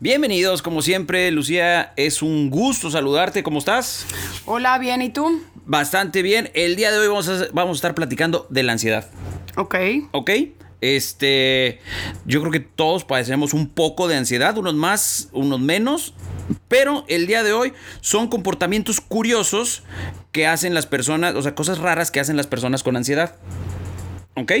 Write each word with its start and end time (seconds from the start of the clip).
Bienvenidos, 0.00 0.62
como 0.62 0.80
siempre, 0.80 1.28
Lucía, 1.32 1.92
es 1.96 2.22
un 2.22 2.50
gusto 2.50 2.88
saludarte, 2.88 3.42
¿cómo 3.42 3.58
estás? 3.58 4.06
Hola, 4.46 4.78
bien, 4.78 5.02
¿y 5.02 5.10
tú? 5.10 5.42
Bastante 5.66 6.22
bien. 6.22 6.52
El 6.54 6.76
día 6.76 6.92
de 6.92 6.98
hoy 6.98 7.08
vamos 7.08 7.28
a, 7.28 7.48
vamos 7.52 7.74
a 7.74 7.78
estar 7.78 7.94
platicando 7.96 8.46
de 8.48 8.62
la 8.62 8.74
ansiedad. 8.74 9.10
Ok. 9.56 9.74
¿Ok? 10.12 10.30
Este, 10.80 11.80
yo 12.26 12.38
creo 12.38 12.52
que 12.52 12.60
todos 12.60 13.02
padecemos 13.02 13.52
un 13.54 13.68
poco 13.68 14.06
de 14.06 14.14
ansiedad, 14.14 14.56
unos 14.56 14.74
más, 14.74 15.30
unos 15.32 15.58
menos, 15.58 16.14
pero 16.68 17.04
el 17.08 17.26
día 17.26 17.42
de 17.42 17.52
hoy 17.52 17.72
son 18.00 18.28
comportamientos 18.28 19.00
curiosos 19.00 19.82
que 20.30 20.46
hacen 20.46 20.74
las 20.74 20.86
personas, 20.86 21.34
o 21.34 21.42
sea, 21.42 21.56
cosas 21.56 21.78
raras 21.78 22.12
que 22.12 22.20
hacen 22.20 22.36
las 22.36 22.46
personas 22.46 22.84
con 22.84 22.96
ansiedad. 22.96 23.34
¿Ok? 24.38 24.52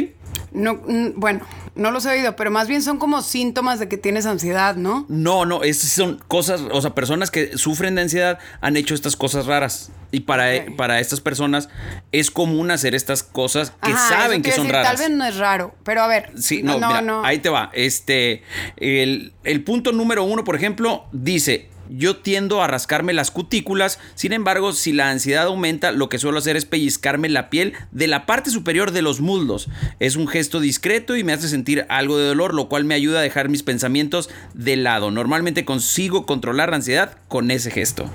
No, 0.52 0.80
bueno, 1.16 1.40
no 1.74 1.90
los 1.90 2.06
he 2.06 2.10
oído, 2.10 2.34
pero 2.36 2.50
más 2.50 2.68
bien 2.68 2.82
son 2.82 2.98
como 2.98 3.22
síntomas 3.22 3.78
de 3.78 3.88
que 3.88 3.96
tienes 3.98 4.24
ansiedad, 4.26 4.76
¿no? 4.76 5.04
No, 5.08 5.44
no, 5.44 5.62
esas 5.62 5.90
son 5.90 6.20
cosas, 6.26 6.62
o 6.70 6.80
sea, 6.80 6.94
personas 6.94 7.30
que 7.30 7.56
sufren 7.58 7.94
de 7.94 8.02
ansiedad 8.02 8.38
han 8.60 8.76
hecho 8.76 8.94
estas 8.94 9.16
cosas 9.16 9.46
raras. 9.46 9.90
Y 10.10 10.20
para, 10.20 10.46
Ok. 10.56 10.76
para 10.76 11.00
estas 11.00 11.20
personas 11.20 11.68
es 12.12 12.30
común 12.30 12.70
hacer 12.70 12.94
estas 12.94 13.22
cosas 13.22 13.72
que 13.82 13.92
Ajá, 13.92 14.08
saben 14.08 14.40
que 14.42 14.52
son 14.52 14.62
decir, 14.64 14.72
raras. 14.72 14.96
Tal 14.96 15.08
vez 15.08 15.16
no 15.16 15.24
es 15.26 15.36
raro, 15.36 15.74
pero 15.84 16.02
a 16.02 16.06
ver. 16.06 16.32
Sí, 16.38 16.62
no, 16.62 16.76
mira, 16.76 17.02
ahí 17.24 17.40
te 17.40 17.50
va. 17.50 17.70
Este, 17.74 18.42
el, 18.78 19.34
el 19.44 19.64
punto 19.64 19.92
número 19.92 20.24
uno, 20.24 20.44
por 20.44 20.56
ejemplo, 20.56 21.04
dice. 21.12 21.68
Yo 21.90 22.16
tiendo 22.16 22.62
a 22.62 22.66
rascarme 22.66 23.12
las 23.12 23.30
cutículas, 23.30 23.98
sin 24.14 24.32
embargo, 24.32 24.72
si 24.72 24.92
la 24.92 25.10
ansiedad 25.10 25.46
aumenta, 25.46 25.92
lo 25.92 26.08
que 26.08 26.18
suelo 26.18 26.38
hacer 26.38 26.56
es 26.56 26.64
pellizcarme 26.64 27.28
la 27.28 27.50
piel 27.50 27.74
de 27.92 28.06
la 28.06 28.26
parte 28.26 28.50
superior 28.50 28.90
de 28.90 29.02
los 29.02 29.20
muslos. 29.20 29.68
Es 30.00 30.16
un 30.16 30.28
gesto 30.28 30.60
discreto 30.60 31.16
y 31.16 31.24
me 31.24 31.32
hace 31.32 31.48
sentir 31.48 31.86
algo 31.88 32.18
de 32.18 32.26
dolor, 32.26 32.54
lo 32.54 32.68
cual 32.68 32.84
me 32.84 32.94
ayuda 32.94 33.20
a 33.20 33.22
dejar 33.22 33.48
mis 33.48 33.62
pensamientos 33.62 34.30
de 34.54 34.76
lado. 34.76 35.10
Normalmente 35.10 35.64
consigo 35.64 36.26
controlar 36.26 36.70
la 36.70 36.76
ansiedad 36.76 37.16
con 37.28 37.50
ese 37.50 37.70
gesto. 37.70 38.10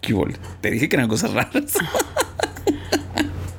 ¿Qué 0.00 0.14
hubo? 0.14 0.26
Te 0.60 0.70
dije 0.70 0.88
que 0.88 0.96
eran 0.96 1.08
cosas 1.08 1.32
raras. 1.32 1.74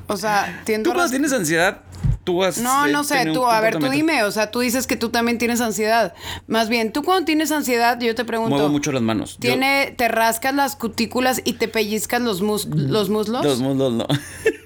O 0.06 0.16
sea, 0.16 0.60
tiendo 0.64 0.90
¿Tú 0.90 0.94
cuando 0.94 1.10
tienes 1.10 1.32
ansiedad, 1.32 1.80
tú 2.24 2.42
has... 2.42 2.58
No, 2.58 2.86
eh, 2.86 2.92
no 2.92 3.04
sé, 3.04 3.26
tú, 3.32 3.46
a 3.46 3.60
ver, 3.60 3.78
tú 3.78 3.88
dime, 3.88 4.22
o 4.24 4.30
sea, 4.32 4.50
tú 4.50 4.60
dices 4.60 4.86
que 4.86 4.96
tú 4.96 5.10
también 5.10 5.38
tienes 5.38 5.60
ansiedad. 5.60 6.14
Más 6.46 6.68
bien, 6.68 6.92
tú 6.92 7.02
cuando 7.02 7.24
tienes 7.26 7.52
ansiedad, 7.52 8.00
yo 8.00 8.14
te 8.14 8.24
pregunto. 8.24 8.54
Muevo 8.56 8.68
mucho 8.70 8.90
las 8.92 9.02
manos. 9.02 9.34
Yo- 9.34 9.50
¿Tiene, 9.50 9.94
te 9.96 10.08
rascas 10.08 10.54
las 10.54 10.76
cutículas 10.76 11.40
y 11.44 11.54
te 11.54 11.68
pellizcas 11.68 12.20
los, 12.22 12.42
mus- 12.42 12.66
los 12.66 13.10
muslos? 13.10 13.44
Los 13.44 13.60
muslos 13.60 13.92
no. 13.92 14.06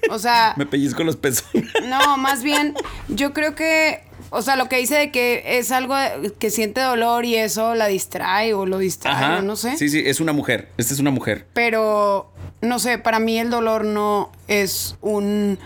O 0.09 0.17
sea, 0.19 0.53
Me 0.57 0.65
pellizco 0.65 1.03
los 1.03 1.15
pezones. 1.17 1.69
no, 1.87 2.17
más 2.17 2.41
bien, 2.43 2.73
yo 3.09 3.33
creo 3.33 3.53
que, 3.55 4.03
o 4.31 4.41
sea, 4.41 4.55
lo 4.55 4.67
que 4.69 4.77
dice 4.77 4.95
de 4.95 5.11
que 5.11 5.43
es 5.59 5.71
algo 5.71 5.95
que 6.39 6.49
siente 6.49 6.81
dolor 6.81 7.25
y 7.25 7.35
eso 7.35 7.75
la 7.75 7.87
distrae 7.87 8.53
o 8.53 8.65
lo 8.65 8.77
distrae, 8.79 9.41
no 9.43 9.55
sé. 9.55 9.77
Sí, 9.77 9.89
sí, 9.89 10.01
es 10.05 10.19
una 10.19 10.33
mujer. 10.33 10.69
Esta 10.77 10.93
es 10.93 10.99
una 10.99 11.11
mujer. 11.11 11.47
Pero, 11.53 12.31
no 12.61 12.79
sé, 12.79 12.97
para 12.97 13.19
mí 13.19 13.37
el 13.39 13.49
dolor 13.49 13.85
no 13.85 14.31
es 14.47 14.95
un... 15.01 15.59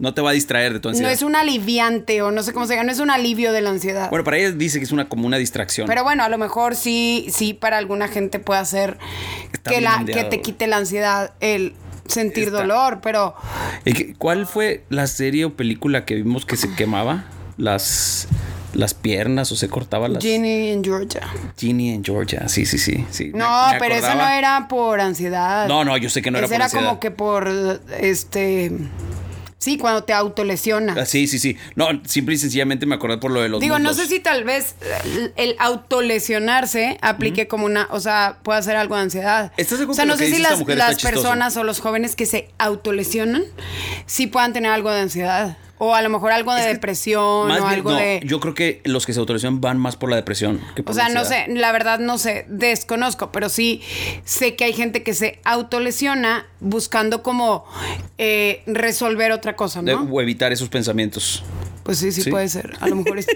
No 0.00 0.14
te 0.14 0.22
va 0.22 0.30
a 0.30 0.32
distraer 0.32 0.72
de 0.72 0.80
tu 0.80 0.88
ansiedad. 0.88 1.08
No 1.10 1.14
es 1.14 1.22
un 1.22 1.36
aliviante 1.36 2.22
o 2.22 2.30
no 2.30 2.42
sé 2.42 2.52
cómo 2.54 2.66
se 2.66 2.72
llama, 2.74 2.86
no 2.86 2.92
es 2.92 3.00
un 3.00 3.10
alivio 3.10 3.52
de 3.52 3.60
la 3.60 3.68
ansiedad. 3.70 4.08
Bueno, 4.08 4.24
para 4.24 4.38
ella 4.38 4.50
dice 4.50 4.78
que 4.78 4.84
es 4.86 4.92
una 4.92 5.08
como 5.10 5.26
una 5.26 5.36
distracción. 5.36 5.86
Pero 5.86 6.02
bueno, 6.04 6.24
a 6.24 6.28
lo 6.30 6.38
mejor 6.38 6.74
sí, 6.74 7.26
sí 7.30 7.52
para 7.52 7.76
alguna 7.76 8.08
gente 8.08 8.38
puede 8.38 8.60
hacer 8.60 8.96
Está 9.52 9.70
que, 9.70 9.78
bien 9.78 9.84
la, 9.84 9.96
ondeado, 9.98 10.22
que 10.22 10.36
te 10.36 10.42
quite 10.42 10.66
la 10.66 10.78
ansiedad 10.78 11.32
el 11.40 11.74
sentir 12.08 12.44
Está- 12.44 12.60
dolor, 12.60 13.00
pero 13.02 13.34
¿Y 13.84 13.92
qué- 13.92 14.14
¿Cuál 14.14 14.46
fue 14.46 14.84
la 14.88 15.06
serie 15.06 15.44
o 15.44 15.54
película 15.54 16.04
que 16.06 16.14
vimos 16.14 16.46
que 16.46 16.56
se 16.56 16.72
quemaba 16.76 17.26
las 17.58 18.26
las 18.72 18.94
piernas 18.94 19.50
o 19.52 19.56
se 19.56 19.68
cortaba 19.68 20.06
las 20.08 20.22
Ginny 20.22 20.68
en 20.70 20.82
Georgia. 20.84 21.22
Ginny 21.58 21.90
en 21.90 22.04
Georgia. 22.04 22.48
Sí, 22.48 22.64
sí, 22.64 22.78
sí, 22.78 23.04
sí. 23.10 23.32
No, 23.34 23.72
me 23.72 23.78
pero 23.80 23.96
eso 23.96 24.14
no 24.14 24.28
era 24.28 24.68
por 24.68 25.00
ansiedad. 25.00 25.66
No, 25.66 25.84
no, 25.84 25.96
yo 25.96 26.08
sé 26.08 26.22
que 26.22 26.30
no 26.30 26.38
era 26.38 26.46
por 26.46 26.54
era 26.54 26.64
ansiedad. 26.66 26.84
como 26.86 27.00
que 27.00 27.10
por 27.10 27.48
este 28.00 28.70
sí, 29.60 29.78
cuando 29.78 30.02
te 30.02 30.12
autolesionas. 30.12 30.96
Ah, 30.98 31.06
sí, 31.06 31.28
sí, 31.28 31.38
sí. 31.38 31.56
No, 31.76 31.86
simple 32.06 32.34
y 32.34 32.38
sencillamente 32.38 32.86
me 32.86 32.96
acordé 32.96 33.18
por 33.18 33.30
lo 33.30 33.40
de 33.40 33.48
los 33.48 33.60
Digo, 33.60 33.78
no 33.78 33.94
sé 33.94 34.06
si 34.06 34.18
tal 34.18 34.42
vez 34.42 34.74
el, 35.04 35.32
el 35.36 35.56
autolesionarse 35.60 36.98
aplique 37.00 37.46
como 37.46 37.66
una, 37.66 37.86
o 37.90 38.00
sea, 38.00 38.38
puede 38.42 38.62
ser 38.62 38.76
algo 38.76 38.96
de 38.96 39.02
ansiedad. 39.02 39.52
¿Estás 39.56 39.78
de 39.78 39.84
o 39.84 39.94
sea, 39.94 40.06
no 40.06 40.16
sé 40.16 40.30
si 40.30 40.38
las, 40.38 40.66
las 40.66 41.00
personas 41.00 41.56
o 41.56 41.62
los 41.62 41.80
jóvenes 41.80 42.16
que 42.16 42.26
se 42.26 42.48
autolesionan 42.58 43.44
sí 44.06 44.26
puedan 44.26 44.52
tener 44.52 44.72
algo 44.72 44.90
de 44.90 45.00
ansiedad. 45.00 45.56
O 45.82 45.94
a 45.94 46.02
lo 46.02 46.10
mejor 46.10 46.30
algo 46.30 46.52
de 46.52 46.60
Es 46.60 46.66
que 46.66 46.72
depresión 46.74 47.48
Más 47.48 47.60
o 47.60 47.64
bien, 47.64 47.74
algo 47.76 47.92
no, 47.92 47.96
de... 47.98 48.20
Yo 48.22 48.38
creo 48.38 48.52
que 48.54 48.82
los 48.84 49.06
que 49.06 49.14
se 49.14 49.18
autolesionan 49.20 49.62
van 49.62 49.78
más 49.78 49.96
por 49.96 50.10
la 50.10 50.16
depresión 50.16 50.60
que 50.76 50.82
por 50.82 50.92
O 50.92 50.94
sea, 50.94 51.08
la 51.08 51.14
no 51.14 51.24
sé, 51.24 51.46
la 51.48 51.72
verdad 51.72 51.98
no 51.98 52.18
sé, 52.18 52.44
desconozco, 52.48 53.32
pero 53.32 53.48
sí 53.48 53.80
sé 54.24 54.56
que 54.56 54.64
hay 54.64 54.74
gente 54.74 55.02
que 55.02 55.14
se 55.14 55.40
autolesiona 55.44 56.46
buscando 56.60 57.22
como 57.22 57.64
eh, 58.18 58.62
resolver 58.66 59.32
otra 59.32 59.56
cosa, 59.56 59.80
De- 59.80 59.94
¿no? 59.94 60.02
o 60.02 60.20
evitar 60.20 60.52
esos 60.52 60.68
pensamientos. 60.68 61.42
Pues 61.82 61.96
sí, 61.96 62.12
sí, 62.12 62.22
Sí. 62.22 62.30
puede 62.30 62.48
ser. 62.50 62.74
A 62.80 62.86
lo 62.86 62.96
mejor 62.96 63.18
es- 63.18 63.26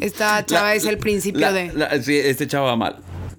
esta 0.00 0.46
chava 0.46 0.68
La- 0.68 0.74
es 0.76 0.84
el 0.84 0.98
principio 0.98 1.40
la- 1.40 1.52
de... 1.52 2.02
sí, 2.04 2.16
este 2.16 2.46
chavo 2.46 2.66
va 2.66 2.76
mal. 2.76 2.96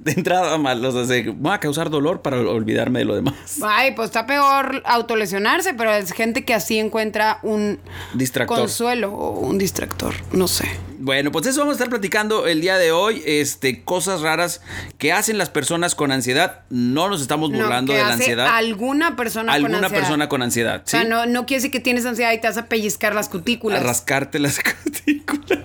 De 0.10 0.14
entrada 0.16 0.58
mal. 0.58 0.84
O 0.84 0.92
sea, 0.92 1.06
se, 1.06 1.30
va 1.32 1.56
a 1.56 1.60
causar 1.60 1.90
dolor 1.92 2.22
para 2.24 2.38
olvidarme 2.38 3.00
de 3.00 3.06
lo 3.06 3.16
demás. 3.16 3.36
Ay, 3.64 3.92
pues 3.96 4.08
está 4.08 4.26
peor 4.26 4.82
autolesionarse, 4.86 5.74
pero 5.76 5.94
es 5.94 6.12
gente 6.14 6.44
que 6.46 6.54
así 6.56 6.80
encuentra 6.80 7.40
un 7.44 7.80
Distractor. 8.16 8.58
consuelo 8.58 9.12
o 9.14 9.40
un 9.40 9.58
distractor, 9.60 10.16
no 10.32 10.48
sé. 10.48 10.68
Bueno, 11.02 11.32
pues 11.32 11.46
eso 11.46 11.60
vamos 11.60 11.74
a 11.74 11.76
estar 11.76 11.90
platicando 11.90 12.48
el 12.48 12.60
día 12.60 12.78
de 12.78 12.92
hoy. 12.92 13.22
Este, 13.26 13.84
cosas 13.84 14.22
raras 14.22 14.62
que 14.98 15.14
hacen 15.14 15.38
las 15.38 15.50
personas 15.50 15.94
con 15.96 16.12
ansiedad. 16.12 16.62
No 16.70 17.08
nos 17.08 17.22
estamos 17.22 17.52
burlando 17.52 17.94
de 17.94 18.00
la 18.00 18.06
hace 18.06 18.14
ansiedad. 18.16 18.48
alguna 18.56 19.16
persona 19.16 19.46
con 19.52 19.56
Alguna 19.56 19.78
ansiedad. 19.78 20.02
persona 20.02 20.28
con 20.30 20.42
ansiedad. 20.42 20.76
O 20.78 20.82
¿sí? 20.86 20.92
sea, 20.92 21.04
no, 21.04 21.26
no 21.28 21.46
quiere 21.46 21.60
decir 21.60 21.72
que 21.72 21.80
tienes 21.80 22.06
ansiedad 22.06 22.32
y 22.34 22.42
te 22.42 22.48
vas 22.48 22.58
a 22.58 22.66
pellizcar 22.66 23.14
las 23.16 23.28
A 23.28 23.32
cutículas. 23.32 23.84
rascarte 23.84 24.40
las 24.40 24.60
cutículas. 24.84 25.60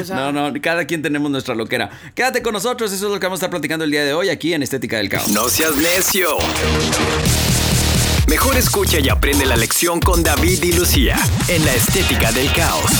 O 0.00 0.04
sea- 0.04 0.16
no, 0.16 0.32
no, 0.32 0.52
cada 0.60 0.84
quien 0.86 1.02
tenemos 1.02 1.30
nuestra 1.30 1.54
loquera. 1.54 1.90
Quédate 2.14 2.42
con 2.42 2.52
nosotros, 2.54 2.92
eso 2.92 3.06
es 3.06 3.12
lo 3.12 3.20
que 3.20 3.26
vamos 3.26 3.38
a 3.38 3.40
estar 3.40 3.50
platicando 3.50 3.84
el 3.84 3.90
día 3.90 4.04
de 4.04 4.14
hoy 4.14 4.28
aquí 4.30 4.54
en 4.54 4.62
Estética 4.62 4.96
del 4.96 5.08
Caos. 5.08 5.28
No 5.28 5.48
seas 5.48 5.76
necio. 5.76 6.28
Mejor 8.28 8.56
escucha 8.56 8.98
y 9.00 9.08
aprende 9.08 9.44
la 9.46 9.56
lección 9.56 10.00
con 10.00 10.22
David 10.22 10.62
y 10.62 10.72
Lucía 10.72 11.16
en 11.48 11.64
la 11.64 11.74
Estética 11.74 12.32
del 12.32 12.50
Caos. 12.52 12.90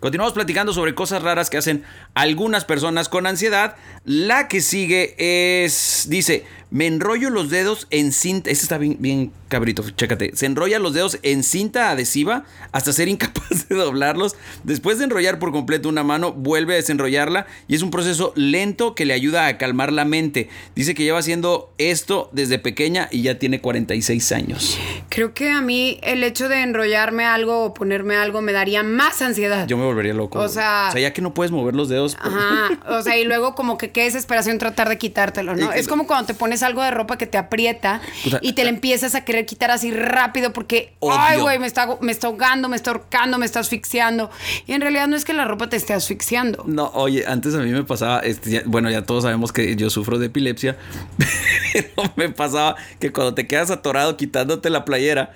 Continuamos 0.00 0.32
platicando 0.32 0.72
sobre 0.72 0.94
cosas 0.94 1.22
raras 1.22 1.50
que 1.50 1.56
hacen 1.56 1.82
algunas 2.14 2.64
personas 2.64 3.08
con 3.08 3.26
ansiedad. 3.26 3.74
La 4.04 4.46
que 4.46 4.60
sigue 4.60 5.16
es, 5.64 6.06
dice, 6.08 6.44
me 6.70 6.86
enrollo 6.86 7.30
los 7.30 7.50
dedos 7.50 7.88
en 7.90 8.12
cinta, 8.12 8.48
este 8.50 8.62
está 8.62 8.78
bien, 8.78 8.96
bien 9.00 9.32
cabrito, 9.48 9.84
chécate, 9.90 10.32
se 10.34 10.46
enrolla 10.46 10.78
los 10.78 10.94
dedos 10.94 11.18
en 11.22 11.42
cinta 11.42 11.90
adhesiva 11.90 12.44
hasta 12.72 12.92
ser 12.92 13.08
incapaz 13.08 13.48
de 13.68 13.74
doblarlos. 13.76 14.36
Después 14.64 14.98
de 14.98 15.04
enrollar 15.04 15.38
por 15.38 15.52
completo 15.52 15.88
una 15.88 16.02
mano, 16.04 16.32
vuelve 16.32 16.74
a 16.74 16.76
desenrollarla 16.76 17.46
y 17.66 17.74
es 17.74 17.82
un 17.82 17.90
proceso 17.90 18.32
lento 18.36 18.94
que 18.94 19.04
le 19.04 19.14
ayuda 19.14 19.46
a 19.46 19.58
calmar 19.58 19.92
la 19.92 20.04
mente. 20.04 20.48
Dice 20.74 20.94
que 20.94 21.02
lleva 21.04 21.18
haciendo 21.18 21.72
esto 21.78 22.28
desde 22.32 22.58
pequeña 22.58 23.08
y 23.10 23.22
ya 23.22 23.38
tiene 23.38 23.60
46 23.60 24.32
años. 24.32 24.78
Creo 25.08 25.34
que 25.34 25.50
a 25.50 25.60
mí 25.62 25.98
el 26.02 26.22
hecho 26.24 26.48
de 26.48 26.62
enrollarme 26.62 27.24
algo 27.24 27.64
o 27.64 27.74
ponerme 27.74 28.16
algo 28.16 28.42
me 28.42 28.52
daría 28.52 28.82
más 28.82 29.22
ansiedad. 29.22 29.66
Yo 29.66 29.76
me 29.76 29.84
volvería 29.84 30.14
loco. 30.14 30.38
O 30.38 30.48
sea- 30.48 30.86
o 30.88 30.92
sea, 30.92 31.00
ya 31.00 31.12
que 31.12 31.22
no 31.22 31.34
puedes 31.34 31.50
mover 31.52 31.74
los 31.74 31.88
dedos. 31.88 32.16
pues, 32.22 32.34
Ajá, 32.34 32.78
o 32.98 33.02
sea, 33.02 33.16
y 33.18 33.24
luego 33.24 33.54
como 33.54 33.78
que 33.78 33.90
qué 33.90 34.04
desesperación 34.04 34.58
tratar 34.58 34.88
de 34.88 34.98
quitártelo, 34.98 35.56
¿no? 35.56 35.72
Es 35.72 35.88
como 35.88 36.06
cuando 36.06 36.26
te 36.26 36.34
pones 36.34 36.62
algo 36.62 36.82
de 36.82 36.90
ropa 36.90 37.16
que 37.18 37.26
te 37.26 37.38
aprieta 37.38 38.00
O 38.26 38.30
sea, 38.30 38.38
y 38.42 38.52
te 38.52 38.64
le 38.64 38.70
empiezas 38.70 39.14
a 39.14 39.24
querer 39.38 39.46
quitar 39.46 39.70
así 39.70 39.90
rápido 39.92 40.52
porque, 40.52 40.94
ay, 41.02 41.38
güey, 41.40 41.58
me 41.58 41.66
está, 41.66 41.86
me 42.00 42.10
está 42.12 42.26
ahogando, 42.26 42.68
me 42.68 42.76
está 42.76 42.90
ahorcando, 42.90 43.38
me 43.38 43.46
está 43.46 43.60
asfixiando. 43.60 44.30
Y 44.66 44.72
en 44.72 44.80
realidad 44.80 45.06
no 45.06 45.16
es 45.16 45.24
que 45.24 45.32
la 45.32 45.44
ropa 45.44 45.68
te 45.68 45.76
esté 45.76 45.94
asfixiando. 45.94 46.64
No, 46.66 46.90
oye, 46.94 47.24
antes 47.26 47.54
a 47.54 47.58
mí 47.58 47.70
me 47.70 47.84
pasaba, 47.84 48.20
este, 48.20 48.50
ya- 48.50 48.62
bueno, 48.66 48.90
ya 48.90 49.02
todos 49.02 49.22
sabemos 49.24 49.52
que 49.52 49.76
yo 49.76 49.90
sufro 49.90 50.18
de 50.18 50.26
epilepsia, 50.26 50.76
pero 51.72 51.86
me 52.16 52.28
pasaba 52.30 52.76
que 52.98 53.12
cuando 53.12 53.34
te 53.34 53.46
quedas 53.46 53.70
atorado 53.70 54.16
quitándote 54.16 54.70
la 54.70 54.84
playera, 54.84 55.32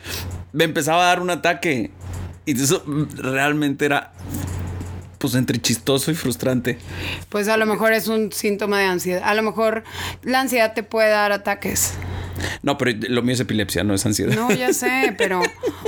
me 0.52 0.64
empezaba 0.64 1.02
a 1.04 1.06
dar 1.06 1.20
un 1.20 1.30
ataque. 1.30 1.90
Y 2.44 2.60
eso 2.60 2.82
realmente 3.16 3.84
era 3.84 4.12
Pues 5.18 5.36
entre 5.36 5.60
chistoso 5.60 6.10
y 6.10 6.14
frustrante. 6.14 6.78
Pues 7.28 7.46
a 7.46 7.56
lo 7.56 7.64
mejor 7.66 7.92
es 7.92 8.08
un 8.08 8.32
síntoma 8.32 8.80
de 8.80 8.86
ansiedad. 8.86 9.22
A 9.24 9.34
lo 9.34 9.42
mejor 9.44 9.84
la 10.22 10.40
ansiedad 10.40 10.74
te 10.74 10.82
puede 10.82 11.10
dar 11.10 11.30
ataques. 11.30 11.94
No, 12.62 12.78
pero 12.78 12.92
lo 13.08 13.22
mío 13.22 13.34
es 13.34 13.40
epilepsia, 13.40 13.84
no 13.84 13.94
es 13.94 14.04
ansiedad. 14.06 14.34
No, 14.34 14.50
ya 14.52 14.72
sé, 14.72 15.14
pero, 15.18 15.42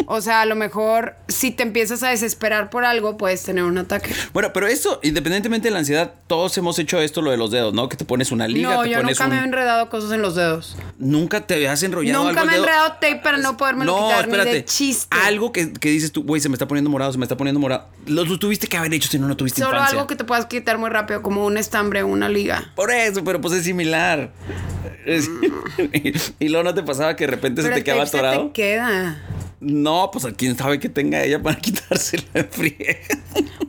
o 0.06 0.20
sea, 0.20 0.40
a 0.42 0.46
lo 0.46 0.56
mejor 0.56 1.14
si 1.28 1.50
te 1.50 1.62
empiezas 1.62 2.02
a 2.02 2.10
desesperar 2.10 2.70
por 2.70 2.84
algo, 2.84 3.16
puedes 3.16 3.42
tener 3.42 3.64
un 3.64 3.78
ataque. 3.78 4.12
Bueno, 4.32 4.52
pero 4.52 4.66
eso, 4.66 5.00
independientemente 5.02 5.68
de 5.68 5.72
la 5.72 5.78
ansiedad, 5.80 6.14
todos 6.26 6.56
hemos 6.58 6.78
hecho 6.78 7.00
esto, 7.00 7.22
lo 7.22 7.30
de 7.30 7.36
los 7.36 7.50
dedos, 7.50 7.72
¿no? 7.74 7.88
Que 7.88 7.96
te 7.96 8.04
pones 8.04 8.32
una 8.32 8.48
liga, 8.48 8.74
no, 8.74 8.82
te 8.82 8.90
yo 8.90 8.98
pones 8.98 9.18
nunca 9.18 9.24
un... 9.24 9.30
me 9.36 9.40
he 9.40 9.44
enredado 9.44 9.88
cosas 9.90 10.12
en 10.12 10.22
los 10.22 10.34
dedos. 10.34 10.76
Nunca 10.98 11.46
te 11.46 11.54
habías 11.54 11.82
enrollado 11.82 12.24
Nunca 12.24 12.40
algo 12.40 12.50
me 12.50 12.56
he 12.56 12.60
enredado 12.60 12.92
tape 12.92 13.16
para 13.22 13.38
no 13.38 13.56
podérmelo 13.56 13.92
No, 13.92 14.06
quitar 14.08 14.26
ni 14.26 14.32
espérate. 14.32 14.54
de 14.54 14.64
chiste. 14.64 15.16
Algo 15.24 15.52
que, 15.52 15.72
que 15.72 15.88
dices 15.90 16.12
tú, 16.12 16.22
güey, 16.22 16.40
se 16.40 16.48
me 16.48 16.54
está 16.54 16.66
poniendo 16.68 16.90
morado, 16.90 17.12
se 17.12 17.18
me 17.18 17.24
está 17.24 17.36
poniendo 17.36 17.60
morado. 17.60 17.88
Lo, 18.06 18.24
lo 18.24 18.38
tuviste 18.38 18.66
que 18.66 18.76
haber 18.76 18.92
hecho 18.94 19.08
si 19.08 19.18
no, 19.18 19.26
no 19.28 19.36
tuviste 19.36 19.60
Solo 19.60 19.74
infancia. 19.76 19.98
algo 19.98 20.06
que 20.06 20.16
te 20.16 20.24
puedas 20.24 20.46
quitar 20.46 20.78
muy 20.78 20.90
rápido, 20.90 21.22
como 21.22 21.44
un 21.46 21.56
estambre 21.56 22.02
o 22.02 22.06
una 22.06 22.28
liga. 22.28 22.72
Por 22.74 22.90
eso, 22.90 23.22
pero 23.24 23.40
pues 23.40 23.54
es 23.54 23.64
similar. 23.64 24.30
Y 26.40 26.48
luego 26.48 26.64
no 26.64 26.74
te 26.74 26.82
pasaba 26.82 27.16
que 27.16 27.24
de 27.24 27.30
repente 27.30 27.62
Pero 27.62 27.74
se 27.74 27.80
te 27.80 27.84
quedaba 27.84 28.02
atorado. 28.04 28.46
te 28.46 28.52
queda. 28.52 29.22
No, 29.60 30.10
pues 30.12 30.26
quién 30.36 30.56
sabe 30.58 30.78
que 30.78 30.88
tenga 30.88 31.22
ella 31.24 31.40
para 31.42 31.56
quitársela 31.60 32.24
de 32.34 32.44
frío. 32.44 32.74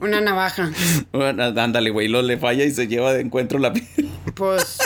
Una 0.02 0.20
navaja. 0.20 0.72
Bueno, 1.14 1.44
ándale, 1.44 1.90
güey, 1.90 2.08
lo 2.08 2.22
le 2.22 2.38
falla 2.38 2.66
y 2.66 2.72
se 2.72 2.88
lleva 2.88 3.14
de 3.14 3.22
encuentro 3.22 3.60
la 3.60 3.72
piel. 3.72 4.10
Pues. 4.36 4.78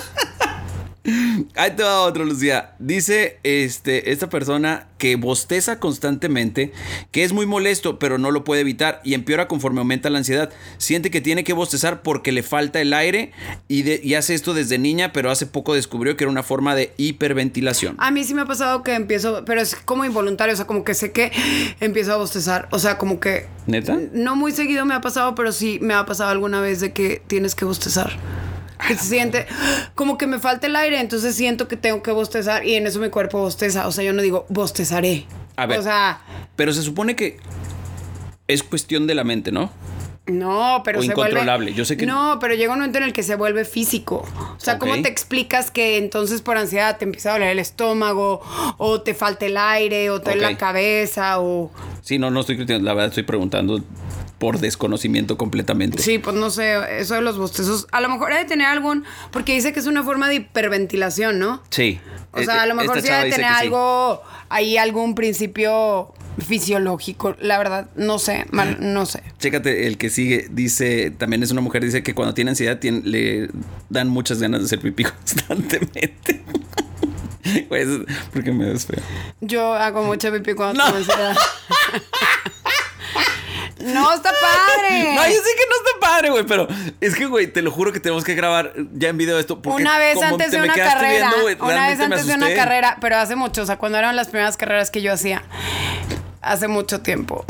Ahí 1.55 1.71
te 1.75 1.83
va 1.83 2.01
otro, 2.01 2.25
Lucía. 2.25 2.71
Dice 2.79 3.39
este, 3.43 4.11
esta 4.11 4.29
persona 4.29 4.87
que 4.97 5.15
bosteza 5.15 5.79
constantemente, 5.79 6.73
que 7.11 7.23
es 7.23 7.31
muy 7.31 7.45
molesto, 7.45 7.99
pero 7.99 8.17
no 8.17 8.31
lo 8.31 8.43
puede 8.43 8.61
evitar 8.61 8.99
y 9.05 9.13
empeora 9.13 9.47
conforme 9.47 9.79
aumenta 9.79 10.09
la 10.09 10.17
ansiedad. 10.17 10.51
Siente 10.77 11.09
que 11.09 11.21
tiene 11.21 11.43
que 11.45 11.53
bostezar 11.53 12.01
porque 12.01 12.31
le 12.33 12.43
falta 12.43 12.81
el 12.81 12.93
aire 12.93 13.31
y, 13.69 13.83
de- 13.83 14.01
y 14.03 14.15
hace 14.15 14.33
esto 14.33 14.53
desde 14.53 14.77
niña, 14.77 15.13
pero 15.13 15.31
hace 15.31 15.45
poco 15.45 15.73
descubrió 15.73 16.17
que 16.17 16.25
era 16.25 16.31
una 16.31 16.43
forma 16.43 16.75
de 16.75 16.93
hiperventilación. 16.97 17.95
A 17.97 18.11
mí 18.11 18.23
sí 18.25 18.33
me 18.33 18.41
ha 18.41 18.45
pasado 18.45 18.83
que 18.83 18.93
empiezo, 18.93 19.43
pero 19.45 19.61
es 19.61 19.75
como 19.75 20.03
involuntario, 20.05 20.53
o 20.53 20.57
sea, 20.57 20.67
como 20.67 20.83
que 20.83 20.93
sé 20.93 21.11
que 21.11 21.31
empiezo 21.79 22.13
a 22.13 22.17
bostezar. 22.17 22.67
O 22.71 22.79
sea, 22.79 22.97
como 22.97 23.19
que. 23.19 23.47
¿Neta? 23.67 23.97
No 24.13 24.35
muy 24.35 24.51
seguido 24.51 24.85
me 24.85 24.93
ha 24.95 25.01
pasado, 25.01 25.33
pero 25.35 25.51
sí 25.53 25.79
me 25.81 25.93
ha 25.93 26.05
pasado 26.05 26.29
alguna 26.31 26.59
vez 26.59 26.81
de 26.81 26.91
que 26.91 27.21
tienes 27.27 27.55
que 27.55 27.63
bostezar. 27.65 28.17
Se 28.87 28.95
siente 28.97 29.45
como 29.95 30.17
que 30.17 30.25
me 30.27 30.39
falta 30.39 30.67
el 30.67 30.75
aire, 30.75 30.99
entonces 30.99 31.35
siento 31.35 31.67
que 31.67 31.75
tengo 31.77 32.01
que 32.01 32.11
bostezar 32.11 32.65
y 32.65 32.75
en 32.75 32.87
eso 32.87 32.99
mi 32.99 33.09
cuerpo 33.09 33.39
bosteza. 33.39 33.87
O 33.87 33.91
sea, 33.91 34.03
yo 34.03 34.13
no 34.13 34.21
digo 34.21 34.45
bostezaré. 34.49 35.25
A 35.55 35.65
ver. 35.65 35.79
O 35.79 35.83
sea, 35.83 36.21
Pero 36.55 36.73
se 36.73 36.81
supone 36.83 37.15
que 37.15 37.37
es 38.47 38.63
cuestión 38.63 39.05
de 39.07 39.15
la 39.15 39.23
mente, 39.23 39.51
¿no? 39.51 39.69
no, 40.27 40.83
pero 40.85 40.99
O 40.99 41.01
se 41.01 41.07
incontrolable, 41.07 41.65
vuelve. 41.65 41.73
yo 41.73 41.85
sé 41.85 41.97
que- 41.97 42.05
No, 42.05 42.37
pero 42.39 42.53
llega 42.53 42.71
un 42.73 42.77
momento 42.79 42.99
en 42.99 43.03
el 43.05 43.13
que 43.13 43.23
se 43.23 43.33
vuelve 43.35 43.65
físico. 43.65 44.23
O 44.55 44.59
sea, 44.59 44.77
¿cómo 44.77 44.93
te 45.01 45.09
explicas 45.09 45.71
que 45.71 45.97
entonces 45.97 46.43
por 46.43 46.55
ansiedad 46.55 46.97
te 46.97 47.05
empieza 47.05 47.31
a 47.31 47.33
doler 47.33 47.49
el 47.49 47.57
estómago, 47.57 48.39
o 48.77 49.01
te 49.01 49.15
falta 49.15 49.47
el 49.47 49.57
aire, 49.57 50.11
o 50.11 50.21
te 50.21 50.29
duele 50.29 50.45
Ok. 50.45 50.51
la 50.51 50.57
cabeza, 50.59 51.39
o. 51.39 51.71
Sí, 52.03 52.19
no, 52.19 52.29
no 52.29 52.41
estoy 52.41 52.57
criticando, 52.57 52.85
la 52.85 52.93
verdad 52.93 53.09
estoy 53.09 53.23
preguntando 53.23 53.79
por 54.39 54.59
desconocimiento 54.59 55.37
completamente. 55.37 56.01
Sí, 56.01 56.17
pues 56.17 56.35
no 56.35 56.49
sé, 56.49 56.99
eso 56.99 57.15
de 57.15 57.21
los 57.21 57.37
bostezos, 57.37 57.87
a 57.91 58.01
lo 58.01 58.09
mejor 58.09 58.29
debe 58.31 58.45
tener 58.45 58.67
algún, 58.67 59.03
porque 59.31 59.53
dice 59.53 59.73
que 59.73 59.79
es 59.79 59.85
una 59.85 60.01
forma 60.03 60.27
de 60.29 60.35
hiperventilación, 60.35 61.37
¿no? 61.39 61.61
Sí. 61.69 61.99
O 62.31 62.41
sea, 62.41 62.61
a 62.63 62.65
lo 62.65 62.73
Esta 62.73 62.81
mejor 62.83 63.01
sí 63.01 63.07
debe 63.09 63.25
dice 63.25 63.35
tener 63.37 63.51
que 63.51 63.57
sí. 63.59 63.65
algo, 63.65 64.21
ahí 64.49 64.77
algún 64.77 65.13
principio 65.15 66.13
fisiológico, 66.45 67.35
la 67.41 67.57
verdad, 67.57 67.89
no 67.95 68.17
sé, 68.17 68.45
mal- 68.51 68.77
no 68.79 69.05
sé. 69.05 69.21
Chécate, 69.39 69.87
el 69.87 69.97
que 69.97 70.09
sigue 70.09 70.47
dice, 70.49 71.11
también 71.11 71.43
es 71.43 71.51
una 71.51 71.59
mujer, 71.61 71.83
dice 71.83 72.01
que 72.01 72.15
cuando 72.15 72.33
tiene 72.33 72.51
ansiedad 72.51 72.79
tiene- 72.79 73.01
le 73.03 73.49
dan 73.89 74.07
muchas 74.07 74.39
ganas 74.39 74.61
de 74.61 74.65
hacer 74.67 74.79
pipí 74.79 75.03
constantemente. 75.05 76.43
Güey, 77.67 77.81
eso 77.81 78.03
es 78.07 78.15
porque 78.31 78.51
me 78.51 78.67
das 78.67 78.85
feo. 78.85 79.01
Yo 79.41 79.73
hago 79.73 80.03
mucha 80.03 80.31
pipí 80.31 80.53
cuando 80.53 80.79
No. 80.79 80.85
tengo 80.85 80.97
ansiedad. 80.99 81.35
no, 83.79 84.13
está 84.13 84.31
padre. 84.31 85.13
No, 85.15 85.25
yo 85.25 85.33
sé 85.33 85.49
que 85.57 85.65
no 85.69 85.75
está 85.85 85.99
padre, 85.99 86.29
güey, 86.31 86.45
pero 86.45 86.67
es 87.01 87.15
que, 87.15 87.25
güey, 87.25 87.47
te 87.47 87.61
lo 87.61 87.71
juro 87.71 87.91
que 87.91 87.99
tenemos 87.99 88.23
que 88.23 88.35
grabar 88.35 88.73
ya 88.93 89.09
en 89.09 89.17
video 89.17 89.39
esto. 89.39 89.61
porque 89.61 89.81
Una 89.81 89.97
vez 89.97 90.21
antes 90.21 90.49
te 90.51 90.55
de 90.57 90.61
me 90.61 90.65
una 90.65 90.75
carrera, 90.75 91.31
viendo, 91.33 91.65
una 91.65 91.87
vez 91.87 91.99
antes 91.99 92.25
de 92.27 92.33
una 92.35 92.53
carrera, 92.53 92.97
pero 93.01 93.17
hace 93.17 93.35
mucho, 93.35 93.61
o 93.63 93.65
sea, 93.65 93.77
cuando 93.77 93.97
eran 93.97 94.15
las 94.15 94.27
primeras 94.27 94.57
carreras 94.57 94.91
que 94.91 95.01
yo 95.01 95.13
hacía, 95.13 95.43
hace 96.41 96.67
mucho 96.67 97.01
tiempo, 97.01 97.45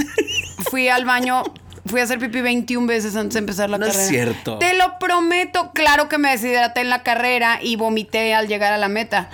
fui 0.69 0.89
al 0.89 1.05
baño, 1.05 1.43
fui 1.85 2.01
a 2.01 2.03
hacer 2.03 2.19
pipí 2.19 2.41
21 2.41 2.87
veces 2.87 3.15
antes 3.15 3.33
de 3.33 3.39
empezar 3.39 3.69
la 3.69 3.77
No 3.77 3.85
es 3.85 3.93
carrera. 3.93 4.09
cierto. 4.09 4.57
Te 4.59 4.73
lo 4.75 4.97
prometo, 4.99 5.71
claro 5.73 6.09
que 6.09 6.17
me 6.17 6.31
deshidraté 6.31 6.81
en 6.81 6.89
la 6.89 7.03
carrera 7.03 7.59
y 7.61 7.75
vomité 7.75 8.33
al 8.33 8.47
llegar 8.47 8.73
a 8.73 8.77
la 8.77 8.87
meta. 8.89 9.29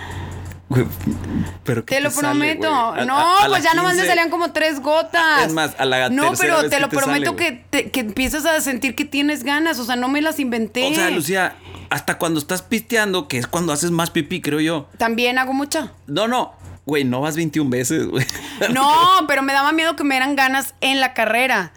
Pero 1.64 1.84
¿qué 1.84 1.96
Te 1.96 2.00
lo 2.00 2.10
prometo. 2.10 2.68
A- 2.74 3.04
no, 3.04 3.16
a- 3.16 3.38
a 3.40 3.42
la 3.42 3.48
pues 3.48 3.62
ya 3.64 3.74
nomás 3.74 3.94
me 3.94 4.02
15. 4.02 4.08
salían 4.08 4.30
como 4.30 4.52
tres 4.52 4.80
gotas. 4.80 5.46
Es 5.46 5.52
más, 5.52 5.74
a 5.78 5.84
la 5.84 6.08
No, 6.10 6.32
pero 6.38 6.60
vez 6.62 6.70
te 6.70 6.80
lo 6.80 6.88
te 6.88 6.96
prometo 6.96 7.36
que, 7.36 7.52
te- 7.70 7.90
que 7.90 8.00
empiezas 8.00 8.44
a 8.46 8.60
sentir 8.60 8.94
que 8.94 9.04
tienes 9.04 9.44
ganas. 9.44 9.78
O 9.78 9.84
sea, 9.84 9.96
no 9.96 10.08
me 10.08 10.20
las 10.22 10.40
inventé. 10.40 10.88
O 10.90 10.94
sea, 10.94 11.10
Lucía, 11.10 11.56
hasta 11.90 12.18
cuando 12.18 12.40
estás 12.40 12.62
pisteando, 12.62 13.28
que 13.28 13.38
es 13.38 13.46
cuando 13.46 13.72
haces 13.72 13.90
más 13.90 14.10
pipí, 14.10 14.40
creo 14.40 14.60
yo. 14.60 14.88
También 14.98 15.38
hago 15.38 15.52
mucha. 15.52 15.92
No, 16.06 16.26
no. 16.26 16.54
Güey, 16.84 17.04
no 17.04 17.20
vas 17.20 17.34
21 17.36 17.68
veces, 17.70 18.06
güey. 18.06 18.24
No, 18.72 18.90
pero 19.28 19.42
me 19.42 19.52
daba 19.52 19.72
miedo 19.72 19.96
que 19.96 20.04
me 20.04 20.14
dieran 20.14 20.36
ganas 20.36 20.74
en 20.80 21.00
la 21.00 21.14
carrera. 21.14 21.72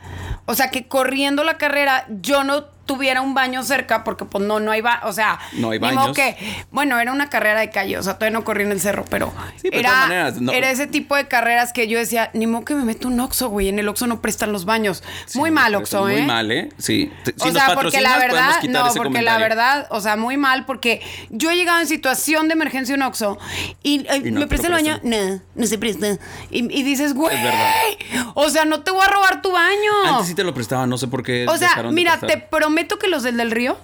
O 0.45 0.55
sea, 0.55 0.69
que 0.71 0.87
corriendo 0.87 1.43
la 1.43 1.57
carrera 1.57 2.05
yo 2.21 2.43
no 2.43 2.65
tuviera 2.89 3.21
un 3.21 3.35
baño 3.35 3.61
cerca 3.61 4.03
porque 4.03 4.25
pues 4.25 4.43
no, 4.43 4.59
no 4.59 4.71
hay 4.71 4.81
ba- 4.81 5.01
o 5.03 5.13
sea, 5.13 5.37
No 5.53 5.69
hay 5.69 5.77
baños. 5.77 6.15
que, 6.15 6.35
bueno, 6.71 6.99
era 6.99 7.11
una 7.11 7.29
carrera 7.29 7.59
de 7.59 7.69
calle, 7.69 7.99
o 7.99 8.01
sea, 8.01 8.15
todavía 8.15 8.35
no 8.39 8.43
corrí 8.43 8.63
en 8.63 8.71
el 8.71 8.81
cerro, 8.81 9.05
pero, 9.11 9.31
Sí, 9.61 9.69
de 9.69 9.77
era, 9.79 9.89
todas 9.89 10.07
maneras, 10.07 10.41
no- 10.41 10.51
era 10.53 10.71
ese 10.71 10.87
tipo 10.87 11.15
de 11.15 11.27
carreras 11.27 11.71
que 11.71 11.87
yo 11.87 11.99
decía, 11.99 12.31
ni 12.33 12.47
modo 12.47 12.65
que 12.65 12.73
me 12.73 12.83
meto 12.83 13.07
un 13.07 13.19
Oxxo, 13.19 13.49
güey, 13.49 13.67
en 13.69 13.77
el 13.77 13.87
Oxxo 13.87 14.07
no 14.07 14.21
prestan 14.23 14.51
los 14.51 14.65
baños. 14.65 15.03
muy 15.35 15.51
mal, 15.51 15.75
Oxxo, 15.75 16.09
¿eh? 16.09 16.13
Muy 16.13 16.21
mal, 16.23 16.51
¿eh? 16.51 16.69
Sí. 16.79 17.11
Si 17.25 17.31
o 17.41 17.51
nos 17.51 17.53
sea, 17.53 17.75
porque 17.75 18.01
la 18.01 18.17
verdad, 18.17 18.63
no, 18.63 18.91
porque 18.95 19.21
la 19.21 19.37
verdad, 19.37 19.85
o 19.91 20.01
sea, 20.01 20.15
muy 20.15 20.35
mal, 20.37 20.65
porque 20.65 20.99
yo 21.29 21.51
he 21.51 21.55
llegado 21.57 21.79
en 21.79 21.85
situación 21.87 22.47
de 22.47 22.53
emergencia 22.55 22.95
en 22.95 23.03
Oxxo 23.03 23.37
y, 23.83 23.99
eh, 24.09 24.23
Y 24.25 24.31
no 24.31 24.39
me 24.39 24.47
presta 24.47 24.65
el 24.65 24.73
baño, 24.73 24.99
no, 25.03 25.41
no 25.53 25.65
se 25.67 25.77
presta. 25.77 26.07
Y, 26.49 26.75
y 26.75 26.81
dices, 26.81 27.13
güey, 27.13 27.37
o 28.33 28.49
sea, 28.49 28.65
no 28.65 28.81
te 28.81 28.89
voy 28.89 29.01
a 29.05 29.07
robar 29.09 29.41
tu 29.43 29.51
baño. 29.51 29.91
Antes 30.07 30.27
sí 30.27 30.33
te 30.33 30.43
lo 30.43 30.53
prestaba, 30.55 30.87
no 30.87 30.97
sé 30.97 31.07
por 31.07 31.21
qué. 31.21 31.45
o 31.47 31.55
sea, 31.57 31.83
mira, 31.91 32.13
te 32.13 32.25
prestar. 32.25 32.49
Prometo 32.79 32.99
que 32.99 33.07
los 33.09 33.23
del 33.23 33.37
del 33.37 33.51
río, 33.51 33.77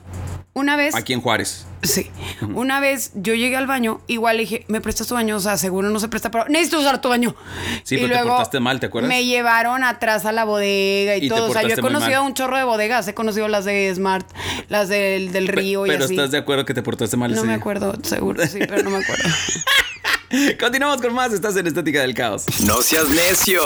una 0.54 0.78
vez, 0.78 0.96
Aquí 0.96 1.12
en 1.12 1.20
Juárez. 1.20 1.66
sí, 1.84 2.10
una 2.54 2.80
vez 2.80 3.12
yo 3.16 3.34
llegué 3.34 3.58
al 3.58 3.68
baño, 3.68 4.00
igual 4.08 4.38
le 4.38 4.44
dije, 4.44 4.64
¿me 4.70 4.80
prestas 4.80 5.08
tu 5.08 5.14
baño? 5.16 5.36
O 5.36 5.40
sea, 5.42 5.58
seguro 5.58 5.90
no 5.90 6.00
se 6.00 6.08
presta, 6.08 6.32
pero 6.32 6.46
necesito 6.48 6.80
usar 6.80 7.02
tu 7.02 7.10
baño. 7.10 7.36
Sí, 7.84 7.98
pero 7.98 8.16
te 8.16 8.24
portaste 8.24 8.60
mal, 8.62 8.80
¿te 8.80 8.86
acuerdas? 8.86 9.10
Me 9.10 9.26
llevaron 9.26 9.84
atrás 9.84 10.26
a 10.26 10.32
la 10.32 10.46
bodega 10.46 11.18
y, 11.18 11.26
Y 11.26 11.30
todo. 11.30 11.50
O 11.50 11.52
sea, 11.52 11.64
yo 11.64 11.74
he 11.74 11.78
conocido 11.78 12.22
mal. 12.22 12.28
un 12.30 12.34
chorro 12.36 12.56
de 12.58 12.64
bodegas. 12.64 13.06
He 13.10 13.14
conocido 13.14 13.50
las 13.50 13.66
de 13.66 13.92
Smart, 13.94 14.26
las 14.70 14.88
del, 14.88 15.34
del 15.34 15.48
Pe- 15.48 15.52
río 15.52 15.86
y 15.86 15.90
pero 15.90 16.06
así. 16.06 16.14
estás 16.14 16.32
de 16.32 16.38
acuerdo 16.38 16.64
que 16.64 16.74
te 16.74 16.82
portaste 16.82 17.18
mal 17.18 17.32
No 17.32 17.36
ese 17.38 17.46
me 17.46 17.54
día? 17.54 17.60
acuerdo, 17.60 17.94
seguro, 18.04 18.46
sí, 18.48 18.60
pero 18.60 18.82
no 18.84 18.92
me 18.92 19.04
acuerdo. 19.04 19.24
Continuamos 20.60 21.02
con 21.02 21.14
más. 21.14 21.34
Estás 21.34 21.56
en 21.58 21.68
Estética 21.68 22.02
del 22.02 22.14
Caos. 22.14 22.46
No 22.66 22.82
seas 22.82 23.10
necio. 23.10 23.62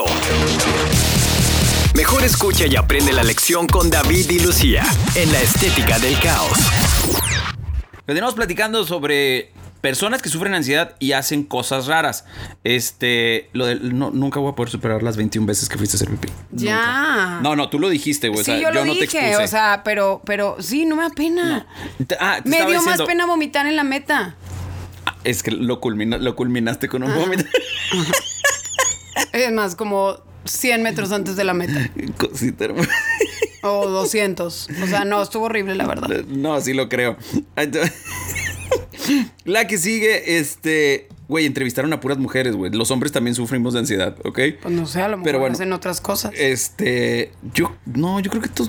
Mejor 1.96 2.24
escucha 2.24 2.66
y 2.68 2.76
aprende 2.76 3.12
la 3.14 3.24
lección 3.24 3.68
con 3.68 3.90
David 3.90 4.30
y 4.30 4.40
Lucía 4.40 4.84
en 5.16 5.32
la 5.32 5.42
estética 5.42 6.00
del 6.00 6.18
caos. 6.20 6.52
Continuamos 8.06 8.36
platicando 8.36 8.86
sobre 8.86 9.52
personas 9.82 10.22
que 10.22 10.30
sufren 10.30 10.54
ansiedad 10.54 10.96
y 11.00 11.12
hacen 11.12 11.44
cosas 11.44 11.88
raras. 11.88 12.26
Este, 12.64 13.50
lo 13.54 13.66
del, 13.66 13.98
no, 13.98 14.12
nunca 14.12 14.40
voy 14.40 14.52
a 14.52 14.56
poder 14.56 14.70
superar 14.72 15.04
las 15.04 15.18
21 15.18 15.46
veces 15.48 15.68
que 15.70 15.78
fuiste 15.78 15.96
a 15.96 15.98
hacer 15.98 16.10
pipí. 16.10 16.32
Ya. 16.52 16.76
Nunca. 16.76 17.40
No, 17.42 17.56
no, 17.56 17.70
tú 17.70 17.80
lo 17.80 17.90
dijiste, 17.90 18.30
güey. 18.30 18.44
sí, 18.44 18.52
o 18.52 18.56
sea, 18.56 18.62
yo 18.64 18.72
lo 18.72 18.86
no 18.86 18.94
te 18.94 19.02
dije, 19.02 19.20
expuse. 19.20 19.44
o 19.44 19.48
sea, 19.48 19.82
pero, 19.84 20.22
pero 20.26 20.58
sí, 20.60 20.86
no 20.86 20.96
me 20.96 21.04
da 21.04 21.10
pena. 21.10 21.68
Ah, 22.20 22.40
Me 22.46 22.66
dio 22.66 22.82
más 22.82 23.02
pena 23.02 23.26
vomitar 23.26 23.68
en 23.68 23.76
la 23.76 23.84
meta. 23.84 24.36
Ah, 25.06 25.16
Es 25.24 25.44
que 25.44 25.52
lo, 25.52 25.80
culmina- 25.82 26.18
lo 26.18 26.36
culminaste 26.36 26.88
con 26.88 27.04
un 27.04 27.14
vómito. 27.14 27.44
Es 29.34 29.52
más, 29.52 29.76
como 29.76 30.18
100 30.50 30.84
metros 30.84 31.12
antes 31.12 31.36
de 31.36 31.44
la 31.44 31.54
meta. 31.54 31.90
Cosita 32.18 32.66
hermosa. 32.66 32.90
O 33.62 33.88
200. 33.90 34.70
O 34.84 34.88
sea, 34.88 35.04
no, 35.06 35.22
estuvo 35.22 35.46
horrible, 35.46 35.76
la 35.76 35.86
verdad. 35.86 36.08
No, 36.28 36.60
sí 36.62 36.74
lo 36.74 36.88
creo. 36.90 37.18
La 39.46 39.68
que 39.68 39.78
sigue, 39.78 40.38
este. 40.38 41.08
Güey, 41.28 41.46
entrevistaron 41.46 41.94
a 41.94 42.00
puras 42.00 42.18
mujeres, 42.18 42.56
güey. 42.56 42.72
Los 42.72 42.90
hombres 42.90 43.12
también 43.12 43.36
sufrimos 43.36 43.74
de 43.74 43.80
ansiedad, 43.80 44.16
¿ok? 44.26 44.40
Pues 44.64 44.74
no 44.74 44.88
sé, 44.88 45.02
a 45.04 45.08
lo 45.08 45.18
mejor 45.18 45.26
Pero 45.26 45.40
bueno. 45.40 45.54
hacen 45.54 45.72
otras 45.74 46.02
cosas. 46.02 46.32
Este. 46.36 47.32
Yo. 47.54 47.76
No, 47.86 48.20
yo 48.20 48.32
creo 48.32 48.42
que 48.42 48.48
esto. 48.50 48.68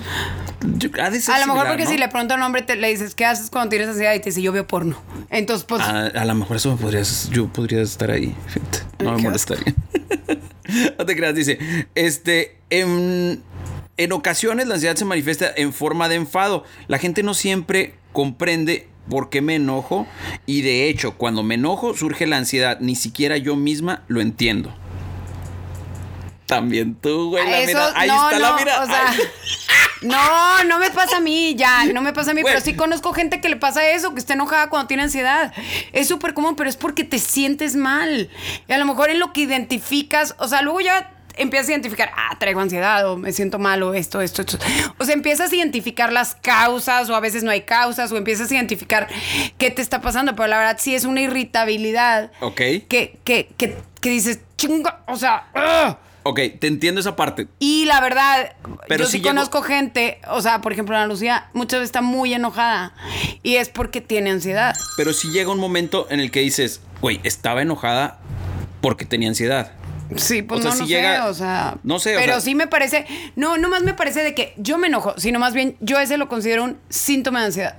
yo- 0.77 0.89
ha 1.01 1.09
de 1.09 1.19
ser 1.21 1.33
A 1.35 1.39
lo 1.39 1.47
mejor 1.47 1.61
similar, 1.61 1.67
porque 1.69 1.83
¿no? 1.85 1.89
si 1.89 1.97
le 1.97 2.07
pregunto 2.07 2.33
a 2.35 2.37
un 2.37 2.43
hombre, 2.43 2.61
te, 2.61 2.75
le 2.75 2.89
dices, 2.89 3.15
¿qué 3.15 3.25
haces 3.25 3.49
cuando 3.49 3.69
tienes 3.69 3.87
ansiedad? 3.87 4.13
Y 4.13 4.19
te 4.19 4.25
dice, 4.29 4.41
yo 4.43 4.51
veo 4.51 4.67
porno. 4.67 4.95
Entonces, 5.31 5.65
pues, 5.65 5.81
A, 5.81 6.07
a 6.07 6.25
lo 6.25 6.35
mejor 6.35 6.57
eso 6.57 6.69
me 6.71 6.77
podrías. 6.77 7.29
Yo 7.31 7.47
podría 7.47 7.81
estar 7.81 8.11
ahí. 8.11 8.35
fíjate. 8.47 8.79
No 9.03 9.13
me 9.13 9.21
molestaría. 9.23 9.73
no 10.97 11.05
te 11.05 11.15
creas, 11.15 11.35
dice. 11.35 11.57
Este. 11.95 12.57
em, 12.69 13.39
En 13.97 14.11
ocasiones 14.13 14.67
la 14.67 14.75
ansiedad 14.75 14.95
se 14.95 15.05
manifiesta 15.05 15.51
en 15.55 15.73
forma 15.73 16.09
de 16.09 16.15
enfado. 16.15 16.63
La 16.87 16.97
gente 16.97 17.23
no 17.23 17.33
siempre 17.33 17.93
comprende 18.13 18.87
por 19.09 19.29
qué 19.29 19.41
me 19.41 19.55
enojo 19.55 20.07
y 20.45 20.61
de 20.61 20.87
hecho 20.89 21.17
cuando 21.17 21.43
me 21.43 21.55
enojo 21.55 21.93
surge 21.95 22.25
la 22.27 22.37
ansiedad. 22.37 22.79
Ni 22.79 22.95
siquiera 22.95 23.37
yo 23.37 23.55
misma 23.55 24.03
lo 24.07 24.21
entiendo. 24.21 24.73
También 26.51 26.95
tú, 26.95 27.29
güey. 27.29 27.49
La 27.49 27.59
Eso- 27.59 27.67
mira- 27.77 27.93
Ahí 27.95 28.07
no, 28.09 28.29
está 28.29 28.39
la 28.39 28.49
no, 28.49 28.55
mira. 28.57 28.81
o 28.81 28.85
sea, 28.85 29.13
no, 30.01 30.63
no 30.65 30.79
me 30.79 30.89
pasa 30.91 31.17
a 31.17 31.19
mí, 31.21 31.55
ya, 31.55 31.85
no 31.85 32.01
me 32.01 32.11
pasa 32.11 32.31
a 32.31 32.33
mí, 32.33 32.41
Güey. 32.41 32.53
pero 32.53 32.63
sí 32.65 32.73
conozco 32.75 33.13
gente 33.13 33.39
que 33.39 33.47
le 33.47 33.55
pasa 33.55 33.87
eso, 33.89 34.13
que 34.13 34.19
está 34.19 34.33
enojada 34.33 34.67
cuando 34.69 34.87
tiene 34.87 35.03
ansiedad. 35.03 35.53
Es 35.93 36.09
súper 36.09 36.33
común, 36.33 36.57
pero 36.57 36.69
es 36.69 36.75
porque 36.75 37.05
te 37.05 37.19
sientes 37.19 37.77
mal. 37.77 38.29
Y 38.67 38.73
a 38.73 38.77
lo 38.77 38.85
mejor 38.85 39.09
en 39.09 39.19
lo 39.19 39.31
que 39.31 39.41
identificas, 39.41 40.35
o 40.39 40.47
sea, 40.49 40.61
luego 40.61 40.81
ya 40.81 41.11
empiezas 41.37 41.69
a 41.69 41.71
identificar, 41.71 42.11
ah, 42.17 42.35
traigo 42.37 42.59
ansiedad, 42.59 43.09
o 43.09 43.15
me 43.15 43.31
siento 43.31 43.57
mal, 43.57 43.81
o 43.83 43.93
esto, 43.93 44.19
esto, 44.19 44.41
esto. 44.41 44.57
O 44.97 45.05
sea, 45.05 45.13
empiezas 45.13 45.53
a 45.53 45.55
identificar 45.55 46.11
las 46.11 46.35
causas, 46.35 47.09
o 47.09 47.15
a 47.15 47.21
veces 47.21 47.43
no 47.43 47.51
hay 47.51 47.61
causas, 47.61 48.11
o 48.11 48.17
empiezas 48.17 48.51
a 48.51 48.55
identificar 48.55 49.07
qué 49.57 49.71
te 49.71 49.81
está 49.81 50.01
pasando, 50.01 50.35
pero 50.35 50.47
la 50.47 50.57
verdad 50.57 50.77
sí 50.79 50.93
es 50.93 51.05
una 51.05 51.21
irritabilidad. 51.21 52.31
Ok. 52.41 52.57
Que, 52.57 53.17
que, 53.23 53.49
que, 53.57 53.77
que 54.01 54.09
dices, 54.09 54.41
chinga, 54.57 54.99
o 55.07 55.15
sea, 55.15 55.45
¡ah! 55.55 55.97
Ok, 56.23 56.39
te 56.59 56.67
entiendo 56.67 57.01
esa 57.01 57.15
parte. 57.15 57.47
Y 57.59 57.85
la 57.85 57.99
verdad, 57.99 58.53
Pero 58.87 59.03
yo 59.03 59.05
si 59.07 59.13
sí 59.13 59.17
llego- 59.19 59.29
conozco 59.29 59.61
gente, 59.63 60.19
o 60.29 60.41
sea, 60.41 60.61
por 60.61 60.71
ejemplo, 60.71 60.95
Ana 60.95 61.07
Lucía 61.07 61.49
muchas 61.53 61.79
veces 61.79 61.89
está 61.89 62.01
muy 62.01 62.33
enojada 62.33 62.93
y 63.43 63.55
es 63.55 63.69
porque 63.69 64.01
tiene 64.01 64.29
ansiedad. 64.29 64.75
Pero 64.97 65.13
si 65.13 65.29
llega 65.31 65.51
un 65.51 65.59
momento 65.59 66.05
en 66.11 66.19
el 66.19 66.29
que 66.29 66.41
dices, 66.41 66.81
güey, 67.01 67.19
estaba 67.23 67.61
enojada 67.63 68.19
porque 68.81 69.05
tenía 69.05 69.29
ansiedad. 69.29 69.71
Sí, 70.17 70.41
pues 70.41 70.59
O 70.59 70.63
sea, 70.63 70.71
no, 70.71 70.75
si 70.75 70.81
no 70.81 70.87
llega- 70.87 71.23
sé, 71.23 71.29
o 71.29 71.33
sea, 71.33 71.77
no 71.83 71.97
sé, 71.99 72.15
o 72.17 72.19
pero 72.19 72.33
sea- 72.33 72.41
sí 72.41 72.53
me 72.53 72.67
parece, 72.67 73.05
no, 73.35 73.57
no 73.57 73.69
más 73.69 73.81
me 73.83 73.93
parece 73.93 74.21
de 74.23 74.35
que 74.35 74.53
yo 74.57 74.77
me 74.77 74.87
enojo, 74.87 75.13
sino 75.17 75.39
más 75.39 75.53
bien 75.53 75.77
yo 75.79 75.99
ese 75.99 76.17
lo 76.17 76.27
considero 76.27 76.65
un 76.65 76.77
síntoma 76.89 77.39
de 77.39 77.45
ansiedad. 77.47 77.75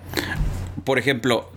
Por 0.85 0.99
ejemplo, 0.99 1.53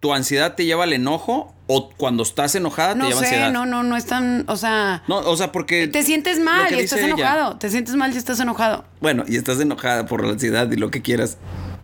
¿tu 0.00 0.14
ansiedad 0.14 0.54
te 0.54 0.64
lleva 0.64 0.84
al 0.84 0.92
enojo 0.94 1.54
o 1.72 1.88
cuando 1.90 2.24
estás 2.24 2.54
enojada 2.56 2.94
te 2.94 2.98
No 2.98 3.08
lleva 3.08 3.20
sé, 3.20 3.26
ansiedad? 3.26 3.52
no, 3.52 3.64
no, 3.64 3.82
no 3.84 3.96
es 3.96 4.06
tan, 4.06 4.44
o 4.48 4.56
sea, 4.56 5.02
No, 5.06 5.18
o 5.18 5.36
sea, 5.36 5.52
porque... 5.52 5.86
te 5.86 6.02
sientes 6.02 6.40
mal 6.40 6.74
y 6.74 6.80
estás 6.80 6.98
ella. 6.98 7.08
enojado, 7.08 7.56
te 7.58 7.70
sientes 7.70 7.94
mal 7.94 8.12
y 8.12 8.16
estás 8.16 8.40
enojado. 8.40 8.84
Bueno, 9.00 9.24
y 9.28 9.36
estás 9.36 9.60
enojada 9.60 10.06
por 10.06 10.24
la 10.24 10.32
ansiedad 10.32 10.70
y 10.70 10.76
lo 10.76 10.90
que 10.90 11.00
quieras. 11.02 11.38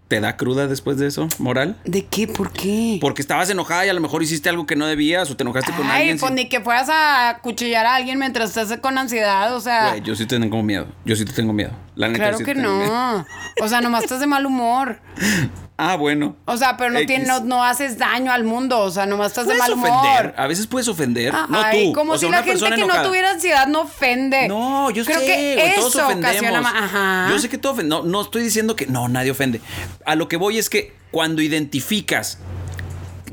¿Te 0.08 0.20
da 0.20 0.36
cruda 0.36 0.68
después 0.68 0.98
de 0.98 1.08
eso, 1.08 1.28
moral? 1.38 1.76
¿De 1.84 2.04
qué? 2.06 2.28
¿Por 2.28 2.52
qué? 2.52 2.98
Porque 3.00 3.20
estabas 3.22 3.50
enojada 3.50 3.84
y 3.86 3.88
a 3.88 3.92
lo 3.92 4.00
mejor 4.00 4.22
hiciste 4.22 4.48
algo 4.48 4.64
que 4.64 4.76
no 4.76 4.86
debías 4.86 5.28
o 5.32 5.36
te 5.36 5.42
enojaste 5.42 5.72
con 5.72 5.84
Ay, 5.86 5.98
alguien. 6.02 6.18
pues 6.20 6.28
sin- 6.30 6.36
ni 6.36 6.48
que 6.48 6.60
fueras 6.60 6.88
a 6.92 7.38
cuchillar 7.42 7.86
a 7.86 7.96
alguien 7.96 8.16
mientras 8.18 8.56
estás 8.56 8.78
con 8.78 8.98
ansiedad, 8.98 9.54
o 9.56 9.60
sea. 9.60 9.88
Güey, 9.90 10.02
yo 10.02 10.14
sí 10.14 10.24
te 10.26 10.38
tengo 10.38 10.62
miedo. 10.62 10.86
Yo 11.04 11.16
sí 11.16 11.24
te 11.24 11.32
tengo 11.32 11.52
miedo. 11.52 11.72
La 11.96 12.08
neta, 12.08 12.28
Claro 12.28 12.38
que 12.38 12.54
no. 12.54 13.26
O 13.60 13.68
sea, 13.68 13.80
nomás 13.80 14.04
estás 14.04 14.20
de 14.20 14.26
mal 14.26 14.46
humor. 14.46 15.00
Ah, 15.78 15.96
bueno. 15.96 16.36
O 16.46 16.56
sea, 16.56 16.78
pero 16.78 16.90
no, 16.90 17.00
tiene, 17.04 17.26
no, 17.26 17.40
no 17.40 17.62
haces 17.62 17.98
daño 17.98 18.32
al 18.32 18.44
mundo. 18.44 18.80
O 18.80 18.90
sea, 18.90 19.04
nomás 19.04 19.28
estás 19.28 19.46
de 19.46 19.56
mal 19.56 19.74
humor. 19.74 19.90
ofender. 19.90 20.34
A 20.38 20.46
veces 20.46 20.66
puedes 20.66 20.88
ofender. 20.88 21.34
no 21.34 21.62
Ay, 21.62 21.88
tú. 21.88 21.92
como 21.92 22.12
o 22.12 22.18
si 22.18 22.28
la 22.30 22.42
gente 22.42 22.64
que 22.70 22.86
no 22.86 23.02
tuviera 23.02 23.32
ansiedad 23.32 23.66
no 23.66 23.82
ofende. 23.82 24.48
No, 24.48 24.90
yo 24.90 25.04
Creo 25.04 25.20
sé, 25.20 25.26
que 25.26 25.54
güey, 25.54 25.74
todos 25.74 25.94
eso 25.94 26.06
ofendemos. 26.06 26.64
Ajá. 26.64 27.26
Yo 27.28 27.38
sé 27.38 27.50
que 27.50 27.58
todo 27.58 27.74
ofende. 27.74 27.90
No, 27.90 28.04
no 28.04 28.22
estoy 28.22 28.42
diciendo 28.42 28.74
que 28.74 28.86
no, 28.86 29.08
nadie 29.08 29.30
ofende. 29.30 29.60
A 30.06 30.14
lo 30.14 30.28
que 30.28 30.38
voy 30.38 30.56
es 30.56 30.70
que 30.70 30.94
cuando 31.10 31.42
identificas 31.42 32.38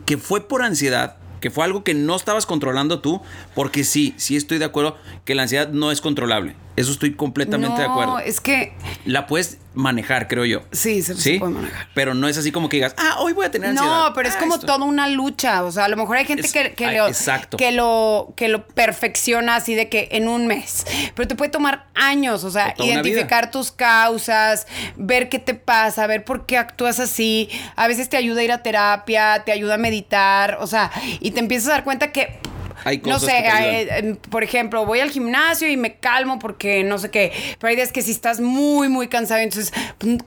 que 0.06 0.18
fue 0.18 0.46
por 0.46 0.64
ansiedad, 0.64 1.16
que 1.40 1.50
fue 1.50 1.64
algo 1.64 1.86
que 1.86 1.94
no 1.94 2.14
estabas 2.16 2.46
controlando 2.46 3.00
tú, 3.00 3.22
porque 3.56 3.86
sí, 3.86 4.16
sí 4.18 4.36
estoy 4.36 4.58
de 4.58 4.66
acuerdo 4.66 4.98
que 5.24 5.34
la 5.34 5.44
ansiedad 5.44 5.70
no 5.70 5.92
es 5.92 6.02
controlable. 6.02 6.58
Eso 6.76 6.92
estoy 6.92 7.14
completamente 7.16 7.82
de 7.82 7.88
acuerdo. 7.88 8.14
No, 8.14 8.20
es 8.20 8.42
que 8.42 8.74
La 9.06 9.28
puedes 9.28 9.60
manejar, 9.76 10.28
creo 10.28 10.46
yo. 10.46 10.62
sí, 10.72 11.02
se, 11.02 11.16
se 11.16 11.22
¿Sí? 11.22 11.40
puede 11.40 11.54
manejar. 11.54 11.88
Pero 11.94 12.14
no 12.16 12.28
es 12.28 12.38
así 12.38 12.52
como 12.52 12.70
que 12.70 12.78
digas, 12.78 12.94
ah, 12.98 13.18
hoy 13.20 13.34
voy 13.34 13.46
a 13.46 13.52
tener 13.52 13.70
ansiedad. 13.72 14.08
No, 14.08 14.14
pero 14.14 14.28
es 14.30 14.36
Ah, 14.36 14.40
como 14.40 14.56
esto. 14.56 14.66
toda 14.68 14.84
una 14.86 15.08
lucha. 15.08 15.64
O 15.64 15.72
sea, 15.72 15.86
a 15.86 15.88
lo 15.88 15.98
mejor 15.98 16.18
hay 16.18 16.26
gente 16.26 16.46
Es- 16.48 16.54
que, 16.54 16.74
que 16.74 16.86
ay, 16.88 16.98
lo, 16.98 17.08
exacto. 17.08 17.58
que, 17.58 17.72
lo, 17.72 18.34
que 18.36 18.48
lo 18.48 18.66
perfecciona 18.68 19.56
así 19.56 19.76
de 19.76 19.88
que 19.90 20.10
en 20.12 20.28
un 20.28 20.48
mes. 20.48 20.86
Pero 21.16 21.28
te 21.28 21.36
puede 21.36 21.52
tomar 21.52 21.86
años. 21.96 22.44
O 22.44 22.50
sea, 22.52 22.74
O 22.80 22.84
identificar 22.84 23.52
tus 23.52 23.72
causas, 23.72 24.68
ver 24.96 25.30
qué 25.30 25.40
te 25.40 25.54
pasa, 25.54 26.08
ver 26.08 26.24
por 26.26 26.46
qué 26.46 26.58
actúas 26.58 27.00
así. 27.00 27.50
A 27.76 27.88
veces 27.88 28.10
te 28.10 28.18
ayuda 28.18 28.42
a 28.42 28.44
ir 28.44 28.52
a 28.52 28.64
terapia, 28.64 29.44
te 29.46 29.52
ayuda 29.52 29.76
a 29.76 29.78
meditar. 29.78 30.58
O 30.60 30.68
sea, 30.68 30.92
y 31.20 31.32
te 31.32 31.40
empiezas 31.40 31.70
a 31.70 31.72
dar 31.74 31.84
cuenta 31.84 32.12
que. 32.12 32.40
Hay 32.86 32.98
no 32.98 33.14
cosas 33.14 33.30
sé, 33.30 33.36
que 33.38 33.42
te 33.44 33.48
ayudan. 33.50 33.76
eh, 33.76 33.88
eh, 34.12 34.18
por 34.30 34.44
ejemplo, 34.44 34.86
voy 34.86 35.00
al 35.00 35.10
gimnasio 35.10 35.70
y 35.70 35.78
me 35.78 35.96
calmo 35.98 36.40
porque 36.40 36.84
no 36.84 36.98
sé 36.98 37.10
qué. 37.12 37.32
Pero 37.60 37.70
hay 37.70 37.76
días 37.76 37.92
que 37.92 38.02
si 38.02 38.12
estás 38.12 38.40
muy, 38.40 38.90
muy 38.90 39.08
cansado, 39.08 39.42
entonces, 39.42 39.74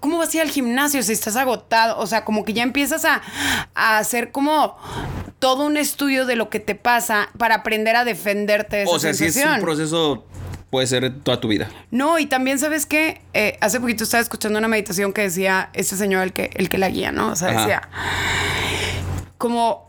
¿cómo 0.01 0.19
vas 0.19 0.33
a 0.33 0.37
ir 0.39 0.43
al 0.43 0.51
gimnasio 0.51 1.03
si 1.03 1.13
estás 1.13 1.37
agotado? 1.37 1.99
O 1.99 2.07
sea, 2.07 2.25
como 2.25 2.45
que 2.45 2.53
ya 2.53 2.63
empiezas 2.63 3.05
a, 3.05 3.23
a 3.75 3.99
hacer 3.99 4.31
como 4.33 4.77
todo 5.39 5.67
un 5.67 5.77
estudio 5.77 6.25
de 6.27 6.35
lo 6.37 6.49
que 6.49 6.61
te 6.61 6.75
pasa 6.75 7.29
para 7.39 7.57
aprender 7.57 7.95
a 7.97 8.05
defenderte 8.05 8.77
de 8.77 8.83
esa 8.85 8.93
O 8.93 8.99
sea, 8.99 9.13
si 9.15 9.27
es 9.27 9.37
un 9.37 9.61
proceso, 9.61 10.25
puede 10.71 10.87
ser 10.87 11.21
toda 11.23 11.41
tu 11.41 11.49
vida. 11.49 11.69
No, 11.91 12.19
y 12.19 12.27
también, 12.27 12.59
¿sabes 12.59 12.87
qué? 12.87 13.21
Eh, 13.35 13.59
hace 13.61 13.79
poquito 13.81 14.05
estaba 14.05 14.23
escuchando 14.23 14.59
una 14.59 14.69
meditación 14.69 15.13
que 15.13 15.21
decía 15.23 15.69
este 15.75 15.97
señor, 15.97 16.23
el 16.23 16.33
que, 16.33 16.51
el 16.55 16.69
que 16.71 16.79
la 16.79 16.89
guía, 16.89 17.13
¿no? 17.13 17.29
O 17.29 17.37
sea, 17.37 17.51
Ajá. 17.51 17.61
decía, 17.61 17.89
como 19.39 19.86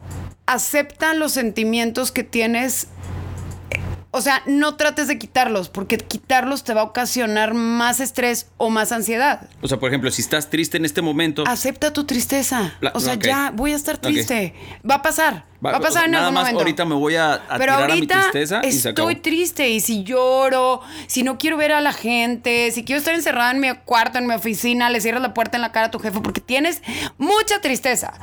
acepta 0.48 1.13
los 1.13 1.34
sentimientos 1.34 2.12
que 2.12 2.24
tienes. 2.24 2.88
O 4.18 4.22
sea, 4.22 4.42
no 4.48 4.76
trates 4.76 5.08
de 5.08 5.18
quitarlos, 5.20 5.70
porque 5.70 5.98
quitarlos 5.98 6.64
te 6.64 6.74
va 6.74 6.82
a 6.82 6.84
ocasionar 6.86 7.54
más 7.54 8.00
estrés 8.00 8.48
o 8.58 8.70
más 8.70 8.92
ansiedad. 8.92 9.48
O 9.62 9.68
sea, 9.68 9.80
por 9.80 9.90
ejemplo, 9.90 10.10
si 10.12 10.22
estás 10.24 10.50
triste 10.50 10.78
en 10.78 10.86
este 10.86 11.02
momento, 11.02 11.44
Acepta 11.48 11.94
tu 11.94 12.04
tristeza. 12.06 12.74
La- 12.82 12.92
o 12.96 13.00
sea, 13.00 13.14
ya 13.16 13.52
voy 13.54 13.74
a 13.74 13.76
estar 13.76 13.98
triste. 13.98 14.54
Va 14.90 14.96
a 14.96 15.02
pasar. 15.02 15.46
Va, 15.66 15.72
a 15.78 15.80
pasar 15.80 16.06
en 16.06 16.12
nada 16.12 16.26
algún 16.28 16.36
más 16.36 16.44
momento. 16.44 16.60
ahorita 16.60 16.86
me 16.86 16.94
voy 16.94 17.16
a, 17.16 17.34
a 17.34 17.58
Pero 17.58 17.74
tirar 17.78 17.92
a 17.92 17.96
mi 17.96 18.06
tristeza 18.06 18.62
y 18.64 18.72
se 18.72 18.90
acabó. 18.90 19.10
estoy 19.10 19.22
triste 19.24 19.68
y 19.70 19.80
si 19.80 20.04
lloro, 20.04 20.82
si 21.08 21.24
no 21.24 21.40
quiero 21.40 21.58
ver 21.58 21.72
a 21.72 21.82
la 21.82 21.94
gente, 21.94 22.72
si 22.72 22.84
quiero 22.84 23.00
estar 23.00 23.16
encerrada 23.16 23.50
en 23.50 23.60
mi 23.60 23.74
cuarto, 23.74 24.20
en 24.20 24.28
mi 24.28 24.36
oficina, 24.36 24.92
le 24.92 25.02
cierras 25.02 25.24
la 25.24 25.34
puerta 25.34 25.58
en 25.58 25.62
la 25.64 25.72
cara 25.72 25.88
a 25.88 25.92
tu 25.92 25.98
jefe 25.98 26.20
porque 26.22 26.42
tienes 26.42 26.84
mucha 27.18 27.60
tristeza, 27.60 28.14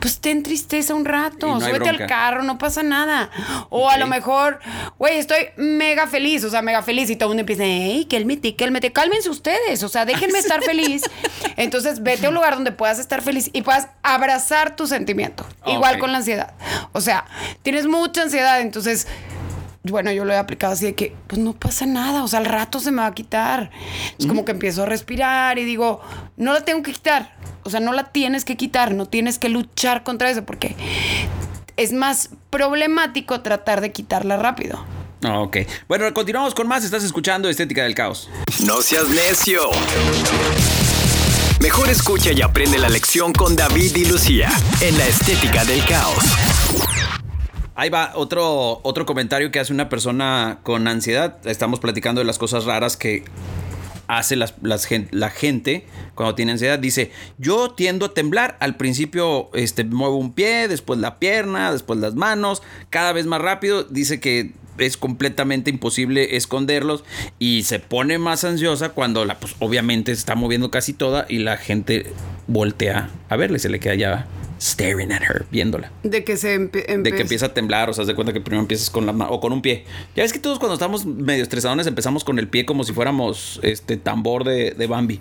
pues 0.00 0.18
ten 0.20 0.42
tristeza 0.42 0.94
un 0.94 1.04
rato, 1.04 1.46
no 1.48 1.60
súbete 1.60 1.90
al 1.90 2.06
carro, 2.06 2.42
no 2.42 2.56
pasa 2.56 2.82
nada. 2.82 3.28
O 3.68 3.90
a 3.90 3.98
lo 3.98 4.06
mejor, 4.06 4.58
güey, 4.98 5.18
estoy 5.18 5.37
mega 5.56 6.06
feliz, 6.06 6.44
o 6.44 6.50
sea, 6.50 6.62
mega 6.62 6.82
feliz 6.82 7.10
y 7.10 7.16
todo 7.16 7.28
el 7.28 7.30
mundo 7.30 7.40
empieza, 7.40 7.64
hey, 7.64 8.06
cálmate, 8.10 8.56
cálmate, 8.56 8.92
cálmense 8.92 9.30
ustedes, 9.30 9.82
o 9.82 9.88
sea, 9.88 10.04
déjenme 10.04 10.38
estar 10.38 10.62
feliz. 10.64 11.02
Entonces, 11.56 12.02
vete 12.02 12.26
a 12.26 12.28
un 12.28 12.34
lugar 12.34 12.54
donde 12.54 12.72
puedas 12.72 12.98
estar 12.98 13.22
feliz 13.22 13.50
y 13.52 13.62
puedas 13.62 13.88
abrazar 14.02 14.76
tu 14.76 14.86
sentimiento. 14.86 15.46
Igual 15.66 15.98
con 15.98 16.12
la 16.12 16.18
ansiedad. 16.18 16.54
O 16.92 17.00
sea, 17.00 17.24
tienes 17.62 17.86
mucha 17.86 18.22
ansiedad, 18.22 18.60
entonces, 18.60 19.06
bueno, 19.84 20.12
yo 20.12 20.24
lo 20.24 20.32
he 20.32 20.36
aplicado 20.36 20.72
así 20.72 20.86
de 20.86 20.94
que, 20.94 21.14
pues 21.26 21.40
no 21.40 21.52
pasa 21.52 21.86
nada, 21.86 22.22
o 22.22 22.28
sea, 22.28 22.40
al 22.40 22.46
rato 22.46 22.80
se 22.80 22.90
me 22.90 23.02
va 23.02 23.08
a 23.08 23.14
quitar. 23.14 23.70
Es 24.18 24.26
como 24.26 24.44
que 24.44 24.52
empiezo 24.52 24.82
a 24.82 24.86
respirar 24.86 25.58
y 25.58 25.64
digo, 25.64 26.00
no 26.36 26.52
la 26.52 26.64
tengo 26.64 26.82
que 26.82 26.92
quitar. 26.92 27.36
O 27.64 27.70
sea, 27.70 27.80
no 27.80 27.92
la 27.92 28.04
tienes 28.04 28.44
que 28.44 28.56
quitar, 28.56 28.94
no 28.94 29.06
tienes 29.06 29.38
que 29.38 29.48
luchar 29.48 30.02
contra 30.02 30.30
eso, 30.30 30.44
porque 30.44 30.74
es 31.76 31.92
más 31.92 32.30
problemático 32.50 33.40
tratar 33.40 33.80
de 33.80 33.92
quitarla 33.92 34.36
rápido. 34.36 34.84
Ah, 35.22 35.40
Ok. 35.40 35.58
Bueno, 35.88 36.12
continuamos 36.14 36.54
con 36.54 36.68
más. 36.68 36.84
Estás 36.84 37.04
escuchando 37.04 37.48
Estética 37.48 37.82
del 37.82 37.94
Caos. 37.94 38.28
No 38.64 38.82
seas 38.82 39.08
necio. 39.08 39.62
Mejor 41.60 41.88
escucha 41.88 42.30
y 42.32 42.40
aprende 42.40 42.78
la 42.78 42.88
lección 42.88 43.32
con 43.32 43.56
David 43.56 43.96
y 43.96 44.04
Lucía 44.04 44.48
en 44.80 44.96
la 44.96 45.06
estética 45.08 45.64
del 45.64 45.84
caos. 45.86 46.16
Ahí 47.74 47.90
va 47.90 48.12
otro, 48.14 48.80
otro 48.84 49.04
comentario 49.06 49.50
que 49.50 49.58
hace 49.58 49.72
una 49.72 49.88
persona 49.88 50.60
con 50.62 50.86
ansiedad. 50.86 51.36
Estamos 51.44 51.80
platicando 51.80 52.20
de 52.20 52.24
las 52.24 52.38
cosas 52.38 52.64
raras 52.64 52.96
que 52.96 53.24
hace 54.08 54.34
las, 54.36 54.54
las 54.62 54.88
la 55.10 55.30
gente 55.30 55.86
cuando 56.14 56.34
tiene 56.34 56.52
ansiedad. 56.52 56.78
Dice, 56.78 57.12
yo 57.38 57.70
tiendo 57.70 58.06
a 58.06 58.14
temblar. 58.14 58.56
Al 58.60 58.76
principio 58.76 59.50
este, 59.54 59.84
muevo 59.84 60.16
un 60.16 60.32
pie, 60.32 60.66
después 60.66 60.98
la 60.98 61.18
pierna, 61.18 61.70
después 61.70 62.00
las 62.00 62.14
manos. 62.14 62.62
Cada 62.90 63.12
vez 63.12 63.26
más 63.26 63.40
rápido. 63.40 63.84
Dice 63.84 64.18
que 64.18 64.52
es 64.78 64.96
completamente 64.96 65.70
imposible 65.70 66.36
esconderlos 66.36 67.04
y 67.38 67.64
se 67.64 67.80
pone 67.80 68.18
más 68.18 68.44
ansiosa 68.44 68.90
cuando 68.90 69.24
la, 69.24 69.38
pues, 69.38 69.56
obviamente 69.58 70.14
se 70.14 70.20
está 70.20 70.34
moviendo 70.34 70.70
casi 70.70 70.92
toda 70.92 71.26
y 71.28 71.38
la 71.38 71.56
gente 71.56 72.06
voltea 72.46 73.10
a 73.28 73.36
verle, 73.36 73.58
se 73.58 73.68
le 73.68 73.80
queda 73.80 73.96
ya 73.96 74.26
staring 74.60 75.12
at 75.12 75.22
her, 75.22 75.46
viéndola 75.50 75.90
De 76.02 76.24
que 76.24 76.36
se 76.36 76.58
de 76.58 77.12
que 77.12 77.20
empieza 77.20 77.46
a 77.46 77.54
temblar, 77.54 77.90
o 77.90 77.92
sea, 77.92 78.04
de 78.04 78.14
cuenta 78.14 78.32
que 78.32 78.40
primero 78.40 78.62
empiezas 78.62 78.90
con 78.90 79.06
la 79.06 79.12
mano 79.12 79.30
o 79.30 79.40
con 79.40 79.52
un 79.52 79.62
pie. 79.62 79.84
Ya 80.16 80.22
ves 80.22 80.32
que 80.32 80.38
todos 80.38 80.58
cuando 80.58 80.74
estamos 80.74 81.06
medio 81.06 81.42
estresadones 81.42 81.86
empezamos 81.86 82.24
con 82.24 82.38
el 82.38 82.48
pie 82.48 82.66
como 82.66 82.84
si 82.84 82.92
fuéramos 82.92 83.60
este 83.62 83.96
tambor 83.96 84.44
de, 84.44 84.72
de 84.72 84.86
Bambi. 84.86 85.20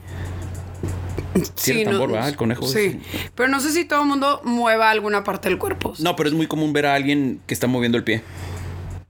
Sí, 1.56 1.82
era 1.82 1.92
tambor, 1.92 2.12
¿verdad? 2.12 2.30
El 2.30 2.36
conejo. 2.36 2.66
Sí, 2.66 3.00
pero 3.36 3.50
no 3.50 3.60
sé 3.60 3.72
si 3.72 3.86
todo 3.86 4.02
el 4.02 4.08
mundo 4.08 4.42
mueva 4.44 4.90
alguna 4.90 5.24
parte 5.24 5.50
del 5.50 5.58
cuerpo. 5.58 5.94
No, 6.00 6.16
pero 6.16 6.30
es 6.30 6.36
muy 6.36 6.48
común 6.48 6.74
ver 6.74 6.86
a 6.88 6.96
alguien 6.96 7.42
que 7.46 7.54
está 7.54 7.68
moviendo 7.68 7.98
el 7.98 8.04
pie. 8.04 8.24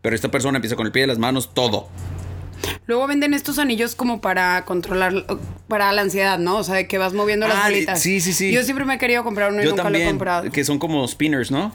Pero 0.02 0.16
esta 0.16 0.30
persona 0.30 0.58
empieza 0.58 0.76
con 0.76 0.86
el 0.86 0.92
pie, 0.92 1.08
las 1.08 1.18
manos, 1.18 1.54
todo. 1.54 1.90
Luego 2.88 3.06
venden 3.08 3.34
estos 3.34 3.60
anillos 3.60 3.96
como 3.96 4.22
para 4.22 4.64
controlar, 4.66 5.14
para 5.68 5.92
la 5.92 6.02
ansiedad, 6.02 6.40
¿no? 6.40 6.58
O 6.58 6.64
sea, 6.64 6.76
de 6.76 6.88
que 6.88 6.98
vas 6.98 7.14
moviendo 7.14 7.48
las 7.48 7.58
Ah, 7.58 7.64
bolitas. 7.70 8.00
sí, 8.02 8.20
sí, 8.22 8.34
sí. 8.34 8.52
Yo 8.52 8.64
siempre 8.64 8.86
me 8.86 8.96
he 8.96 8.98
querido 8.98 9.24
comprar 9.24 9.52
uno 9.52 9.62
y 9.62 9.66
Yo 9.66 9.72
nunca 9.72 9.90
lo 9.90 9.98
he 9.98 10.06
comprado. 10.06 10.52
que 10.52 10.64
son 10.64 10.80
como 10.80 11.08
spinners, 11.08 11.52
¿no? 11.52 11.74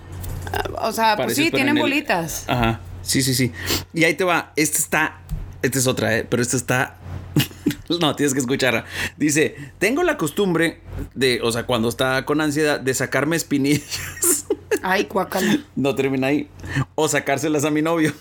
O 0.83 0.93
sea, 0.93 1.17
pues 1.17 1.37
sí, 1.37 1.51
tienen 1.51 1.71
en 1.71 1.77
el- 1.77 1.83
bolitas. 1.83 2.45
Ajá. 2.49 2.81
Sí, 3.03 3.23
sí, 3.23 3.35
sí. 3.35 3.53
Y 3.95 4.05
ahí 4.05 4.15
te 4.15 4.25
va. 4.25 4.53
Esta 4.57 4.79
está. 4.79 5.19
Esta 5.62 5.79
es 5.79 5.87
otra, 5.87 6.17
¿eh? 6.17 6.27
Pero 6.29 6.43
esta 6.43 6.57
está. 6.57 6.97
no, 8.01 8.15
tienes 8.17 8.33
que 8.35 8.41
escucharla. 8.41 8.85
Dice: 9.17 9.57
Tengo 9.79 10.03
la 10.03 10.17
costumbre 10.17 10.81
de, 11.15 11.41
o 11.43 11.51
sea, 11.53 11.65
cuando 11.65 11.89
está 11.89 12.25
con 12.25 12.41
ansiedad, 12.41 12.81
de 12.81 12.95
sacarme 12.95 13.37
espinillas. 13.37 14.47
Ay, 14.83 15.05
guacala. 15.11 15.59
no 15.77 15.95
termina 15.95 16.29
ahí. 16.29 16.49
O 16.97 17.09
sacárselas 17.09 17.65
a 17.65 17.71
mi 17.71 17.83
novio. 17.83 18.12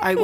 Ay. 0.00 0.16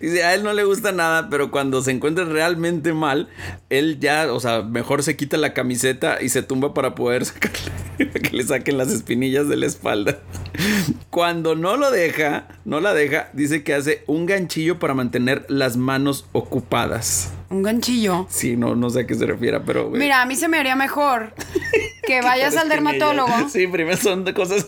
Dice, 0.00 0.24
a 0.24 0.34
él 0.34 0.42
no 0.42 0.52
le 0.52 0.64
gusta 0.64 0.92
nada, 0.92 1.28
pero 1.28 1.50
cuando 1.50 1.82
se 1.82 1.90
encuentra 1.90 2.24
realmente 2.24 2.92
mal, 2.92 3.28
él 3.70 3.98
ya, 4.00 4.32
o 4.32 4.40
sea, 4.40 4.62
mejor 4.62 5.02
se 5.02 5.16
quita 5.16 5.36
la 5.36 5.52
camiseta 5.52 6.22
y 6.22 6.28
se 6.30 6.42
tumba 6.42 6.74
para 6.74 6.94
poder 6.94 7.24
sacarle, 7.26 7.72
que 7.98 8.36
le 8.36 8.44
saquen 8.44 8.78
las 8.78 8.90
espinillas 8.90 9.48
de 9.48 9.56
la 9.56 9.66
espalda. 9.66 10.18
Cuando 11.10 11.54
no 11.54 11.76
lo 11.76 11.90
deja, 11.90 12.48
no 12.64 12.80
la 12.80 12.94
deja, 12.94 13.28
dice 13.32 13.62
que 13.62 13.74
hace 13.74 14.02
un 14.06 14.26
ganchillo 14.26 14.78
para 14.78 14.94
mantener 14.94 15.44
las 15.48 15.76
manos 15.76 16.26
ocupadas. 16.32 17.32
Un 17.52 17.62
ganchillo. 17.62 18.26
Sí, 18.30 18.56
no, 18.56 18.74
no 18.74 18.90
sé 18.90 19.00
a 19.00 19.06
qué 19.06 19.14
se 19.14 19.26
refiere, 19.26 19.60
pero... 19.60 19.90
Mira, 19.90 20.22
a 20.22 20.26
mí 20.26 20.36
se 20.36 20.48
me 20.48 20.58
haría 20.58 20.74
mejor 20.74 21.34
que 22.06 22.20
vayas 22.22 22.56
al 22.56 22.68
dermatólogo, 22.68 23.48
Sí, 23.50 23.66
primero 23.66 23.96
son 23.96 24.24
de 24.24 24.32
cosas... 24.34 24.66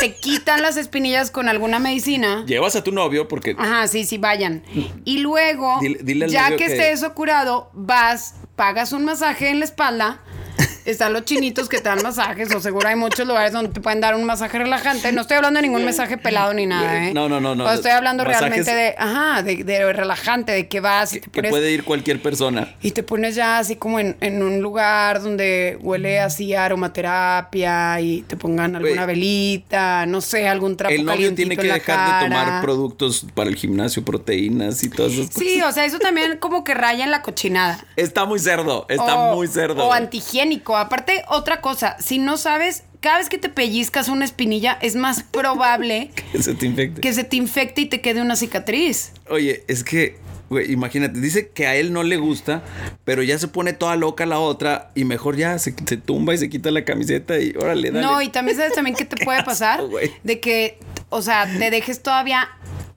te 0.00 0.14
quitan 0.14 0.62
las 0.62 0.76
espinillas 0.76 1.30
con 1.30 1.48
alguna 1.48 1.78
medicina. 1.78 2.44
Llevas 2.46 2.76
a 2.76 2.84
tu 2.84 2.92
novio 2.92 3.28
porque... 3.28 3.54
Ajá, 3.58 3.86
sí, 3.88 4.04
sí, 4.04 4.18
vayan. 4.18 4.62
Y 5.04 5.18
luego, 5.18 5.78
Dile- 5.80 6.28
ya 6.28 6.50
que, 6.50 6.56
que- 6.56 6.64
esté 6.66 6.92
eso 6.92 7.12
curado, 7.14 7.70
vas, 7.74 8.36
pagas 8.56 8.92
un 8.92 9.04
masaje 9.04 9.50
en 9.50 9.58
la 9.58 9.64
espalda. 9.64 10.20
Están 10.90 11.12
los 11.12 11.24
chinitos 11.24 11.68
que 11.68 11.78
te 11.78 11.84
dan 11.88 12.02
masajes, 12.02 12.54
o 12.54 12.60
seguro 12.60 12.88
hay 12.88 12.96
muchos 12.96 13.26
lugares 13.26 13.52
donde 13.52 13.70
te 13.72 13.80
pueden 13.80 14.00
dar 14.00 14.14
un 14.14 14.24
masaje 14.24 14.58
relajante. 14.58 15.12
No 15.12 15.22
estoy 15.22 15.36
hablando 15.36 15.58
de 15.60 15.66
ningún 15.66 15.84
masaje 15.84 16.18
pelado 16.18 16.52
ni 16.52 16.66
nada, 16.66 17.06
¿eh? 17.08 17.14
No, 17.14 17.28
no, 17.28 17.40
no, 17.40 17.54
no. 17.54 17.64
O 17.64 17.70
estoy 17.70 17.92
hablando 17.92 18.24
Masajes- 18.24 18.38
realmente 18.40 18.74
de, 18.74 18.94
ajá, 18.98 19.42
de, 19.42 19.64
de 19.64 19.92
relajante, 19.92 20.52
de 20.52 20.68
que 20.68 20.80
vas 20.80 21.12
y 21.14 21.20
te 21.20 21.20
que 21.22 21.30
pones 21.30 21.50
puede 21.50 21.70
ir 21.72 21.84
cualquier 21.84 22.20
persona. 22.20 22.74
y 22.82 22.90
te 22.90 23.02
pones 23.02 23.34
ya 23.34 23.58
así 23.58 23.76
como 23.76 24.00
en, 24.00 24.16
en 24.20 24.42
un 24.42 24.60
lugar 24.60 25.22
donde 25.22 25.78
huele 25.80 26.20
así 26.20 26.54
a 26.54 26.64
aromaterapia 26.64 28.00
y 28.00 28.22
te 28.22 28.36
pongan 28.36 28.76
alguna 28.76 29.06
velita, 29.06 30.06
no 30.06 30.20
sé, 30.20 30.48
algún 30.48 30.76
trapo 30.76 30.94
El 30.94 31.04
novio 31.04 31.34
tiene 31.34 31.56
que 31.56 31.66
dejar 31.72 32.20
de 32.22 32.28
tomar 32.28 32.60
productos 32.62 33.26
para 33.34 33.48
el 33.48 33.56
gimnasio, 33.56 34.04
proteínas 34.04 34.82
y 34.82 34.90
todas 34.90 35.12
esas 35.12 35.26
cosas. 35.28 35.42
Sí, 35.42 35.60
o 35.62 35.72
sea, 35.72 35.84
eso 35.84 35.98
también 35.98 36.38
como 36.38 36.64
que 36.64 36.74
raya 36.74 37.04
en 37.04 37.10
la 37.10 37.22
cochinada. 37.22 37.84
Está 37.96 38.24
muy 38.24 38.38
cerdo, 38.38 38.86
está 38.88 39.16
O- 39.16 39.36
muy 39.36 39.46
cerdo. 39.46 39.86
O 39.86 39.92
antihigiénico. 39.92 40.76
Aparte, 40.80 41.22
otra 41.28 41.60
cosa, 41.60 41.96
si 42.00 42.18
no 42.18 42.36
sabes, 42.36 42.84
cada 43.00 43.18
vez 43.18 43.28
que 43.28 43.38
te 43.38 43.48
pellizcas 43.48 44.08
una 44.08 44.24
espinilla, 44.24 44.78
es 44.82 44.96
más 44.96 45.22
probable 45.30 46.10
Que 46.32 46.42
se 46.42 46.54
te 46.54 46.66
infecte. 46.66 47.00
que 47.00 47.12
se 47.12 47.24
te 47.24 47.36
infecte 47.36 47.82
y 47.82 47.86
te 47.86 48.00
quede 48.00 48.20
una 48.20 48.36
cicatriz. 48.36 49.12
Oye, 49.28 49.64
es 49.68 49.84
que, 49.84 50.18
güey, 50.50 50.70
imagínate, 50.72 51.18
dice 51.20 51.48
que 51.50 51.66
a 51.66 51.76
él 51.76 51.92
no 51.92 52.02
le 52.02 52.16
gusta, 52.16 52.62
pero 53.04 53.22
ya 53.22 53.38
se 53.38 53.48
pone 53.48 53.72
toda 53.72 53.96
loca 53.96 54.26
la 54.26 54.38
otra 54.38 54.90
y 54.94 55.04
mejor 55.04 55.36
ya 55.36 55.58
se, 55.58 55.74
se 55.86 55.96
tumba 55.96 56.34
y 56.34 56.38
se 56.38 56.48
quita 56.50 56.70
la 56.70 56.84
camiseta 56.84 57.38
y 57.38 57.54
órale, 57.56 57.90
dale. 57.90 58.06
No, 58.06 58.20
y 58.22 58.28
también 58.28 58.56
sabes 58.56 58.74
también 58.74 58.96
qué 58.96 59.04
te 59.04 59.24
puede 59.24 59.42
pasar. 59.44 59.80
de 60.24 60.40
que, 60.40 60.78
o 61.08 61.22
sea, 61.22 61.46
te 61.58 61.70
dejes 61.70 62.02
todavía. 62.02 62.48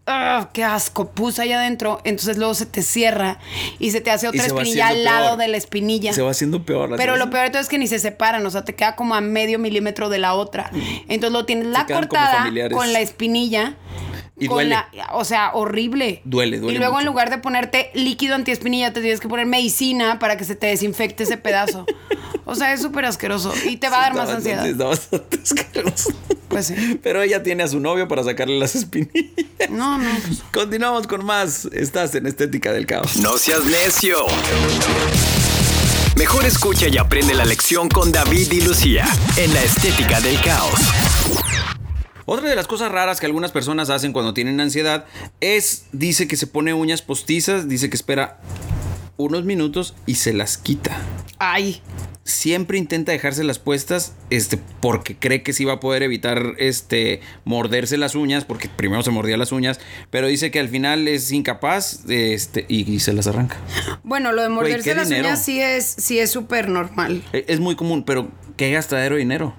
¡Ugh! 0.06 0.50
¡Qué 0.52 0.64
asco! 0.64 1.12
Pus 1.12 1.40
ahí 1.40 1.54
adentro. 1.54 2.02
Entonces 2.04 2.38
luego 2.38 2.54
se 2.54 2.66
te 2.66 2.82
cierra 2.82 3.40
y 3.80 3.92
se 3.92 4.02
te 4.02 4.12
hace 4.12 4.28
otra 4.28 4.46
espinilla 4.46 4.90
al 4.90 5.04
lado 5.04 5.26
peor. 5.28 5.38
de 5.40 5.48
la 5.48 5.58
espinilla. 5.58 6.14
Se 6.14 6.22
va 6.22 6.32
haciendo 6.32 6.64
peor. 6.64 6.90
la 6.90 6.98
Pero 6.98 7.16
lo 7.16 7.30
peor 7.30 7.46
de 7.46 7.50
todo 7.52 7.62
es 7.62 7.70
que 7.70 7.78
ni 7.78 7.88
se 7.88 8.00
separan, 8.00 8.46
o 8.46 8.50
sea, 8.52 8.66
te 8.66 8.76
queda 8.76 8.96
como 8.96 9.16
a 9.16 9.22
medio 9.22 9.60
milímetro 9.60 10.10
de 10.10 10.18
la 10.18 10.34
otra. 10.34 10.72
Entonces 11.08 11.32
lo 11.32 11.46
tienes 11.46 11.68
la 11.68 11.86
cortada 11.86 12.52
con 12.72 12.92
la 12.92 13.00
espinilla. 13.00 13.76
Y 14.44 14.48
con 14.48 14.56
duele. 14.58 14.70
la- 14.72 14.90
o 15.14 15.26
sea, 15.26 15.52
horrible. 15.54 16.22
Duele, 16.26 16.60
duele 16.60 16.76
Y 16.76 16.80
luego 16.80 17.00
en 17.00 17.06
lugar 17.06 17.30
de 17.30 17.38
ponerte 17.38 17.90
líquido 17.94 18.36
antiespinilla, 18.36 18.94
te 18.94 19.02
tienes 19.02 19.20
que 19.20 19.28
poner 19.28 19.46
medicina 19.46 20.20
para 20.20 20.38
que 20.38 20.44
se 20.46 20.56
te 20.56 20.68
desinfecte 20.68 21.24
ese 21.24 21.38
pedazo. 21.38 21.86
O 22.46 22.56
sea, 22.56 22.74
es 22.74 22.82
súper 22.82 23.06
asqueroso. 23.06 23.54
Y 23.70 23.78
te 23.78 23.88
va 23.90 24.00
a 24.00 24.02
dar 24.02 24.16
más 24.16 24.28
bastante- 24.28 24.52
ansiedad. 24.54 24.68
está 24.70 24.84
bastante 24.86 25.40
asqueroso. 25.42 26.12
Pues 26.50 26.68
sí. 26.68 27.00
Pero 27.02 27.22
ella 27.22 27.42
tiene 27.42 27.64
a 27.64 27.70
su 27.70 27.80
novio 27.80 28.10
para 28.10 28.22
sacarle 28.22 28.60
las 28.60 28.76
espinillas. 28.76 29.70
No, 29.70 29.98
no. 29.98 30.10
pues, 30.28 30.44
Continuamos 30.52 31.08
con 31.08 31.24
más. 31.26 31.66
Estás 31.72 32.14
en 32.16 32.28
Estética 32.28 32.74
del 32.74 32.86
Caos. 32.86 33.16
No 33.16 33.38
seas 33.38 33.64
necio. 33.64 34.18
Mejor 36.18 36.46
escucha 36.46 36.88
y 36.90 36.98
aprende 36.98 37.34
la 37.34 37.46
lección 37.46 37.88
con 37.90 38.12
David 38.12 38.52
y 38.52 38.62
Lucía 38.62 39.08
en 39.38 39.54
la 39.54 39.64
estética 39.64 40.20
del 40.22 40.40
caos. 40.42 40.74
Otra 42.26 42.50
de 42.50 42.56
las 42.56 42.68
cosas 42.68 42.92
raras 42.92 43.20
que 43.20 43.26
algunas 43.26 43.52
personas 43.52 43.90
hacen 43.90 44.14
cuando 44.14 44.34
tienen 44.34 44.60
ansiedad 44.60 45.06
es, 45.42 45.86
dice 45.92 46.28
que 46.28 46.36
se 46.38 46.48
pone 46.48 46.74
uñas 46.74 47.02
postizas, 47.02 47.68
dice 47.68 47.90
que 47.90 47.96
espera 47.96 48.40
unos 49.18 49.44
minutos 49.46 49.94
y 50.06 50.16
se 50.16 50.34
las 50.34 50.58
quita. 50.58 50.98
Ay. 51.40 51.82
Siempre 52.26 52.78
intenta 52.78 53.12
dejárselas 53.12 53.60
puestas, 53.60 54.14
este, 54.30 54.58
porque 54.80 55.18
cree 55.18 55.44
que 55.44 55.52
sí 55.52 55.66
va 55.66 55.74
a 55.74 55.80
poder 55.82 56.02
evitar, 56.04 56.54
este, 56.58 57.20
morderse 57.44 57.98
las 57.98 58.16
uñas, 58.16 58.46
porque 58.46 58.70
primero 58.70 59.04
se 59.04 59.12
mordía 59.12 59.36
las 59.36 59.52
uñas, 59.52 59.82
pero 60.10 60.28
dice 60.28 60.50
que 60.50 60.60
al 60.62 60.70
final 60.70 61.10
es 61.10 61.30
incapaz, 61.34 62.00
este, 62.08 62.66
y, 62.70 62.90
y 62.90 63.02
se 63.02 63.12
las 63.12 63.28
arranca. 63.28 63.58
Bueno, 64.04 64.32
lo 64.32 64.42
de 64.42 64.48
morderse 64.48 64.92
¿qué 64.92 64.96
las 64.96 65.10
dinero? 65.10 65.28
uñas 65.28 65.44
sí 65.44 65.60
es 65.60 65.86
sí 65.86 66.18
es 66.20 66.32
súper 66.32 66.70
normal. 66.70 67.22
E- 67.34 67.44
Es 67.50 67.60
muy 67.60 67.76
común, 67.76 68.04
pero 68.04 68.30
qué 68.56 68.72
gastadero 68.72 69.16
de 69.16 69.20
dinero. 69.20 69.54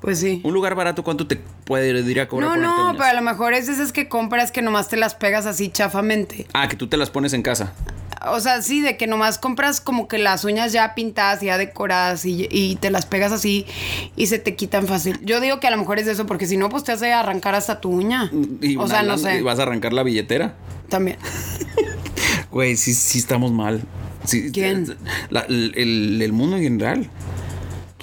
Pues 0.00 0.18
sí. 0.18 0.40
Un 0.44 0.54
lugar 0.54 0.74
barato, 0.74 1.04
¿cuánto 1.04 1.26
te 1.26 1.36
puede 1.64 1.90
ir 2.10 2.20
a 2.20 2.26
cobrar 2.28 2.50
No, 2.50 2.56
no, 2.56 2.84
uñas? 2.86 2.96
pero 2.96 3.10
a 3.10 3.12
lo 3.14 3.22
mejor 3.22 3.52
es 3.52 3.68
esas 3.68 3.92
que 3.92 4.08
compras 4.08 4.50
que 4.50 4.62
nomás 4.62 4.88
te 4.88 4.96
las 4.96 5.14
pegas 5.14 5.44
así 5.46 5.68
chafamente. 5.68 6.46
Ah, 6.54 6.68
que 6.68 6.76
tú 6.76 6.86
te 6.88 6.96
las 6.96 7.10
pones 7.10 7.32
en 7.34 7.42
casa. 7.42 7.72
O 8.26 8.38
sea, 8.40 8.60
sí, 8.60 8.82
de 8.82 8.96
que 8.98 9.06
nomás 9.06 9.38
compras 9.38 9.80
como 9.80 10.06
que 10.06 10.18
las 10.18 10.44
uñas 10.44 10.72
ya 10.72 10.94
pintadas 10.94 11.42
y 11.42 11.46
ya 11.46 11.56
decoradas 11.58 12.24
y, 12.26 12.48
y 12.50 12.76
te 12.76 12.90
las 12.90 13.06
pegas 13.06 13.32
así 13.32 13.64
y 14.16 14.26
se 14.26 14.38
te 14.38 14.56
quitan 14.56 14.86
fácil. 14.86 15.18
Yo 15.22 15.40
digo 15.40 15.58
que 15.58 15.66
a 15.66 15.70
lo 15.70 15.78
mejor 15.78 15.98
es 15.98 16.06
eso, 16.06 16.26
porque 16.26 16.46
si 16.46 16.56
no, 16.58 16.68
pues 16.68 16.84
te 16.84 16.92
hace 16.92 17.12
arrancar 17.14 17.54
hasta 17.54 17.80
tu 17.80 17.88
uña. 17.90 18.30
Y 18.60 18.76
o 18.76 18.86
sea, 18.88 19.02
no 19.02 19.16
sé. 19.16 19.38
y 19.38 19.42
vas 19.42 19.58
a 19.58 19.62
arrancar 19.62 19.92
la 19.94 20.02
billetera. 20.02 20.54
También. 20.88 21.16
Güey, 22.50 22.76
sí, 22.76 22.94
sí 22.94 23.18
estamos 23.18 23.52
mal. 23.52 23.82
Sí, 24.24 24.50
¿Quién? 24.52 24.96
la- 25.30 25.42
el, 25.42 25.72
el- 25.76 26.20
el 26.20 26.32
mundo 26.32 26.56
en 26.56 26.62
general. 26.64 27.08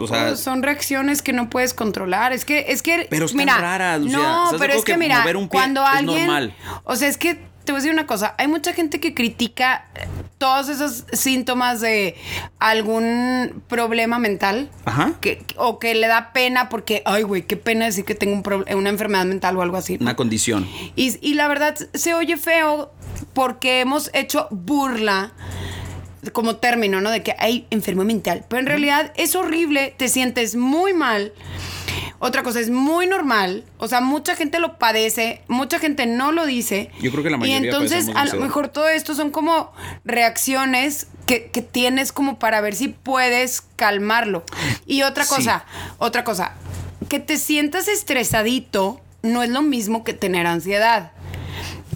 O 0.05 0.07
sea, 0.07 0.27
Pues 0.27 0.39
son 0.39 0.63
reacciones 0.63 1.21
que 1.21 1.33
no 1.33 1.49
puedes 1.49 1.73
controlar. 1.73 2.33
Es 2.33 2.45
que, 2.45 2.65
es 2.69 2.81
que. 2.81 3.07
Pero 3.09 3.25
están 3.25 3.37
mira, 3.39 3.57
raras, 3.57 4.01
o 4.01 4.09
sea, 4.09 4.17
No, 4.17 4.43
¿estás 4.45 4.51
de 4.53 4.57
pero 4.59 4.73
es 4.73 4.85
que, 4.85 4.91
que 4.93 4.97
mira, 4.97 5.25
cuando 5.49 5.85
alguien. 5.85 6.25
normal? 6.27 6.55
O 6.83 6.95
sea, 6.95 7.07
es 7.07 7.17
que 7.17 7.39
te 7.67 7.73
voy 7.73 7.79
a 7.79 7.81
decir 7.81 7.91
una 7.93 8.07
cosa. 8.07 8.33
Hay 8.37 8.47
mucha 8.47 8.71
gente 8.73 9.01
que 9.01 9.13
critica 9.13 9.87
eh, 9.95 10.07
todos 10.37 10.69
esos 10.69 11.03
síntomas 11.11 11.81
de 11.81 12.15
algún 12.59 13.61
problema 13.67 14.19
mental. 14.19 14.69
Ajá. 14.85 15.15
Que, 15.19 15.43
o 15.57 15.77
que 15.77 15.93
le 15.93 16.07
da 16.07 16.31
pena 16.31 16.69
porque, 16.69 17.03
ay, 17.05 17.23
güey, 17.23 17.41
qué 17.43 17.57
pena 17.57 17.85
decir 17.85 18.05
que 18.05 18.15
tengo 18.15 18.35
un 18.35 18.65
una 18.77 18.89
enfermedad 18.89 19.25
mental 19.25 19.57
o 19.57 19.61
algo 19.61 19.75
así. 19.77 19.97
¿no? 19.97 20.03
una 20.03 20.15
condición. 20.15 20.65
Y, 20.95 21.17
y 21.21 21.33
la 21.33 21.47
verdad 21.49 21.75
se 21.93 22.13
oye 22.13 22.37
feo 22.37 22.93
porque 23.33 23.81
hemos 23.81 24.09
hecho 24.13 24.47
burla 24.49 25.33
como 26.31 26.57
término, 26.57 27.01
¿no? 27.01 27.09
De 27.11 27.23
que 27.23 27.35
hay 27.39 27.65
enfermo 27.69 28.03
mental. 28.03 28.45
Pero 28.47 28.59
en 28.59 28.65
realidad 28.67 29.13
es 29.15 29.35
horrible, 29.35 29.93
te 29.97 30.07
sientes 30.07 30.55
muy 30.55 30.93
mal. 30.93 31.33
Otra 32.19 32.41
cosa 32.41 32.59
es 32.59 32.71
muy 32.71 33.05
normal, 33.05 33.63
o 33.77 33.87
sea, 33.87 34.01
mucha 34.01 34.35
gente 34.35 34.59
lo 34.59 34.79
padece, 34.79 35.43
mucha 35.47 35.77
gente 35.77 36.07
no 36.07 36.31
lo 36.31 36.47
dice. 36.47 36.89
Yo 36.99 37.11
creo 37.11 37.23
que 37.23 37.29
la 37.29 37.37
mayoría 37.37 37.61
Y 37.61 37.65
entonces 37.65 38.09
a 38.15 38.25
lo 38.25 38.39
mejor 38.39 38.69
todo 38.69 38.89
esto 38.89 39.13
son 39.13 39.29
como 39.29 39.71
reacciones 40.03 41.07
que, 41.27 41.51
que 41.51 41.61
tienes 41.61 42.11
como 42.11 42.39
para 42.39 42.59
ver 42.59 42.73
si 42.73 42.87
puedes 42.87 43.61
calmarlo. 43.75 44.43
Y 44.87 45.03
otra 45.03 45.25
Sí. 45.25 45.35
cosa, 45.35 45.65
otra 45.99 46.23
cosa, 46.23 46.53
que 47.07 47.19
te 47.19 47.37
sientas 47.37 47.87
estresadito 47.87 48.99
no 49.21 49.43
es 49.43 49.49
lo 49.51 49.61
mismo 49.61 50.03
que 50.03 50.13
tener 50.13 50.47
ansiedad. 50.47 51.11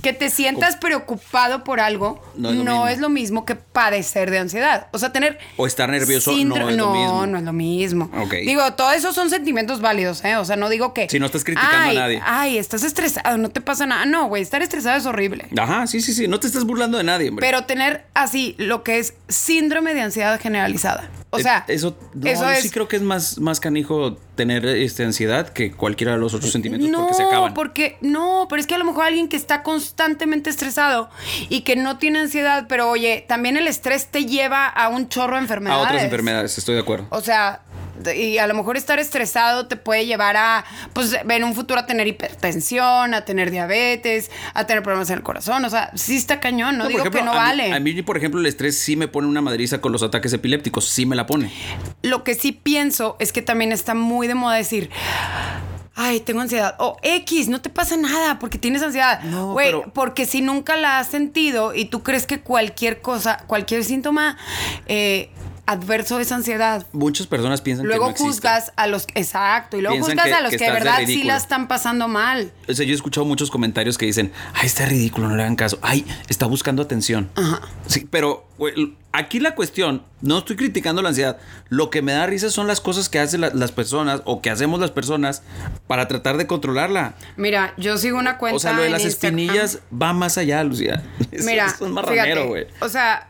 Que 0.01 0.13
te 0.13 0.29
sientas 0.29 0.75
preocupado 0.77 1.63
por 1.63 1.79
algo 1.79 2.21
No 2.35 2.51
no, 2.53 2.53
es 2.53 2.57
lo 2.57 2.63
mismo. 2.63 2.87
es 2.87 2.99
lo 2.99 3.09
mismo 3.09 3.45
que 3.45 3.55
padecer 3.55 4.31
de 4.31 4.39
ansiedad. 4.39 4.87
O 4.91 4.97
sea, 4.97 5.11
tener... 5.11 5.37
O 5.57 5.67
estar 5.67 5.89
nervioso 5.89 6.31
no 6.31 6.37
es 6.69 6.75
lo 6.75 6.91
mismo. 6.91 7.27
No, 7.27 7.37
es 7.37 7.43
lo 7.43 7.53
mismo. 7.53 8.09
Ok. 8.19 8.33
Digo, 8.45 8.73
todo 8.73 8.91
eso 8.91 9.13
son 9.13 9.29
sentimientos 9.29 9.81
válidos, 9.81 10.23
¿eh? 10.25 10.37
O 10.37 10.45
sea, 10.45 10.55
no 10.55 10.69
digo 10.69 10.93
que... 10.93 11.07
Si 11.09 11.19
no 11.19 11.25
estás 11.27 11.43
criticando 11.43 11.75
a 11.77 11.81
"Ay, 11.83 11.95
nadie". 11.97 12.21
Ay, 12.25 12.57
estás 12.57 12.83
estresado, 12.83 13.37
no 13.37 13.49
te 13.49 13.61
pasa 13.61 13.85
nada. 13.85 14.05
No, 14.05 14.27
güey, 14.27 14.41
estar 14.41 14.61
estresado 14.61 14.97
es 14.97 15.05
horrible. 15.05 15.47
Ajá, 15.57 15.85
sí, 15.87 16.01
sí, 16.01 16.13
sí. 16.13 16.27
No 16.27 16.39
te 16.39 16.47
estás 16.47 16.63
burlando 16.65 16.97
de 16.97 17.03
nadie, 17.03 17.29
hombre. 17.29 17.45
Pero 17.45 17.65
tener 17.65 18.05
así 18.13 18.55
lo 18.57 18.83
que 18.83 18.99
es 18.99 19.13
síndrome 19.27 19.93
de 19.93 20.01
ansiedad 20.01 20.39
generalizada. 20.39 21.09
O 21.33 21.39
sea, 21.39 21.63
eso, 21.69 21.95
no, 22.13 22.29
eso 22.29 22.43
yo 22.43 22.49
es. 22.51 22.61
sí 22.61 22.69
creo 22.69 22.87
que 22.89 22.97
es 22.97 23.01
más, 23.01 23.37
más 23.39 23.61
canijo 23.61 24.17
tener 24.35 24.65
este, 24.65 25.05
ansiedad 25.05 25.47
que 25.47 25.71
cualquiera 25.71 26.11
de 26.11 26.17
los 26.17 26.33
otros 26.33 26.51
sentimientos 26.51 26.89
porque 26.93 27.13
se 27.13 27.23
acaban. 27.23 27.53
porque 27.53 27.97
no, 28.01 28.47
pero 28.49 28.59
es 28.59 28.67
que 28.67 28.75
a 28.75 28.77
lo 28.77 28.83
mejor 28.83 29.05
alguien 29.05 29.29
que 29.29 29.37
está 29.37 29.63
constantemente 29.63 30.49
estresado 30.49 31.09
y 31.47 31.61
que 31.61 31.77
no 31.77 31.97
tiene 31.97 32.19
ansiedad, 32.19 32.65
pero 32.67 32.89
oye, 32.89 33.23
también 33.29 33.55
el 33.55 33.67
estrés 33.67 34.07
te 34.07 34.25
lleva 34.25 34.67
a 34.67 34.89
un 34.89 35.07
chorro 35.07 35.33
de 35.33 35.39
A 35.39 35.41
enfermedades. 35.43 35.85
otras 35.87 36.03
enfermedades, 36.03 36.57
estoy 36.57 36.75
de 36.75 36.81
acuerdo. 36.81 37.07
O 37.11 37.21
sea, 37.21 37.61
y 38.15 38.37
a 38.37 38.47
lo 38.47 38.53
mejor 38.53 38.77
estar 38.77 38.99
estresado 38.99 39.67
te 39.67 39.75
puede 39.75 40.05
llevar 40.05 40.37
a, 40.37 40.65
pues, 40.93 41.15
en 41.27 41.43
un 41.43 41.53
futuro 41.55 41.79
a 41.79 41.85
tener 41.85 42.07
hipertensión, 42.07 43.13
a 43.13 43.25
tener 43.25 43.51
diabetes, 43.51 44.31
a 44.53 44.65
tener 44.65 44.83
problemas 44.83 45.09
en 45.09 45.17
el 45.17 45.23
corazón. 45.23 45.63
O 45.65 45.69
sea, 45.69 45.91
sí 45.95 46.15
está 46.17 46.39
cañón, 46.39 46.77
no, 46.77 46.87
digo 46.87 46.99
ejemplo, 47.01 47.19
que 47.21 47.25
no 47.25 47.31
a 47.31 47.35
mí- 47.35 47.39
vale. 47.39 47.73
a 47.73 47.79
mí, 47.79 48.01
por 48.01 48.17
ejemplo, 48.17 48.39
el 48.39 48.45
estrés 48.47 48.79
sí 48.79 48.95
me 48.95 49.07
pone 49.07 49.27
una 49.27 49.41
madriza 49.41 49.79
con 49.81 49.91
los 49.91 50.03
ataques 50.03 50.33
epilépticos, 50.33 50.85
sí 50.87 51.05
me 51.05 51.15
la 51.15 51.25
pone. 51.25 51.51
Lo 52.01 52.23
que 52.23 52.33
sí 52.35 52.51
pienso 52.51 53.15
es 53.19 53.31
que 53.31 53.41
también 53.41 53.71
está 53.71 53.93
muy 53.93 54.27
de 54.27 54.35
moda 54.35 54.55
decir. 54.55 54.89
Ay, 55.93 56.21
tengo 56.21 56.39
ansiedad. 56.41 56.75
O 56.79 56.97
X, 57.03 57.49
no 57.49 57.61
te 57.61 57.69
pasa 57.69 57.97
nada 57.97 58.39
porque 58.39 58.57
tienes 58.57 58.81
ansiedad. 58.81 59.21
No, 59.23 59.51
Güey, 59.53 59.67
pero- 59.67 59.91
porque 59.93 60.25
si 60.25 60.41
nunca 60.41 60.77
la 60.77 60.99
has 60.99 61.07
sentido 61.07 61.75
y 61.75 61.85
tú 61.85 62.01
crees 62.01 62.25
que 62.25 62.39
cualquier 62.39 63.01
cosa, 63.01 63.43
cualquier 63.45 63.83
síntoma 63.83 64.37
eh, 64.87 65.29
adverso 65.65 66.19
es 66.19 66.31
ansiedad. 66.31 66.85
Muchas 66.91 67.27
personas 67.27 67.61
piensan 67.61 67.85
Luego 67.87 68.05
que 68.05 68.09
no 68.09 68.11
existe. 68.11 68.27
juzgas 68.31 68.73
a 68.75 68.87
los. 68.87 69.05
Exacto. 69.15 69.77
Y 69.77 69.81
luego 69.81 69.95
Piensan 69.95 70.11
juzgas 70.11 70.25
que- 70.27 70.33
a 70.33 70.41
los 70.41 70.51
que 70.51 70.57
que, 70.57 70.65
de 70.65 70.71
verdad 70.71 70.97
sí 71.05 71.23
la 71.23 71.37
están 71.37 71.67
pasando 71.67 72.07
mal. 72.07 72.51
O 72.67 72.73
sea, 72.73 72.85
yo 72.85 72.91
he 72.91 72.95
escuchado 72.95 73.25
muchos 73.25 73.49
comentarios 73.51 73.97
que 73.97 74.05
dicen, 74.05 74.31
ay, 74.53 74.67
está 74.67 74.85
ridículo, 74.85 75.29
no 75.29 75.35
le 75.35 75.43
hagan 75.43 75.55
caso. 75.55 75.79
Ay, 75.81 76.05
está 76.29 76.45
buscando 76.45 76.81
atención. 76.81 77.29
Ajá. 77.35 77.61
Sí, 77.87 78.07
pero 78.09 78.47
aquí 79.13 79.39
la 79.39 79.55
cuestión, 79.55 80.03
no 80.21 80.37
estoy 80.39 80.55
criticando 80.55 81.01
la 81.01 81.09
ansiedad. 81.09 81.37
Lo 81.69 81.89
que 81.89 82.01
me 82.01 82.11
da 82.13 82.25
risa 82.27 82.49
son 82.49 82.67
las 82.67 82.79
cosas 82.81 83.09
que 83.09 83.19
hacen 83.19 83.41
la- 83.41 83.49
las 83.53 83.71
personas 83.71 84.21
o 84.25 84.41
que 84.41 84.49
hacemos 84.49 84.79
las 84.79 84.91
personas 84.91 85.41
para 85.87 86.07
tratar 86.07 86.37
de 86.37 86.47
controlarla. 86.47 87.15
Mira, 87.37 87.73
yo 87.77 87.97
sigo 87.97 88.17
una 88.19 88.37
cuenta. 88.37 88.55
O 88.55 88.59
sea, 88.59 88.73
lo 88.73 88.83
de 88.83 88.89
las 88.89 89.03
Instagram. 89.03 89.39
espinillas 89.39 89.79
va 89.91 90.13
más 90.13 90.37
allá, 90.37 90.63
Lucía. 90.63 91.03
Mira, 91.43 91.67
eso 91.67 91.85
es 91.85 91.91
marranero, 91.91 92.47
güey. 92.47 92.67
O 92.81 92.89
sea, 92.89 93.27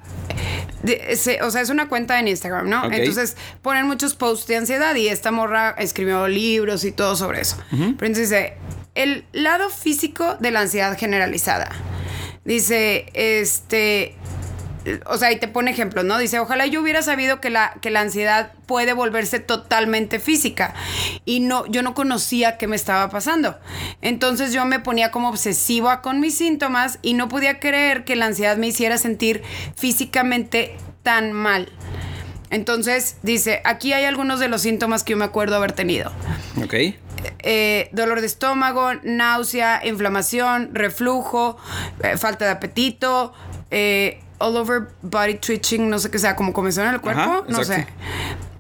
o 1.41 1.52
sea, 1.52 1.62
es 1.62 1.70
una 1.70 1.88
cuenta 1.88 2.20
en 2.20 2.28
Instagram, 2.28 2.70
¿no? 2.70 2.91
Entonces 2.91 3.38
ponen 3.62 3.86
muchos 3.88 4.15
posts 4.15 4.48
de 4.48 4.58
ansiedad 4.58 4.96
y 4.96 5.08
esta 5.08 5.32
morra 5.32 5.76
escribió 5.78 6.28
libros 6.28 6.84
y 6.84 6.91
todo 6.91 7.15
sobre 7.15 7.41
eso. 7.41 7.58
Pero 7.70 7.84
entonces 7.88 8.30
dice, 8.30 8.54
el 8.96 9.26
lado 9.32 9.70
físico 9.70 10.36
de 10.39 10.52
la 10.52 10.62
ansiedad 10.62 10.98
generalizada. 10.98 11.70
Dice, 12.44 13.06
este... 13.13 14.15
O 15.06 15.17
sea, 15.17 15.32
y 15.32 15.39
te 15.39 15.48
pone 15.48 15.72
ejemplos, 15.72 16.06
¿no? 16.06 16.17
Dice, 16.17 16.39
ojalá 16.39 16.65
yo 16.65 16.82
hubiera 16.82 17.02
sabido 17.02 17.39
que 17.39 17.50
la, 17.50 17.76
que 17.82 17.91
la 17.91 18.02
ansiedad 18.02 18.54
puede 18.65 18.94
volverse 18.94 19.39
totalmente 19.39 20.20
física. 20.20 20.74
Y 21.26 21.39
no, 21.39 21.65
yo 21.67 21.84
no 21.84 21.94
conocía 21.94 22.58
qué 22.58 22.67
me 22.67 22.76
estaba 22.76 23.10
pasando. 23.10 23.58
Entonces 24.02 24.54
yo 24.54 24.65
me 24.65 24.80
ponía 24.80 25.12
como 25.12 25.30
obsesiva 25.30 26.02
con 26.02 26.20
mis 26.20 26.38
síntomas 26.38 27.00
y 27.02 27.13
no 27.13 27.28
podía 27.30 27.60
creer 27.60 28.04
que 28.06 28.15
la 28.15 28.26
ansiedad 28.26 28.58
me 28.58 28.67
hiciera 28.67 28.98
sentir 28.98 29.44
físicamente 29.76 30.76
tan 31.04 31.34
mal. 31.34 31.72
Entonces 32.50 33.17
dice, 33.24 33.62
aquí 33.63 33.94
hay 33.94 34.06
algunos 34.06 34.39
de 34.39 34.50
los 34.50 34.62
síntomas 34.62 35.04
que 35.04 35.12
yo 35.12 35.17
me 35.17 35.26
acuerdo 35.26 35.56
haber 35.56 35.72
tenido. 35.72 36.12
Ok. 36.62 36.74
Eh, 37.44 37.89
dolor 37.91 38.20
de 38.20 38.28
estómago, 38.28 38.94
náusea, 39.04 39.82
inflamación, 39.86 40.74
reflujo, 40.74 41.58
eh, 42.04 42.17
falta 42.17 42.46
de 42.46 42.52
apetito, 42.52 43.34
eh, 43.70 44.20
all 44.41 44.58
over 44.58 44.88
body 45.01 45.36
twitching, 45.36 45.89
no 45.89 45.99
sé 45.99 46.10
qué 46.12 46.19
sea, 46.19 46.36
como 46.36 46.51
comezón 46.54 46.88
en 46.88 46.95
el 46.95 47.01
cuerpo, 47.01 47.21
Ajá, 47.21 47.43
no 47.47 47.63
sé. 47.63 47.88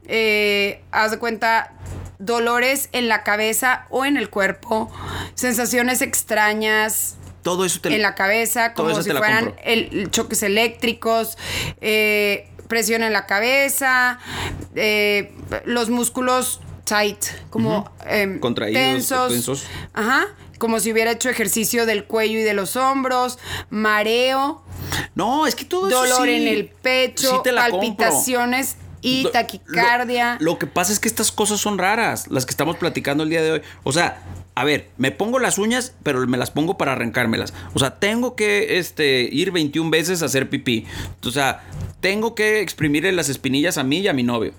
Eh, 0.07 0.81
haz 0.91 1.11
de 1.11 1.19
cuenta, 1.19 1.73
dolores 2.19 2.89
en 2.91 3.07
la 3.07 3.23
cabeza 3.23 3.85
o 3.89 4.05
en 4.05 4.17
el 4.17 4.29
cuerpo, 4.29 4.91
sensaciones 5.35 6.01
extrañas, 6.01 7.15
Todo 7.43 7.65
eso 7.65 7.81
te 7.81 7.95
en 7.95 8.01
la 8.01 8.13
cabeza, 8.15 8.73
como 8.73 9.01
si 9.01 9.09
fueran 9.11 9.55
el- 9.63 10.11
choques 10.11 10.43
eléctricos, 10.43 11.37
eh, 11.81 12.47
presión 12.67 13.03
en 13.03 13.13
la 13.13 13.25
cabeza, 13.25 14.19
eh, 14.75 15.33
los 15.65 15.89
músculos 15.89 16.61
tight, 16.83 17.23
como 17.49 17.89
em, 18.05 18.39
Contraídos, 18.39 18.81
tensos, 18.83 19.31
tensos. 19.31 19.65
Ajá, 19.93 20.27
como 20.61 20.79
si 20.79 20.91
hubiera 20.91 21.09
hecho 21.11 21.27
ejercicio 21.27 21.87
del 21.87 22.03
cuello 22.05 22.37
y 22.39 22.43
de 22.43 22.53
los 22.53 22.75
hombros, 22.75 23.39
mareo, 23.71 24.61
No, 25.15 25.47
es 25.47 25.55
que 25.55 25.65
todo 25.65 25.87
eso 25.87 26.01
dolor 26.01 26.27
sí- 26.27 26.33
en 26.35 26.47
el 26.47 26.67
pecho, 26.67 27.29
sí 27.31 27.35
te 27.43 27.51
la 27.51 27.63
compro. 27.71 27.79
palpitaciones 27.79 28.77
y 29.01 29.27
taquicardia. 29.31 30.37
Lo, 30.39 30.51
lo 30.51 30.59
que 30.59 30.67
pasa 30.67 30.93
es 30.93 30.99
que 30.99 31.07
estas 31.07 31.31
cosas 31.31 31.59
son 31.59 31.79
raras, 31.79 32.27
las 32.29 32.45
que 32.45 32.51
estamos 32.51 32.77
platicando 32.77 33.23
el 33.23 33.29
día 33.31 33.41
de 33.41 33.51
hoy. 33.53 33.61
O 33.81 33.91
sea, 33.91 34.21
a 34.53 34.63
ver, 34.63 34.89
me 34.97 35.09
pongo 35.11 35.39
las 35.39 35.57
uñas, 35.57 35.93
pero 36.03 36.27
me 36.27 36.37
las 36.37 36.51
pongo 36.51 36.77
para 36.77 36.91
arrancármelas. 36.91 37.55
O 37.73 37.79
sea, 37.79 37.95
tengo 37.97 38.35
que 38.35 38.77
este, 38.77 39.21
ir 39.31 39.49
21 39.51 39.89
veces 39.89 40.21
a 40.21 40.25
hacer 40.27 40.47
pipí. 40.49 40.85
O 41.25 41.31
sea, 41.31 41.63
tengo 42.01 42.35
que 42.35 42.61
exprimirle 42.61 43.11
las 43.13 43.29
espinillas 43.29 43.79
a 43.79 43.83
mí 43.83 43.97
y 44.01 44.07
a 44.07 44.13
mi 44.13 44.21
novio. 44.21 44.53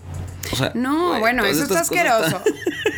O 0.52 0.56
sea, 0.56 0.72
No, 0.74 1.20
bueno, 1.20 1.44
eso 1.44 1.62
está 1.62 1.80
asqueroso. 1.80 2.42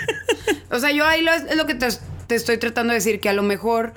o 0.71 0.79
sea, 0.79 0.91
yo 0.93 1.05
ahí 1.07 1.21
lo, 1.21 1.33
es 1.33 1.57
lo 1.57 1.67
que 1.67 1.75
te, 1.75 1.89
te 2.27 2.35
estoy 2.35 2.59
tratando 2.59 2.93
de 2.93 2.99
decir, 2.99 3.21
que 3.21 3.29
a 3.29 3.33
lo 3.33 3.43
mejor 3.43 3.95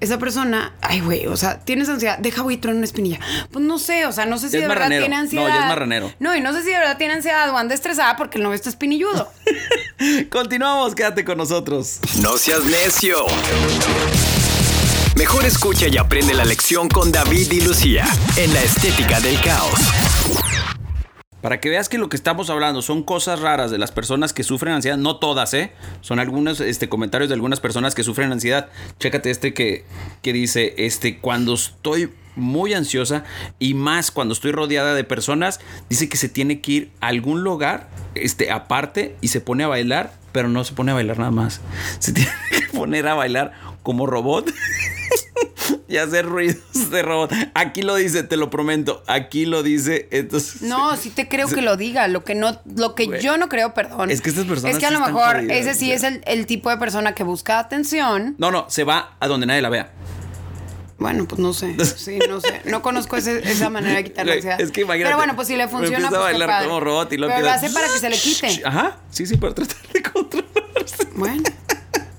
esa 0.00 0.18
persona, 0.18 0.72
ay, 0.80 1.00
güey, 1.00 1.26
o 1.26 1.36
sea, 1.36 1.60
tienes 1.60 1.88
ansiedad, 1.88 2.18
deja, 2.18 2.42
güey, 2.42 2.56
tronar 2.56 2.76
una 2.78 2.84
espinilla. 2.86 3.18
Pues 3.50 3.64
no 3.64 3.78
sé, 3.78 4.06
o 4.06 4.12
sea, 4.12 4.26
no 4.26 4.38
sé 4.38 4.48
si 4.48 4.52
Ya 4.54 4.58
de 4.60 4.62
es 4.64 4.68
verdad 4.68 4.84
marranero. 4.84 5.02
tiene 5.02 5.16
No, 5.16 5.22
ansiedad. 5.22 5.48
ya 5.48 5.60
es 5.60 5.66
marranero. 5.68 6.12
No, 6.18 6.36
y 6.36 6.40
no 6.40 6.52
sé 6.52 6.60
si 6.62 6.70
de 6.70 6.78
verdad 6.78 6.96
tiene 6.98 7.14
ansiedad 7.14 7.50
o 7.50 7.56
anda 7.56 7.74
estresada 7.74 8.16
porque 8.16 8.38
el 8.38 8.44
novio 8.44 8.54
está 8.56 8.68
espinilludo. 8.68 9.30
Continuamos, 10.30 10.94
quédate 10.94 11.24
con 11.24 11.38
nosotros. 11.38 11.98
No 12.20 12.38
seas 12.38 12.64
necio. 12.64 13.24
Mejor 15.16 15.44
escucha 15.44 15.86
y 15.88 15.98
aprende 15.98 16.32
la 16.34 16.44
lección 16.44 16.88
con 16.88 17.12
David 17.12 17.52
y 17.52 17.60
Lucía 17.60 18.06
en 18.36 18.54
la 18.54 18.62
estética 18.62 19.20
del 19.20 19.38
caos. 19.42 19.74
Para 21.42 21.60
que 21.60 21.70
veas 21.70 21.88
que 21.88 21.98
lo 21.98 22.08
que 22.08 22.16
estamos 22.16 22.50
hablando 22.50 22.82
son 22.82 23.02
cosas 23.02 23.40
raras 23.40 23.70
de 23.70 23.78
las 23.78 23.92
personas 23.92 24.32
que 24.32 24.42
sufren 24.42 24.74
ansiedad, 24.74 24.96
no 24.96 25.16
todas, 25.16 25.54
¿eh? 25.54 25.72
Son 26.00 26.18
algunos 26.18 26.60
este, 26.60 26.88
comentarios 26.88 27.28
de 27.28 27.34
algunas 27.34 27.60
personas 27.60 27.94
que 27.94 28.02
sufren 28.02 28.32
ansiedad. 28.32 28.68
Chécate 28.98 29.30
este 29.30 29.54
que, 29.54 29.84
que 30.22 30.32
dice, 30.32 30.74
este, 30.76 31.18
cuando 31.18 31.54
estoy 31.54 32.10
muy 32.36 32.74
ansiosa 32.74 33.24
y 33.58 33.74
más 33.74 34.10
cuando 34.10 34.34
estoy 34.34 34.52
rodeada 34.52 34.94
de 34.94 35.04
personas, 35.04 35.60
dice 35.88 36.08
que 36.08 36.16
se 36.16 36.28
tiene 36.28 36.60
que 36.60 36.72
ir 36.72 36.90
a 37.00 37.08
algún 37.08 37.42
lugar, 37.42 37.88
este, 38.14 38.50
aparte 38.50 39.16
y 39.20 39.28
se 39.28 39.40
pone 39.40 39.64
a 39.64 39.68
bailar, 39.68 40.12
pero 40.32 40.48
no 40.48 40.64
se 40.64 40.74
pone 40.74 40.92
a 40.92 40.94
bailar 40.94 41.18
nada 41.18 41.30
más. 41.30 41.60
Se 41.98 42.12
tiene 42.14 42.30
que 42.50 42.76
poner 42.76 43.08
a 43.08 43.14
bailar 43.14 43.52
como 43.82 44.06
robot. 44.06 44.52
y 45.90 45.96
hacer 45.98 46.24
ruidos 46.26 46.90
de 46.90 47.02
robot. 47.02 47.32
Aquí 47.54 47.82
lo 47.82 47.96
dice, 47.96 48.22
te 48.22 48.36
lo 48.36 48.48
prometo. 48.48 49.02
Aquí 49.06 49.44
lo 49.44 49.62
dice. 49.62 50.08
Entonces, 50.12 50.62
No, 50.62 50.96
sí 50.96 51.10
te 51.10 51.28
creo 51.28 51.48
que 51.48 51.60
lo 51.62 51.76
diga. 51.76 52.06
Lo 52.08 52.24
que 52.24 52.34
no, 52.34 52.60
lo 52.76 52.94
que 52.94 53.20
yo 53.20 53.36
no 53.36 53.48
creo, 53.48 53.74
perdón. 53.74 54.10
Es 54.10 54.20
que 54.20 54.30
estas 54.30 54.46
personas 54.46 54.74
Es 54.74 54.78
que 54.80 54.86
a 54.86 54.88
sí 54.90 54.94
lo 54.94 55.00
mejor 55.00 55.36
jodidas, 55.36 55.56
ese 55.56 55.74
sí 55.74 55.92
es 55.92 56.02
el, 56.04 56.22
el 56.26 56.46
tipo 56.46 56.70
de 56.70 56.76
persona 56.78 57.14
que 57.14 57.24
busca 57.24 57.58
atención. 57.58 58.36
No, 58.38 58.50
no, 58.50 58.70
se 58.70 58.84
va 58.84 59.16
a 59.20 59.26
donde 59.28 59.46
nadie 59.46 59.60
la 59.62 59.68
vea. 59.68 59.90
Bueno, 60.98 61.24
pues 61.26 61.38
no 61.40 61.52
sé. 61.54 61.74
Sí, 61.96 62.18
no 62.28 62.40
sé. 62.40 62.60
No 62.66 62.82
conozco 62.82 63.16
ese- 63.16 63.38
esa 63.50 63.70
manera 63.70 63.96
de 63.96 64.04
quitar 64.04 64.26
la 64.26 64.34
ansiedad. 64.34 64.60
es 64.60 64.70
que 64.70 64.82
imagínate. 64.82 65.08
Pero 65.08 65.16
bueno, 65.16 65.34
pues 65.34 65.48
si 65.48 65.56
le 65.56 65.66
funciona, 65.66 65.96
Empieza 65.96 66.10
pues 66.10 66.20
qué 66.20 66.32
bailar 66.32 66.48
padre. 66.48 66.66
como 66.68 66.80
robot 66.80 67.12
y 67.12 67.16
lo 67.16 67.26
Pero 67.28 67.40
lo 67.40 67.46
empieza- 67.48 67.66
hace 67.66 67.74
para 67.74 67.92
que 67.92 67.98
se 67.98 68.10
le 68.10 68.16
quite. 68.18 68.66
Ajá, 68.66 68.98
sí, 69.10 69.26
sí, 69.26 69.36
para 69.38 69.54
tratar 69.54 69.76
de 69.92 70.02
controlarse. 70.02 71.08
Bueno. 71.16 71.42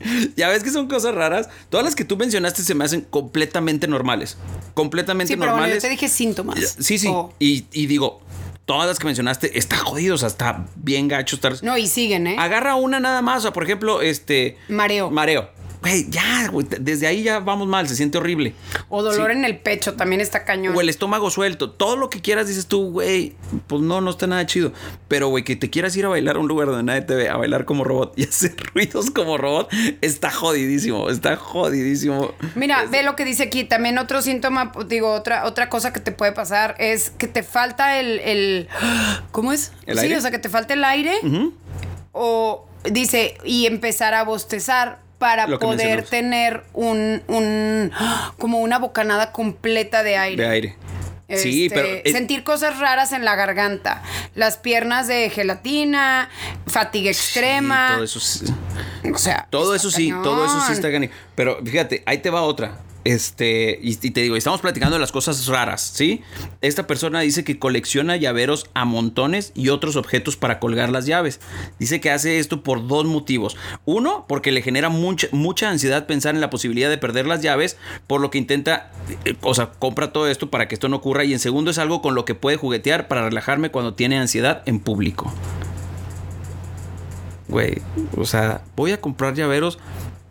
Ya 0.36 0.50
ves 0.50 0.64
que 0.64 0.70
son 0.72 0.88
cosas 0.88 1.16
raras. 1.16 1.50
Todas 1.70 1.86
las 1.86 1.96
que 1.96 2.06
tú 2.06 2.18
mencionaste 2.18 2.64
se 2.64 2.76
me 2.76 2.84
hacen 2.86 3.02
completamente 3.02 3.88
normales. 3.88 4.38
Completamente 4.74 5.34
Sí, 5.34 5.38
pero 5.38 5.52
bueno, 5.52 5.66
yo 5.68 5.70
normales. 5.70 5.84
te 5.84 5.90
dije 5.90 6.08
síntomas. 6.10 6.78
Sí, 6.80 6.98
sí. 6.98 7.08
O- 7.08 7.34
Y, 7.40 7.66
y 7.74 7.86
digo, 7.88 8.22
todas 8.66 8.88
las 8.88 9.00
que 9.00 9.06
mencionaste 9.06 9.58
está 9.58 9.78
jodido, 9.78 10.16
o 10.16 10.18
sea, 10.18 10.28
está 10.30 10.66
bien 10.76 11.08
gacho 11.08 11.36
estar. 11.36 11.54
No, 11.64 11.78
y 11.78 11.88
siguen, 11.88 12.28
¿eh? 12.28 12.36
Agarra 12.40 12.76
una 12.76 13.00
nada 13.00 13.22
más, 13.22 13.40
o 13.40 13.42
sea, 13.42 13.54
por 13.54 13.64
ejemplo, 13.64 14.02
este. 14.02 14.58
Mareo. 14.70 15.10
Mareo. 15.12 15.50
Güey, 15.82 16.10
ya, 16.12 16.48
güey, 16.52 16.68
desde 16.80 17.08
ahí 17.08 17.24
ya 17.24 17.40
vamos 17.40 17.68
mal, 17.68 17.88
se 17.88 17.96
siente 17.96 18.20
horrible. 18.20 18.54
O 18.88 19.02
dolor 19.02 19.32
Sí. 19.32 19.38
en 19.38 19.46
el 19.46 19.58
pecho, 19.58 19.96
también 19.96 20.22
está 20.22 20.46
cañón. 20.46 20.76
O 20.76 20.82
el 20.82 20.90
estómago 20.90 21.32
suelto. 21.32 21.72
Todo 21.72 21.96
lo 21.96 22.10
que 22.12 22.22
quieras 22.22 22.48
dices 22.48 22.68
tú, 22.68 22.92
güey. 22.92 23.36
Pues 23.66 23.82
no, 23.82 24.00
no 24.00 24.12
está 24.12 24.28
nada 24.28 24.46
chido. 24.46 24.74
Pero, 25.08 25.30
güey, 25.30 25.44
que 25.44 25.56
te 25.56 25.72
quieras 25.72 25.96
ir 25.98 26.06
a 26.06 26.10
bailar 26.10 26.36
a 26.36 26.40
un 26.40 26.48
lugar 26.48 26.68
donde 26.68 26.84
nadie 26.84 27.02
te 27.02 27.16
ve, 27.16 27.30
a 27.30 27.38
bailar 27.38 27.66
como 27.66 27.84
robot 27.84 28.14
y 28.16 28.24
hacer 28.30 28.56
ruidos 28.76 29.10
como 29.10 29.38
robot, 29.40 29.70
está 30.02 30.30
jodidísimo. 30.30 31.10
Está 31.10 31.36
jodidísimo. 31.36 32.34
Mira, 32.54 32.86
ve 32.86 33.02
lo 33.02 33.16
que 33.16 33.26
dice 33.26 33.42
aquí. 33.44 33.64
También 33.64 33.98
otro 33.98 34.22
síntoma, 34.22 34.72
digo, 34.88 35.12
otra, 35.12 35.46
otra 35.46 35.70
cosa 35.70 35.92
que 35.92 36.00
te 36.00 36.12
puede 36.12 36.32
pasar 36.32 36.76
es 36.78 37.10
que 37.10 37.28
te 37.28 37.42
falta 37.42 38.00
el. 38.00 38.20
el 38.20 38.68
¿Cómo 39.32 39.52
es? 39.52 39.72
¿El 39.88 39.98
sí, 39.98 40.04
aire? 40.04 40.18
o 40.18 40.22
sea, 40.22 40.30
que 40.30 40.40
te 40.40 40.50
falta 40.50 40.76
el 40.76 40.84
aire. 40.84 41.14
O 42.12 42.68
dice, 42.84 43.38
y 43.46 43.66
empezar 43.66 44.14
a 44.14 44.24
bostezar 44.24 45.00
para 45.22 45.46
poder 45.60 46.02
tener 46.04 46.64
un, 46.74 47.22
un. 47.28 47.92
como 48.40 48.58
una 48.58 48.80
bocanada 48.80 49.32
completa 49.32 50.02
de 50.02 50.18
aire. 50.18 50.44
De 50.44 50.50
aire. 50.50 50.76
Sí, 51.30 51.68
Este, 51.68 51.76
pero 51.80 52.02
es- 52.04 52.12
sentir 52.12 52.44
cosas 52.44 52.80
raras 52.80 53.14
en 53.14 53.24
la 53.24 53.36
garganta, 53.36 54.02
las 54.36 54.58
piernas 54.58 55.08
de 55.08 55.30
gelatina, 55.30 56.28
fatiga 56.68 57.10
extrema. 57.12 57.88
Sí, 57.88 57.94
todo 57.94 58.04
eso 58.04 58.20
sí. 58.20 58.46
O 59.14 59.18
sea, 59.18 59.48
Todo 59.50 59.76
eso 59.76 59.92
sí, 59.92 60.12
todo 60.24 60.44
eso 60.44 60.60
sí 60.68 60.74
está 60.74 60.90
ganando. 60.90 61.16
Pero 61.36 61.60
fíjate, 61.64 62.02
ahí 62.08 62.18
te 62.18 62.30
va 62.32 62.42
otra. 62.42 62.80
Este, 63.04 63.80
y, 63.82 63.96
te 63.96 64.22
digo, 64.22 64.36
estamos 64.36 64.62
platicando 64.62 64.96
de 64.96 65.00
las 65.00 65.12
cosas 65.12 65.48
raras, 65.48 65.82
¿sí? 65.82 66.22
Esta 66.62 66.86
persona 66.86 67.22
dice 67.22 67.44
que 67.44 67.58
colecciona 67.58 68.16
llaveros 68.16 68.70
a 68.76 68.86
montones 68.86 69.52
y 69.56 69.70
otros 69.70 69.96
objetos 69.96 70.38
para 70.38 70.60
colgar 70.60 70.90
las 70.90 71.08
llaves. 71.08 71.40
Dice 71.80 72.00
que 72.00 72.12
hace 72.12 72.38
esto 72.38 72.62
por 72.62 72.88
dos 72.88 73.06
motivos. 73.06 73.58
Uno, 73.86 74.26
porque 74.28 74.52
le 74.52 74.62
genera 74.62 74.90
mucha, 74.90 75.28
mucha 75.32 75.70
ansiedad 75.70 76.06
pensar 76.06 76.36
en 76.36 76.42
la 76.42 76.52
posibilidad 76.52 76.90
de 76.90 77.00
perder 77.00 77.26
las 77.26 77.42
llaves, 77.42 77.78
por 78.06 78.22
lo 78.22 78.30
que 78.30 78.38
intenta, 78.38 78.92
eh, 79.26 79.36
o 79.42 79.56
sea, 79.56 79.72
compra 79.72 80.14
todo 80.14 80.28
esto 80.28 80.52
para 80.52 80.68
que 80.68 80.76
esto 80.76 80.88
no 80.88 80.98
ocurra. 80.98 81.24
Y 81.24 81.34
en 81.34 81.40
segundo, 81.40 81.72
es 81.72 81.80
algo 81.80 82.04
con 82.04 82.14
lo 82.14 82.24
que 82.26 82.36
puede 82.36 82.58
juguetear 82.58 83.08
para 83.08 83.24
relajarme 83.24 83.72
cuando 83.72 83.96
tiene 83.96 84.20
ansiedad 84.20 84.62
en 84.68 84.80
público. 84.80 85.34
Güey, 87.48 87.82
o 88.16 88.26
sea, 88.26 88.62
voy 88.78 88.92
a 88.92 89.02
comprar 89.02 89.34
llaveros 89.34 89.78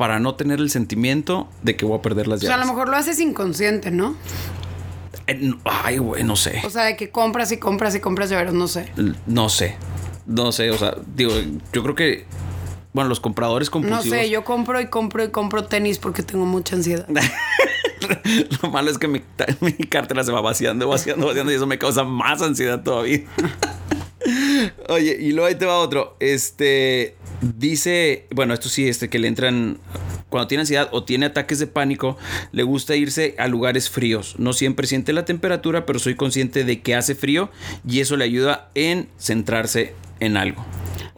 para 0.01 0.19
no 0.19 0.35
tener 0.35 0.61
el 0.61 0.71
sentimiento 0.71 1.47
de 1.63 1.77
que 1.77 1.85
voy 1.85 1.99
a 1.99 2.01
perder 2.01 2.27
las 2.27 2.39
O 2.39 2.41
sea, 2.41 2.49
a 2.49 2.53
llaves. 2.55 2.67
lo 2.69 2.73
mejor 2.73 2.89
lo 2.89 2.97
haces 2.97 3.21
inconsciente, 3.21 3.91
¿no? 3.91 4.17
Eh, 5.27 5.35
no- 5.35 5.59
Ay, 5.67 5.99
güey, 5.99 6.25
no 6.25 6.37
sé. 6.37 6.63
O 6.65 6.71
sea, 6.71 6.85
de 6.85 6.97
que 6.97 7.11
compras 7.11 7.53
y 7.53 7.59
compras 7.59 7.95
y 7.95 8.01
compras 8.01 8.31
llaveros, 8.31 8.55
no 8.55 8.67
sé. 8.67 8.91
No 9.27 9.51
sé. 9.51 9.77
No 10.25 10.53
sé, 10.53 10.71
o 10.71 10.79
sea, 10.79 10.95
digo, 11.15 11.33
yo 11.75 11.83
creo 11.83 11.95
que. 11.95 12.25
Bueno, 12.95 13.11
los 13.11 13.21
compradores 13.21 13.69
No 13.69 13.73
compulsivos. 13.73 14.19
sé, 14.19 14.31
yo 14.31 14.43
compro 14.43 14.81
y 14.81 14.87
compro 14.87 15.23
y 15.23 15.29
compro 15.29 15.65
tenis 15.67 15.99
porque 15.99 16.23
tengo 16.23 16.47
mucha 16.47 16.77
ansiedad. 16.77 17.07
Lo 18.63 18.71
malo 18.71 18.91
es 18.91 18.97
que 18.97 19.07
mi, 19.07 19.21
mi 19.61 19.73
cartera 19.75 20.25
se 20.25 20.33
va 20.33 20.41
vaciando, 20.41 20.89
vaciando, 20.89 21.27
vaciando 21.27 21.53
y 21.53 21.57
eso 21.57 21.67
me 21.67 21.77
causa 21.79 22.05
más 22.05 22.41
ansiedad 22.41 22.83
todavía. 22.83 23.21
Oye, 24.89 25.17
y 25.21 25.33
luego 25.33 25.47
ahí 25.47 25.55
te 25.55 25.67
va 25.67 25.79
otro. 25.79 26.17
Este 26.21 27.17
dice, 27.41 28.27
bueno, 28.31 28.55
esto 28.55 28.69
sí, 28.69 28.89
este 28.89 29.09
que 29.09 29.19
le 29.19 29.29
entran 29.29 29.79
cuando 30.29 30.47
tiene 30.47 30.61
ansiedad 30.61 30.89
o 30.93 31.05
tiene 31.05 31.27
ataques 31.27 31.59
de 31.59 31.67
pánico, 31.67 32.17
le 32.53 32.63
gusta 32.63 32.97
irse 32.97 33.35
a 33.39 33.49
lugares 33.49 33.91
fríos. 33.91 34.37
No 34.39 34.53
siempre 34.53 34.87
siente 34.87 35.13
la 35.13 35.25
temperatura, 35.25 35.87
pero 35.87 35.99
soy 35.99 36.15
consciente 36.15 36.65
de 36.65 36.81
que 36.81 36.95
hace 36.95 37.15
frío 37.15 37.51
y 37.87 38.01
eso 38.01 38.17
le 38.17 38.25
ayuda 38.25 38.71
en 38.75 39.09
centrarse 39.19 39.95
en 40.21 40.37
algo. 40.37 40.65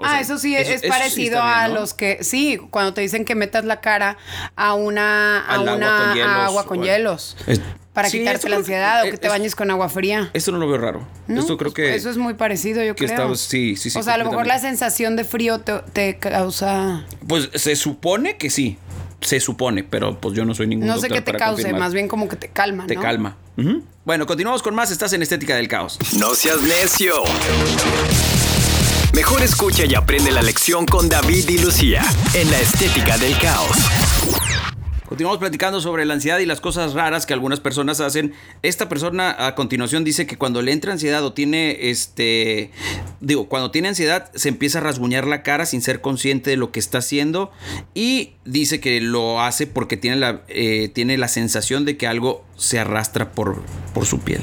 O 0.03 0.05
ah, 0.05 0.11
sea, 0.11 0.21
eso 0.21 0.39
sí 0.39 0.55
es 0.57 0.69
eso 0.69 0.89
parecido 0.89 1.41
bien, 1.43 1.55
a 1.55 1.69
los 1.69 1.95
que 1.95 2.19
sí, 2.23 2.59
cuando 2.71 2.93
te 2.95 3.01
dicen 3.01 3.25
que 3.25 3.35
metas 3.35 3.65
la 3.65 3.81
cara 3.81 4.17
a 4.57 4.75
una 4.75 5.41
a 5.41 5.55
Al 5.55 5.61
agua 5.69 5.75
una 5.77 5.99
con 6.05 6.15
hielos, 6.15 6.29
a 6.33 6.45
agua 6.47 6.67
con 6.67 6.83
hielos 6.83 7.37
Es- 7.47 7.61
para 7.93 8.09
Sí, 8.09 8.19
quitarte 8.21 8.39
eso 8.39 8.49
la 8.49 8.57
que- 8.57 8.61
ansiedad 8.61 9.03
o 9.03 9.11
que 9.11 9.19
te 9.19 9.27
es- 9.27 9.33
bañes 9.33 9.55
con 9.55 9.71
agua 9.71 9.89
fría. 9.91 10.31
Esto 10.33 10.51
no 10.51 10.59
lo 10.59 10.67
veo 10.69 10.79
raro. 10.79 11.07
No, 11.29 11.41
Esto 11.41 11.57
creo 11.59 11.73
que 11.75 11.95
eso 11.95 12.09
es 12.11 12.17
muy 12.17 12.35
parecido, 12.35 12.83
yo 12.83 12.95
que 12.95 13.05
creo. 13.07 13.33
está- 13.33 13.37
sí, 13.37 13.77
sí, 13.77 13.91
sí, 13.91 13.99
O 13.99 14.03
sea, 14.03 14.15
a 14.15 14.19
lo 14.19 14.25
mejor 14.25 14.47
la 14.47 14.59
sensación 14.59 15.15
de 15.15 15.25
frío 15.25 15.59
te, 15.61 15.75
te 15.93 16.19
causa 16.19 17.05
Pues 17.29 17.51
se 17.55 17.77
supone 17.77 18.37
que 18.39 18.51
sí. 18.51 18.79
Se 19.21 19.39
supone, 19.39 19.85
pero 19.85 20.19
pues 20.19 20.35
yo 20.35 20.45
no 20.45 20.53
soy 20.53 20.67
ningún 20.67 20.89
no 20.89 20.99
sé 20.99 21.09
qué 21.09 21.21
te 21.21 21.33
cause, 21.35 21.53
confirmar. 21.63 21.81
más 21.81 21.93
bien 21.95 22.09
como 22.09 22.29
que 22.29 22.35
te 22.35 22.49
calma, 22.49 22.89
Te 22.89 22.97
¿no? 22.97 23.03
calma. 23.03 23.37
Bueno, 24.05 24.27
continuamos 24.27 24.63
con 24.65 24.75
más. 24.75 24.91
Estás 24.91 25.13
en 25.13 25.23
Estética 25.23 25.55
del 25.55 25.69
Caos. 25.69 25.97
No 26.19 26.35
seas 26.35 26.61
necio. 26.63 27.23
Mejor 29.15 29.43
escucha 29.43 29.85
y 29.85 29.95
aprende 29.95 30.31
la 30.31 30.41
lección 30.41 30.87
con 30.87 31.11
David 31.11 31.47
y 31.51 31.59
Lucía 31.59 32.03
en 32.33 32.51
la 32.51 32.59
estética 32.59 33.19
del 33.19 33.37
caos. 33.39 33.77
Continuamos 35.07 35.39
platicando 35.39 35.83
sobre 35.83 36.07
la 36.07 36.15
ansiedad 36.15 36.39
y 36.39 36.47
las 36.47 36.63
cosas 36.63 36.95
raras 36.95 37.27
que 37.27 37.35
algunas 37.35 37.61
personas 37.61 38.01
hacen. 38.01 38.33
Esta 38.63 38.89
persona 38.89 39.47
a 39.47 39.55
continuación 39.55 40.03
dice 40.03 40.27
que 40.27 40.39
cuando 40.39 40.63
le 40.63 40.73
entra 40.73 40.93
ansiedad 40.93 41.23
o 41.27 41.35
tiene 41.35 41.91
este. 41.91 42.71
Digo, 43.21 43.51
cuando 43.51 43.71
tiene 43.71 43.89
ansiedad 43.89 44.31
se 44.35 44.49
empieza 44.49 44.79
a 44.79 44.81
rasguñar 44.81 45.27
la 45.27 45.43
cara 45.43 45.67
sin 45.67 45.83
ser 45.83 46.01
consciente 46.01 46.49
de 46.49 46.57
lo 46.57 46.73
que 46.73 46.81
está 46.81 46.99
haciendo. 46.99 47.51
Y 47.93 48.33
dice 48.47 48.81
que 48.81 49.03
lo 49.03 49.43
hace 49.43 49.67
porque 49.67 49.99
tiene 49.99 50.17
la, 50.17 50.41
eh, 50.49 50.89
tiene 50.89 51.19
la 51.19 51.29
sensación 51.29 51.85
de 51.85 51.99
que 51.99 52.07
algo 52.07 52.47
se 52.57 52.79
arrastra 52.79 53.33
por, 53.33 53.63
por 53.93 54.07
su 54.07 54.21
piel. 54.21 54.41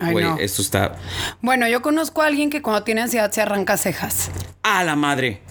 Güey, 0.00 0.24
no. 0.24 0.38
esto 0.38 0.62
está. 0.62 0.96
Bueno, 1.40 1.68
yo 1.68 1.82
conozco 1.82 2.22
a 2.22 2.26
alguien 2.26 2.50
que 2.50 2.62
cuando 2.62 2.84
tiene 2.84 3.02
ansiedad 3.02 3.30
se 3.30 3.42
arranca 3.42 3.76
cejas. 3.76 4.30
¡A 4.62 4.84
la 4.84 4.96
madre! 4.96 5.42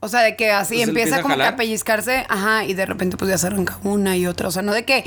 O 0.00 0.08
sea, 0.08 0.20
de 0.20 0.36
que 0.36 0.50
así 0.50 0.74
Entonces, 0.74 0.88
empieza 0.88 1.16
empieza 1.16 1.18
a 1.18 1.22
como 1.22 1.36
que 1.36 1.42
a 1.42 1.56
pellizcarse, 1.56 2.26
ajá, 2.28 2.64
y 2.64 2.74
de 2.74 2.84
repente 2.84 3.16
pues 3.16 3.30
ya 3.30 3.38
se 3.38 3.46
arranca 3.46 3.78
una 3.82 4.16
y 4.16 4.26
otra. 4.26 4.48
O 4.48 4.50
sea, 4.50 4.62
no 4.62 4.72
de 4.72 4.84
que 4.84 5.04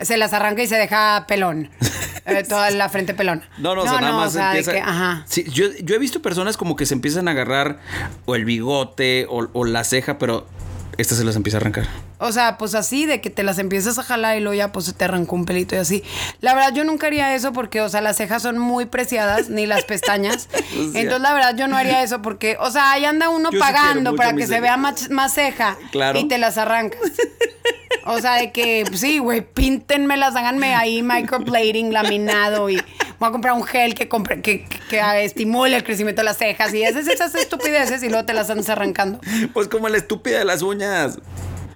se 0.00 0.16
las 0.16 0.32
arranca 0.32 0.62
y 0.62 0.66
se 0.66 0.76
deja 0.76 1.26
pelón. 1.28 1.70
eh, 2.26 2.42
toda 2.48 2.70
la 2.70 2.88
frente 2.88 3.14
pelón. 3.14 3.42
No, 3.58 3.74
no, 3.74 3.82
o 3.82 3.84
sea, 3.84 4.00
nada 4.00 4.14
más 4.14 4.28
o 4.28 4.32
sea, 4.32 4.50
empieza. 4.50 4.72
de 4.72 4.78
que, 4.78 4.82
ajá. 4.82 5.24
Sí, 5.26 5.44
yo, 5.50 5.66
yo 5.82 5.94
he 5.94 5.98
visto 5.98 6.20
personas 6.20 6.56
como 6.56 6.74
que 6.74 6.86
se 6.86 6.94
empiezan 6.94 7.28
a 7.28 7.30
agarrar 7.30 7.78
o 8.24 8.34
el 8.34 8.44
bigote 8.44 9.26
o, 9.30 9.48
o 9.52 9.64
la 9.64 9.84
ceja, 9.84 10.18
pero 10.18 10.46
esta 10.98 11.14
se 11.14 11.24
las 11.24 11.36
empieza 11.36 11.58
a 11.58 11.60
arrancar. 11.60 11.88
O 12.18 12.32
sea, 12.32 12.58
pues 12.58 12.74
así, 12.74 13.06
de 13.06 13.20
que 13.20 13.30
te 13.30 13.42
las 13.42 13.58
empiezas 13.58 13.98
a 13.98 14.02
jalar 14.02 14.36
y 14.36 14.40
luego 14.40 14.54
ya 14.54 14.72
pues 14.72 14.86
se 14.86 14.92
te 14.92 15.04
arrancó 15.04 15.34
un 15.34 15.44
pelito 15.44 15.74
y 15.74 15.78
así. 15.78 16.04
La 16.40 16.54
verdad, 16.54 16.72
yo 16.74 16.84
nunca 16.84 17.06
haría 17.08 17.34
eso 17.34 17.52
porque, 17.52 17.80
o 17.80 17.88
sea, 17.88 18.00
las 18.00 18.16
cejas 18.16 18.42
son 18.42 18.58
muy 18.58 18.86
preciadas, 18.86 19.48
ni 19.48 19.66
las 19.66 19.84
pestañas. 19.84 20.48
Entonces, 20.74 21.20
la 21.20 21.34
verdad, 21.34 21.56
yo 21.56 21.66
no 21.68 21.76
haría 21.76 22.02
eso 22.02 22.22
porque, 22.22 22.56
o 22.60 22.70
sea, 22.70 22.92
ahí 22.92 23.04
anda 23.04 23.28
uno 23.28 23.50
Yo 23.50 23.58
pagando 23.58 24.14
para 24.14 24.34
que 24.34 24.46
se 24.46 24.60
vea 24.60 24.76
más, 24.76 25.10
más 25.10 25.34
ceja. 25.34 25.76
Claro. 25.90 26.18
Y 26.18 26.28
te 26.28 26.38
las 26.38 26.58
arrancas. 26.58 27.00
O 28.04 28.20
sea, 28.20 28.34
de 28.34 28.52
que, 28.52 28.84
pues, 28.86 29.00
sí, 29.00 29.18
güey, 29.18 29.42
píntenmelas, 29.42 30.34
háganme 30.34 30.74
ahí 30.74 31.02
microplating, 31.02 31.92
laminado 31.92 32.68
y 32.68 32.82
voy 33.22 33.28
a 33.28 33.32
comprar 33.32 33.54
un 33.54 33.64
gel 33.64 33.94
que, 33.94 34.08
compre, 34.08 34.40
que, 34.42 34.64
que, 34.64 34.78
que 34.90 35.24
estimule 35.24 35.76
el 35.76 35.84
crecimiento 35.84 36.20
de 36.20 36.24
las 36.24 36.38
cejas 36.38 36.74
y 36.74 36.84
haces 36.84 37.06
esas 37.08 37.34
estupideces 37.34 38.02
y 38.02 38.08
luego 38.08 38.24
te 38.26 38.34
las 38.34 38.50
andas 38.50 38.68
arrancando. 38.68 39.20
Pues 39.52 39.68
como 39.68 39.88
la 39.88 39.96
estúpida 39.96 40.38
de 40.38 40.44
las 40.44 40.62
uñas. 40.62 41.18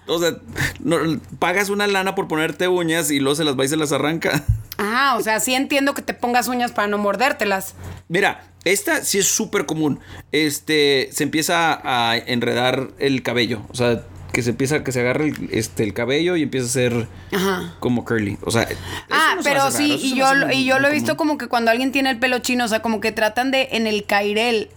O 0.08 0.18
sea, 0.20 0.32
no- 0.80 1.20
pagas 1.40 1.68
una 1.68 1.86
lana 1.88 2.14
por 2.14 2.28
ponerte 2.28 2.68
uñas 2.68 3.10
y 3.10 3.18
luego 3.18 3.34
se 3.34 3.44
las 3.44 3.58
va 3.58 3.64
y 3.64 3.68
se 3.68 3.76
las 3.76 3.90
arranca. 3.92 4.44
Ah, 4.78 5.16
o 5.18 5.22
sea, 5.22 5.40
sí 5.40 5.54
entiendo 5.54 5.94
que 5.94 6.02
te 6.02 6.14
pongas 6.14 6.48
uñas 6.48 6.70
para 6.72 6.86
no 6.86 6.98
mordértelas. 6.98 7.74
Mira, 8.08 8.44
esta 8.64 9.04
sí 9.04 9.18
es 9.18 9.26
súper 9.26 9.66
común. 9.66 10.00
Este, 10.32 11.08
se 11.12 11.22
empieza 11.24 11.80
a 11.82 12.16
enredar 12.16 12.88
el 12.98 13.22
cabello. 13.22 13.62
O 13.70 13.74
sea, 13.74 14.02
que 14.36 14.42
se 14.42 14.50
empieza, 14.50 14.84
que 14.84 14.92
se 14.92 15.00
agarra 15.00 15.24
el, 15.24 15.48
este, 15.50 15.82
el 15.82 15.94
cabello 15.94 16.36
y 16.36 16.42
empieza 16.42 16.66
a 16.66 16.68
ser 16.68 17.08
Ajá. 17.32 17.74
como 17.80 18.04
curly. 18.04 18.36
O 18.42 18.50
sea, 18.50 18.68
Ah, 19.08 19.34
se 19.38 19.48
pero 19.48 19.70
sí, 19.70 19.88
raro, 19.92 20.00
y 20.02 20.14
yo, 20.14 20.34
lo- 20.34 20.46
muy- 20.48 20.56
y 20.56 20.64
yo 20.66 20.78
lo 20.78 20.88
he 20.88 20.92
visto 20.92 21.16
como 21.16 21.38
que 21.38 21.46
cuando 21.46 21.70
alguien 21.70 21.90
tiene 21.90 22.10
el 22.10 22.18
pelo 22.18 22.38
chino, 22.40 22.66
o 22.66 22.68
sea, 22.68 22.82
como 22.82 23.00
que 23.00 23.12
tratan 23.12 23.50
de 23.50 23.68
en 23.72 23.86
el 23.86 24.04
cairel 24.04 24.68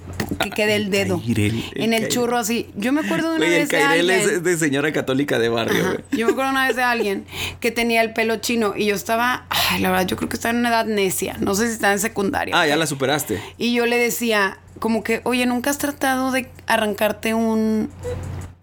que 0.42 0.50
quede 0.50 0.76
el 0.78 0.90
dedo. 0.92 1.20
cairel, 1.20 1.62
el 1.76 1.84
en 1.84 1.92
el 1.94 2.00
cairel. 2.04 2.08
churro 2.08 2.38
así. 2.38 2.70
Yo 2.78 2.94
me 2.94 3.02
acuerdo 3.02 3.32
de 3.32 3.36
una 3.36 3.46
Güey, 3.48 3.54
el 3.56 3.60
vez 3.64 3.70
de 3.70 3.78
Cairel 3.80 4.10
alguien. 4.12 4.30
es 4.38 4.44
de 4.46 4.58
señora 4.58 4.94
católica 4.94 5.38
de 5.40 5.50
barrio, 5.50 5.84
güey. 5.84 5.98
Yo 6.12 6.28
me 6.28 6.32
acuerdo 6.32 6.52
una 6.52 6.66
vez 6.66 6.78
de 6.78 6.84
alguien 6.84 7.26
que 7.60 7.72
tenía 7.72 8.02
el 8.02 8.14
pelo 8.14 8.38
chino 8.38 8.76
y 8.78 8.86
yo 8.86 8.96
estaba, 8.96 9.46
ay, 9.50 9.82
la 9.82 9.90
verdad, 9.92 10.08
yo 10.08 10.16
creo 10.16 10.30
que 10.30 10.38
estaba 10.38 10.52
en 10.54 10.60
una 10.60 10.70
edad 10.70 10.86
necia. 10.86 11.36
No 11.42 11.54
sé 11.54 11.68
si 11.68 11.74
estaba 11.74 11.92
en 11.92 12.00
secundaria. 12.00 12.58
Ah, 12.58 12.66
ya 12.66 12.78
la 12.78 12.88
superaste. 12.88 13.42
Y 13.58 13.74
yo 13.74 13.86
le 13.86 13.98
decía, 13.98 14.58
como 14.80 15.04
que, 15.04 15.20
oye, 15.26 15.46
¿nunca 15.46 15.70
has 15.70 15.78
tratado 15.80 16.32
de 16.32 16.48
arrancarte 16.66 17.34
un, 17.34 17.90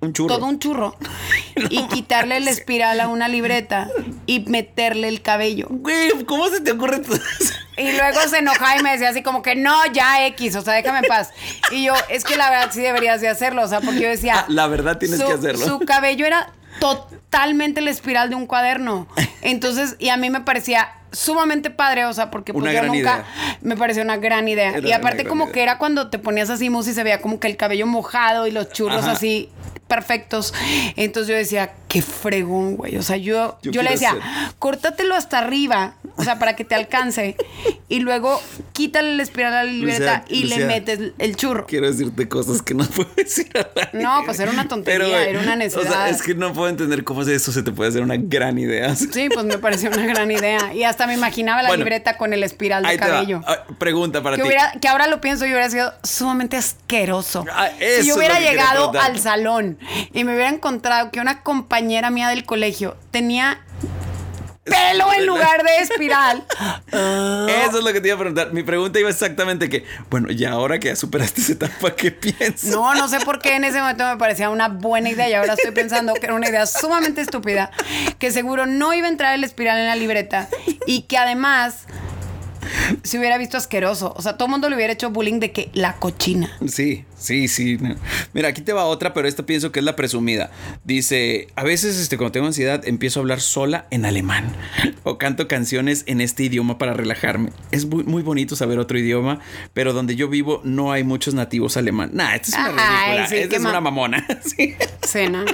Un 0.07 0.13
churro. 0.13 0.35
todo 0.37 0.47
un 0.47 0.59
churro 0.59 0.97
y 1.71 1.87
quitarle 1.89 2.41
la 2.41 2.51
espiral 2.51 3.01
a 3.01 3.09
una 3.09 3.29
libreta 3.29 3.89
y 4.27 4.41
meterle 4.41 5.09
el 5.09 5.23
cabello? 5.23 5.67
Güey, 5.71 6.25
¿cómo 6.25 6.49
se 6.49 6.61
te 6.61 6.73
ocurre 6.73 6.99
todo 7.01 7.17
eso? 7.17 7.53
Y 7.77 7.93
luego 7.93 8.21
se 8.29 8.39
enojaba 8.39 8.77
y 8.79 8.83
me 8.83 8.93
decía 8.93 9.11
así 9.11 9.23
como 9.23 9.43
que 9.43 9.55
no, 9.55 9.75
ya 9.93 10.25
X, 10.29 10.57
o 10.57 10.63
sea, 10.63 10.73
déjame 10.75 10.99
en 11.01 11.05
paz. 11.05 11.31
Y 11.71 11.85
yo, 11.85 11.93
es 12.09 12.25
que 12.25 12.37
la 12.37 12.49
verdad 12.49 12.71
sí 12.73 12.81
deberías 12.81 13.21
de 13.21 13.29
hacerlo, 13.29 13.63
o 13.63 13.69
sea, 13.69 13.81
porque 13.83 14.01
yo 14.01 14.09
decía... 14.09 14.41
Ah, 14.41 14.45
la 14.49 14.67
verdad 14.67 14.97
tienes 14.97 15.21
su- 15.21 15.27
que 15.27 15.33
hacerlo. 15.35 15.67
Su 15.67 15.79
cabello 15.81 16.25
era 16.25 16.51
totalmente 16.81 17.81
la 17.81 17.91
espiral 17.91 18.31
de 18.31 18.37
un 18.37 18.47
cuaderno. 18.47 19.07
Entonces, 19.43 19.97
y 19.99 20.09
a 20.09 20.17
mí 20.17 20.31
me 20.31 20.41
parecía 20.41 20.89
sumamente 21.13 21.71
padre, 21.71 22.05
o 22.05 22.13
sea, 22.13 22.31
porque 22.31 22.53
pues 22.53 22.63
Una 22.63 22.73
yo 22.73 22.79
gran 22.79 22.87
nunca 22.89 22.99
idea. 23.01 23.25
me 23.63 23.77
pareció 23.77 24.03
una 24.03 24.17
gran 24.17 24.49
idea. 24.49 24.71
Era 24.77 24.89
y 24.89 24.93
aparte 24.93 25.25
como 25.25 25.45
idea. 25.45 25.53
que 25.55 25.63
era 25.63 25.79
cuando 25.79 26.11
te 26.11 26.19
ponías 26.19 26.51
así 26.51 26.69
mus 26.69 26.89
y 26.89 26.95
se 26.95 27.03
veía 27.05 27.21
como 27.21 27.41
que 27.41 27.47
el 27.47 27.57
cabello 27.57 27.87
mojado 27.87 28.47
y 28.47 28.51
los 28.51 28.71
churros 28.73 29.03
Ajá. 29.05 29.13
así 29.13 29.51
perfectos. 29.89 30.53
Entonces 30.97 31.29
yo 31.29 31.37
decía, 31.37 31.73
qué 31.97 32.03
fregón, 32.03 32.77
güey. 32.77 32.97
O 32.99 33.03
sea, 33.03 33.17
yo, 33.17 33.59
Yo 33.63 33.73
yo, 33.73 33.83
le 33.83 33.91
decía, 33.93 34.11
hacer. 34.11 34.23
córtatelo 34.59 35.15
hasta 35.15 35.39
arriba, 35.39 35.95
o 36.17 36.25
sea, 36.25 36.39
para 36.39 36.55
que 36.55 36.63
te 36.65 36.75
alcance. 36.75 37.37
Y 37.89 38.01
luego 38.01 38.43
quítale 38.75 39.17
la 39.17 39.23
espiral 39.23 39.55
a 39.55 39.65
la 39.65 39.71
libreta 39.71 40.25
y 40.29 40.43
Lucía. 40.43 40.59
le 40.59 40.67
metes 40.67 41.01
el 41.19 41.37
churro. 41.37 41.67
Quiero 41.67 41.91
decirte 41.91 42.29
cosas 42.29 42.61
que 42.61 42.75
no 42.75 42.85
puedo 42.97 43.09
decir. 43.17 43.49
No, 43.95 44.23
pues 44.27 44.39
era 44.41 44.51
una 44.51 44.69
tontería, 44.69 45.27
era 45.27 45.41
una 45.41 45.57
O 45.65 45.71
sea, 45.71 46.11
es 46.11 46.21
que 46.21 46.35
no 46.35 46.53
puedo 46.53 46.69
entender 46.69 47.03
cómo 47.03 47.23
eso 47.23 47.51
se 47.51 47.63
te 47.63 47.73
puede 47.73 47.89
hacer 47.89 48.03
una 48.03 48.17
gran 48.19 48.59
idea. 48.59 48.95
Sí, 49.17 49.29
pues 49.33 49.47
me 49.47 49.57
pareció 49.57 49.89
una 49.89 50.05
gran 50.05 50.31
idea. 50.31 50.75
Y 50.75 50.83
hasta 50.85 51.07
me 51.07 51.15
imaginaba 51.15 51.63
la 51.63 51.69
Bueno, 51.71 51.85
libreta 51.85 52.19
con 52.19 52.35
el 52.35 52.43
espiral 52.43 52.83
de 52.85 52.99
cabello. 52.99 53.41
Ah, 53.47 53.65
Pregunta 53.79 54.23
para 54.23 54.37
Que, 54.37 54.43
ti. 54.43 54.49
hubiera, 54.49 54.73
que 54.73 54.89
ahora 54.89 55.07
lo 55.07 55.23
pienso 55.23 55.47
y 55.47 55.51
hubiera 55.51 55.71
sido 55.71 55.95
sumamente 56.03 56.59
asqueroso. 56.59 57.47
Ah, 57.51 57.71
si 58.01 58.09
yo 58.09 58.17
hubiera 58.17 58.39
llegado 58.41 58.93
al 59.01 59.19
salón 59.19 59.79
y 60.13 60.25
me 60.25 60.35
hubiera 60.35 60.51
encontrado 60.51 61.11
que 61.11 61.21
una 61.21 61.43
compañera 61.43 61.86
mía 62.11 62.29
del 62.29 62.45
colegio 62.45 62.97
tenía 63.11 63.61
pelo 64.65 65.13
en 65.13 65.27
lugar 65.27 65.63
de 65.63 65.77
espiral. 65.79 66.45
Eso 66.89 67.79
es 67.79 67.85
lo 67.85 67.93
que 67.93 68.01
te 68.01 68.09
iba 68.09 68.17
a 68.17 68.19
preguntar. 68.19 68.53
Mi 68.53 68.63
pregunta 68.63 68.99
iba 68.99 69.09
exactamente 69.09 69.69
que, 69.69 69.85
bueno, 70.11 70.31
y 70.31 70.45
ahora 70.45 70.79
que 70.79 70.89
ya 70.89 70.97
superaste 70.97 71.41
esa 71.41 71.53
etapa, 71.53 71.95
¿qué 71.95 72.11
piensas? 72.11 72.71
No, 72.71 72.95
no 72.95 73.09
sé 73.09 73.21
por 73.21 73.41
qué 73.41 73.55
en 73.55 73.65
ese 73.65 73.79
momento 73.79 74.05
me 74.05 74.17
parecía 74.17 74.51
una 74.51 74.69
buena 74.69 75.09
idea 75.09 75.29
y 75.29 75.35
ahora 75.35 75.55
estoy 75.55 75.71
pensando 75.71 76.15
que 76.15 76.27
era 76.27 76.35
una 76.35 76.49
idea 76.49 76.67
sumamente 76.67 77.21
estúpida, 77.21 77.71
que 78.19 78.31
seguro 78.31 78.67
no 78.67 78.93
iba 78.93 79.07
a 79.07 79.11
entrar 79.11 79.35
el 79.35 79.45
espiral 79.45 79.79
en 79.79 79.87
la 79.87 79.97
libreta 79.97 80.49
y 80.87 81.03
que 81.03 81.17
además 81.17 81.87
se 83.03 83.19
hubiera 83.19 83.39
visto 83.39 83.57
asqueroso. 83.57 84.13
O 84.17 84.23
sea, 84.23 84.37
todo 84.37 84.47
el 84.47 84.51
mundo 84.51 84.69
le 84.69 84.77
hubiera 84.77 84.93
hecho 84.93 85.11
bullying 85.11 85.41
de 85.41 85.53
que 85.53 85.71
la 85.73 85.95
cochina. 85.95 86.51
Sí, 86.67 87.05
sí, 87.27 87.49
sí. 87.49 87.79
Mira, 88.33 88.49
aquí 88.49 88.63
te 88.63 88.73
va 88.73 88.85
otra, 88.85 89.13
pero 89.13 89.27
esta 89.27 89.45
pienso 89.45 89.73
que 89.73 89.81
es 89.81 89.85
la 89.85 89.97
presumida. 89.97 90.51
Dice, 90.85 91.49
a 91.57 91.65
veces 91.65 91.97
este, 91.99 92.17
cuando 92.17 92.33
tengo 92.33 92.47
ansiedad 92.47 92.87
empiezo 92.87 93.21
a 93.21 93.23
hablar 93.23 93.41
sola 93.41 93.87
en 93.91 94.05
alemán 94.05 94.45
o 95.03 95.19
canto 95.19 95.49
canciones 95.49 96.05
en 96.07 96.21
este 96.21 96.45
idioma 96.45 96.79
para 96.79 96.95
relajarme. 96.95 97.51
Es 97.73 97.87
muy, 97.87 98.05
muy 98.05 98.23
bonito 98.23 98.57
saber 98.57 98.79
otro 98.79 98.99
idioma, 98.99 99.41
pero 99.75 99.93
donde 99.93 100.17
yo 100.17 100.29
vivo 100.29 100.61
no 100.65 100.93
hay 100.93 101.05
muchos 101.05 101.35
nativos 101.35 101.77
alemán. 101.77 102.11
Nah, 102.13 102.35
esta 102.35 102.49
es 102.49 102.73
una 102.73 103.03
Ay, 103.03 103.19
ridícula. 103.19 103.29
sí, 103.29 103.37
esta 103.37 103.57
es 103.57 103.63
una 103.63 103.81
mamona. 103.81 104.27
Sí. 104.47 104.77
Sí, 105.03 105.29
¿no? 105.29 105.45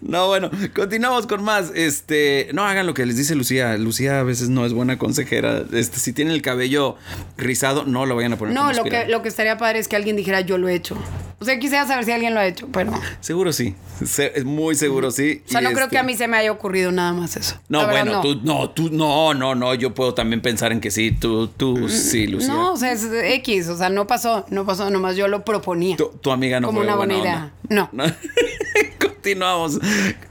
No, 0.00 0.26
bueno, 0.28 0.50
continuamos 0.74 1.26
con 1.26 1.42
más. 1.42 1.72
Este, 1.74 2.48
no 2.52 2.64
hagan 2.64 2.86
lo 2.86 2.94
que 2.94 3.04
les 3.06 3.16
dice 3.16 3.34
Lucía. 3.34 3.76
Lucía 3.76 4.20
a 4.20 4.22
veces 4.22 4.48
no 4.48 4.64
es 4.64 4.72
buena 4.72 4.98
consejera. 4.98 5.64
Este, 5.72 5.98
si 5.98 6.12
tienen 6.12 6.34
el 6.34 6.42
cabello 6.42 6.96
rizado, 7.36 7.84
no 7.84 8.06
lo 8.06 8.16
vayan 8.16 8.32
a 8.32 8.38
poner. 8.38 8.54
No, 8.54 8.72
lo 8.72 8.84
que, 8.84 9.06
lo 9.06 9.22
que 9.22 9.28
estaría 9.28 9.56
padre 9.56 9.78
es 9.78 9.88
que 9.88 9.96
alguien 9.96 10.16
dijera 10.16 10.40
yo 10.40 10.58
lo 10.60 10.68
he 10.68 10.74
hecho. 10.74 10.96
O 11.40 11.44
sea, 11.44 11.58
quisiera 11.58 11.86
saber 11.86 12.04
si 12.04 12.12
alguien 12.12 12.34
lo 12.34 12.40
ha 12.40 12.46
hecho, 12.46 12.68
pero... 12.70 12.92
O 12.92 13.00
Seguro 13.20 13.52
sí. 13.52 13.74
Se- 14.04 14.32
es 14.38 14.44
muy 14.44 14.74
seguro 14.74 15.10
sí. 15.10 15.42
sea, 15.46 15.60
Y, 15.60 15.64
no 15.64 15.70
creo 15.70 15.84
este, 15.84 15.96
que 15.96 15.98
a 15.98 16.02
mí 16.02 16.14
se 16.14 16.28
me 16.28 16.36
haya 16.36 16.52
ocurrido 16.52 16.92
nada 16.92 17.12
más 17.14 17.36
eso. 17.36 17.56
No, 17.68 17.86
verdad, 17.86 17.92
bueno, 17.92 18.12
no. 18.12 18.20
tú, 18.20 18.40
no, 18.44 18.70
tú, 18.70 18.90
no, 18.90 19.32
no, 19.34 19.54
no. 19.54 19.74
Yo 19.74 19.94
puedo 19.94 20.12
también 20.14 20.42
pensar 20.42 20.70
en 20.72 20.80
que 20.80 20.90
sí. 20.90 21.12
Tú, 21.12 21.48
tú, 21.48 21.88
sí, 21.88 22.26
Lucía. 22.26 22.52
Mm, 22.52 22.56
No, 22.56 22.72
o 22.74 22.76
sea, 22.76 22.92
es 22.92 23.04
X, 23.10 23.68
o 23.68 23.76
sea, 23.78 23.88
no 23.88 24.06
pasó, 24.06 24.44
no 24.50 24.66
pasó, 24.66 24.90
nomás 24.90 25.16
yo 25.16 25.28
lo 25.28 25.44
proponía. 25.44 25.96
Tu, 25.96 26.08
tu 26.20 26.30
amiga 26.30 26.60
no 26.60 26.66
Como 26.68 26.80
fue 26.80 26.86
una 26.86 26.96
buena 26.96 27.14
onda. 27.16 27.24
idea. 27.28 27.52
No. 27.70 27.90
Continuamos 29.00 29.78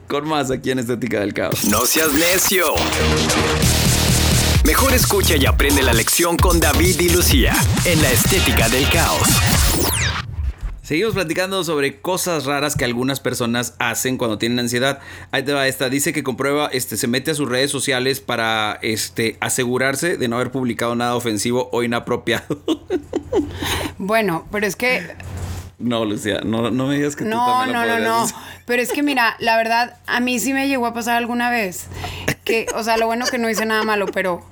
con 0.07 0.27
más 0.27 0.51
aquí 0.51 0.71
en 0.71 0.79
Estética 0.79 1.19
del 1.21 1.33
Caos. 1.33 1.65
No 1.65 1.85
seas 1.85 2.13
necio. 2.13 2.65
Mejor 4.65 4.93
escucha 4.93 5.35
y 5.35 5.45
aprende 5.45 5.81
la 5.81 5.93
lección 5.93 6.37
con 6.37 6.59
David 6.59 6.99
y 6.99 7.09
Lucía 7.09 7.55
en 7.85 8.01
la 8.01 8.11
estética 8.11 8.69
del 8.69 8.87
caos. 8.89 9.21
Seguimos 10.89 11.13
platicando 11.13 11.63
sobre 11.63 12.01
cosas 12.01 12.45
raras 12.45 12.75
que 12.75 12.83
algunas 12.83 13.19
personas 13.19 13.75
hacen 13.77 14.17
cuando 14.17 14.39
tienen 14.39 14.57
ansiedad. 14.57 14.97
Ahí 15.29 15.43
te 15.43 15.53
va 15.53 15.67
esta. 15.67 15.87
Dice 15.87 16.13
que 16.13 16.23
comprueba, 16.23 16.67
este, 16.73 16.97
se 16.97 17.05
mete 17.05 17.29
a 17.29 17.35
sus 17.35 17.47
redes 17.47 17.69
sociales 17.69 18.21
para 18.21 18.79
este, 18.81 19.37
asegurarse 19.39 20.17
de 20.17 20.27
no 20.27 20.37
haber 20.37 20.49
publicado 20.49 20.95
nada 20.95 21.15
ofensivo 21.15 21.69
o 21.71 21.83
inapropiado. 21.83 22.59
Bueno, 23.99 24.47
pero 24.51 24.65
es 24.65 24.75
que 24.75 25.15
no, 25.77 26.03
Lucía, 26.03 26.41
no, 26.43 26.71
no 26.71 26.87
me 26.87 26.95
digas 26.95 27.15
que 27.15 27.23
tú 27.23 27.29
No, 27.29 27.45
también 27.45 27.77
no, 27.77 27.85
lo 27.85 27.99
no, 27.99 28.05
no. 28.05 28.21
hacer. 28.23 28.35
Pero 28.65 28.81
es 28.81 28.91
que 28.91 29.03
mira, 29.03 29.35
la 29.39 29.57
verdad, 29.57 29.97
a 30.07 30.19
mí 30.19 30.39
sí 30.39 30.53
me 30.53 30.67
llegó 30.67 30.85
a 30.87 30.93
pasar 30.93 31.17
alguna 31.17 31.49
vez. 31.49 31.85
Que, 32.49 32.65
o 32.75 32.83
sea, 32.83 32.97
lo 32.97 33.05
bueno 33.05 33.25
que 33.27 33.37
no 33.37 33.49
hice 33.49 33.65
nada 33.65 33.83
malo, 33.83 34.07
pero. 34.07 34.43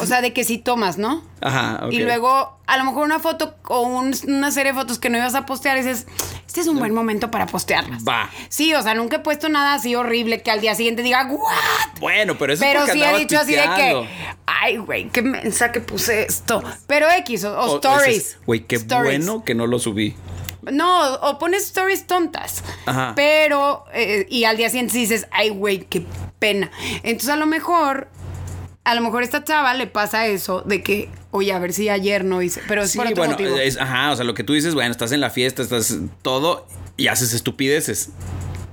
O 0.00 0.06
sea, 0.06 0.20
de 0.22 0.32
que 0.32 0.44
sí 0.44 0.58
tomas, 0.58 0.96
¿no? 0.98 1.22
Ajá, 1.42 1.80
ok. 1.84 1.92
Y 1.92 1.98
luego, 2.00 2.58
a 2.66 2.78
lo 2.78 2.84
mejor 2.84 3.04
una 3.04 3.18
foto 3.20 3.54
o 3.68 3.82
un- 3.82 4.16
una 4.26 4.50
serie 4.50 4.72
de 4.72 4.78
fotos 4.78 4.98
que 4.98 5.10
no 5.10 5.18
ibas 5.18 5.34
a 5.34 5.44
postear 5.44 5.76
dices, 5.76 6.06
este 6.46 6.62
es 6.62 6.66
un 6.68 6.78
buen 6.78 6.94
momento 6.94 7.30
para 7.30 7.44
postearlas. 7.46 8.02
Va. 8.02 8.30
Sí, 8.48 8.72
o 8.72 8.82
sea, 8.82 8.94
nunca 8.94 9.16
he 9.16 9.18
puesto 9.18 9.50
nada 9.50 9.74
así 9.74 9.94
horrible 9.94 10.40
que 10.42 10.50
al 10.50 10.62
día 10.62 10.74
siguiente 10.74 11.02
diga, 11.02 11.26
¿what? 11.26 12.00
Bueno, 12.00 12.38
pero 12.38 12.54
eso 12.54 12.64
es 12.64 12.70
Pero 12.72 12.86
sí 12.86 13.02
he 13.02 13.18
dicho 13.18 13.38
así 13.38 13.52
de 13.54 13.62
que, 13.76 14.08
ay, 14.46 14.78
güey, 14.78 15.10
qué 15.10 15.20
mensa 15.20 15.70
que 15.70 15.80
puse 15.80 16.22
esto. 16.24 16.62
Pero 16.86 17.06
X, 17.18 17.44
o, 17.44 17.52
o 17.58 17.72
O 17.72 17.76
stories. 17.76 18.38
Güey, 18.46 18.60
qué 18.60 18.76
Stories. 18.76 19.24
bueno 19.26 19.44
que 19.44 19.54
no 19.54 19.66
lo 19.66 19.78
subí. 19.78 20.16
No, 20.72 21.14
o 21.14 21.38
pones 21.38 21.64
stories 21.64 22.06
tontas. 22.06 22.62
Ajá. 22.86 23.12
Pero, 23.16 23.84
eh, 23.92 24.26
y 24.30 24.44
al 24.44 24.56
día 24.56 24.68
siguiente 24.70 24.96
dices, 24.98 25.26
ay, 25.30 25.50
güey, 25.50 25.80
qué 25.84 26.06
pena. 26.38 26.70
Entonces, 27.02 27.30
a 27.30 27.36
lo 27.36 27.46
mejor, 27.46 28.08
a 28.84 28.94
lo 28.94 29.00
mejor 29.00 29.22
a 29.22 29.24
esta 29.24 29.44
chava 29.44 29.74
le 29.74 29.86
pasa 29.86 30.26
eso 30.26 30.62
de 30.62 30.82
que, 30.82 31.08
oye, 31.30 31.52
a 31.52 31.58
ver 31.58 31.72
si 31.72 31.88
ayer 31.88 32.24
no 32.24 32.42
hice. 32.42 32.60
Pero 32.68 32.86
Sí, 32.86 32.98
por 32.98 33.06
otro 33.06 33.16
bueno, 33.16 33.32
motivo. 33.32 33.56
es- 33.56 33.78
ajá, 33.78 34.12
o 34.12 34.16
sea, 34.16 34.24
lo 34.24 34.34
que 34.34 34.44
tú 34.44 34.52
dices, 34.52 34.74
bueno, 34.74 34.90
estás 34.90 35.12
en 35.12 35.20
la 35.20 35.30
fiesta, 35.30 35.62
estás 35.62 35.96
todo 36.22 36.66
y 36.96 37.08
haces 37.08 37.32
estupideces. 37.32 38.10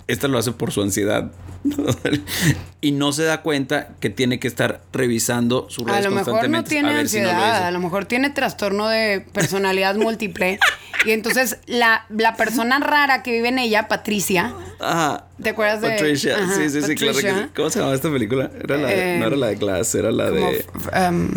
Esta 0.08 0.28
lo 0.28 0.38
hace 0.38 0.52
por 0.52 0.72
su 0.72 0.82
ansiedad. 0.82 1.32
y 2.82 2.92
no 2.92 3.12
se 3.14 3.24
da 3.24 3.42
cuenta 3.42 3.90
que 4.00 4.10
tiene 4.10 4.40
que 4.40 4.48
estar 4.48 4.82
revisando 4.92 5.68
su 5.70 5.84
a 5.84 5.92
redes 5.92 6.06
lo 6.06 6.12
mejor 6.12 6.50
no 6.50 6.64
tiene 6.64 6.90
a 6.90 6.92
si 6.92 7.20
no 7.20 7.30
ansiedad, 7.30 7.66
a 7.68 7.72
lo 7.72 7.80
mejor 7.80 8.06
tiene 8.06 8.30
trastorno 8.30 8.88
de 8.88 9.26
personalidad 9.34 9.96
múltiple. 9.96 10.60
Y 11.06 11.12
entonces 11.12 11.58
la, 11.66 12.06
la 12.10 12.36
persona 12.36 12.80
rara 12.80 13.24
que 13.24 13.32
vive 13.32 13.50
en 13.50 13.60
ella, 13.60 13.88
Patricia, 13.88 14.54
Ajá. 14.80 15.26
¿Te 15.42 15.50
acuerdas 15.50 15.82
de- 15.82 15.90
Patricia? 15.90 16.38
Ajá, 16.38 16.56
sí, 16.56 16.70
sí, 16.70 16.82
sí, 16.84 16.96
claro 16.96 17.18
que. 17.18 17.48
¿Cómo 17.56 17.70
se 17.70 17.80
llamaba 17.80 17.96
esta 17.96 18.12
película? 18.12 18.52
Era 18.64 18.78
la 18.78 18.88
de- 18.88 19.16
Eh, 19.16 19.20
no 19.20 19.26
era 19.28 19.36
la 19.36 19.48
de 19.48 19.56
Glass, 19.56 19.96
era 19.96 20.12
la 20.12 20.30
de... 20.30 20.66
um, 21.10 21.30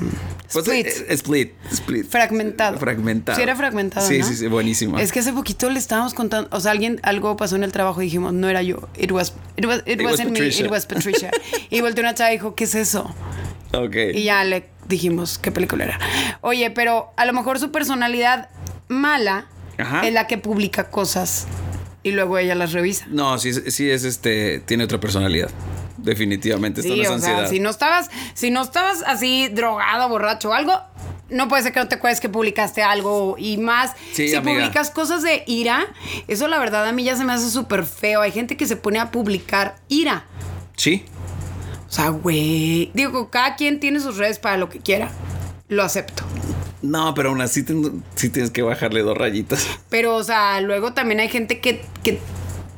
Pues, 0.53 0.67
Split. 0.69 0.87
eh, 0.87 1.07
Split. 1.15 1.53
Split. 1.73 2.07
Fragmentado. 2.09 2.79
Fragmentado. 2.79 3.37
Sí, 3.37 3.43
era 3.43 3.57
fragmentado. 3.57 4.07
Sí, 4.07 4.19
¿no? 4.19 4.27
sí, 4.27 4.37
sí, 4.37 4.47
buenísimo. 4.47 4.99
Es 4.99 5.11
que 5.13 5.21
hace 5.21 5.33
poquito 5.33 5.71
le 5.71 5.79
estábamos 5.79 6.13
contando, 6.15 6.49
o 6.55 6.61
sea, 6.61 6.73
alguien, 6.73 7.01
algo 7.03 7.37
pasó 7.37 7.57
en 7.57 7.65
el 7.65 7.73
trabajo 7.73 8.03
y 8.03 8.07
dijimos, 8.07 8.33
no 8.35 8.49
era 8.49 8.63
yo, 8.63 8.89
it 8.99 9.11
was, 9.13 9.33
it 9.57 9.67
was, 9.67 9.79
it 9.87 10.01
It 10.01 10.03
was 10.03 10.13
wasn't 10.13 10.31
me, 10.31 10.39
Patricia. 10.39 10.65
it 10.67 10.71
was 10.71 10.87
Patricia. 10.87 11.31
y 11.71 11.81
volteó 11.81 12.03
una 12.03 12.15
chava 12.15 12.31
y 12.33 12.37
dijo, 12.37 12.55
¿qué 12.55 12.65
es 12.65 12.75
eso? 12.75 13.15
Ok. 13.73 13.97
Y 14.15 14.25
ya 14.25 14.45
le 14.45 14.69
dijimos 14.89 15.39
qué 15.39 15.51
película 15.51 15.85
era. 15.85 15.99
Oye, 16.41 16.71
pero 16.71 17.13
a 17.17 17.25
lo 17.25 17.33
mejor 17.33 17.59
su 17.59 17.71
personalidad 17.73 18.49
mala 18.89 19.47
Ajá. 19.79 20.07
es 20.07 20.13
la 20.13 20.27
que 20.27 20.39
publica 20.39 20.91
cosas 20.91 21.47
y 22.03 22.13
luego 22.13 22.39
ella 22.39 22.55
las 22.55 22.73
revisa. 22.73 23.07
No, 23.09 23.39
sí, 23.39 23.49
es- 23.49 23.75
sí 23.75 23.91
es 23.91 24.05
este, 24.05 24.61
tiene 24.61 24.85
otra 24.85 25.01
personalidad. 25.01 25.51
Definitivamente, 25.97 26.81
esto 26.83 26.93
Sí, 26.93 26.99
no 26.99 27.03
es 27.05 27.11
o 27.11 27.15
ansiedad. 27.15 27.39
sea, 27.41 27.49
si 27.49 27.61
no 27.61 27.71
estabas, 27.71 28.11
si 28.35 28.51
no 28.51 28.61
estabas 28.63 29.03
así 29.07 29.49
drogado, 29.49 30.09
borracho 30.09 30.51
o 30.51 30.53
algo, 30.53 30.79
no 31.31 31.49
puede 31.49 31.63
ser 31.63 31.73
que 31.73 31.81
no 31.81 31.89
te 31.89 31.95
acuerdes 31.97 32.21
que 32.21 32.29
publicaste 32.29 32.83
algo 32.83 33.37
y 33.39 33.57
más. 33.57 33.93
Sí, 34.13 34.29
si 34.29 34.35
amiga. 34.35 34.59
publicas 34.61 34.91
cosas 34.91 35.23
de 35.23 35.43
ira, 35.47 35.87
eso 36.29 36.49
la 36.49 36.59
verdad 36.59 36.87
a 36.87 36.93
mí 36.93 37.05
ya 37.05 37.17
se 37.17 37.25
me 37.25 37.33
hace 37.33 37.51
súper 37.51 37.85
feo. 37.87 38.21
Hay 38.21 38.33
gente 38.33 38.57
que 38.57 38.67
se 38.67 38.77
pone 38.77 38.99
a 38.99 39.11
publicar 39.11 39.77
ira. 39.89 40.27
Sí. 40.77 41.05
O 41.89 41.93
sea, 41.93 42.09
güey. 42.09 42.91
Digo, 42.95 43.31
cada 43.31 43.57
quien 43.57 43.79
tiene 43.81 44.01
sus 44.01 44.17
redes 44.17 44.39
para 44.39 44.57
lo 44.57 44.69
que 44.69 44.81
quiera. 44.81 45.11
Lo 45.69 45.83
acepto. 45.83 46.25
No, 46.83 47.15
pero 47.15 47.31
aún 47.31 47.41
así 47.41 47.63
ten- 47.63 48.05
sí 48.15 48.29
tienes 48.29 48.51
que 48.51 48.63
bajarle 48.63 49.01
dos 49.03 49.17
rayitas. 49.17 49.67
Pero, 49.89 50.15
o 50.17 50.23
sea, 50.25 50.61
luego 50.61 50.93
también 50.93 51.21
hay 51.21 51.29
gente 51.29 51.61
que. 51.61 51.83
que 52.03 52.19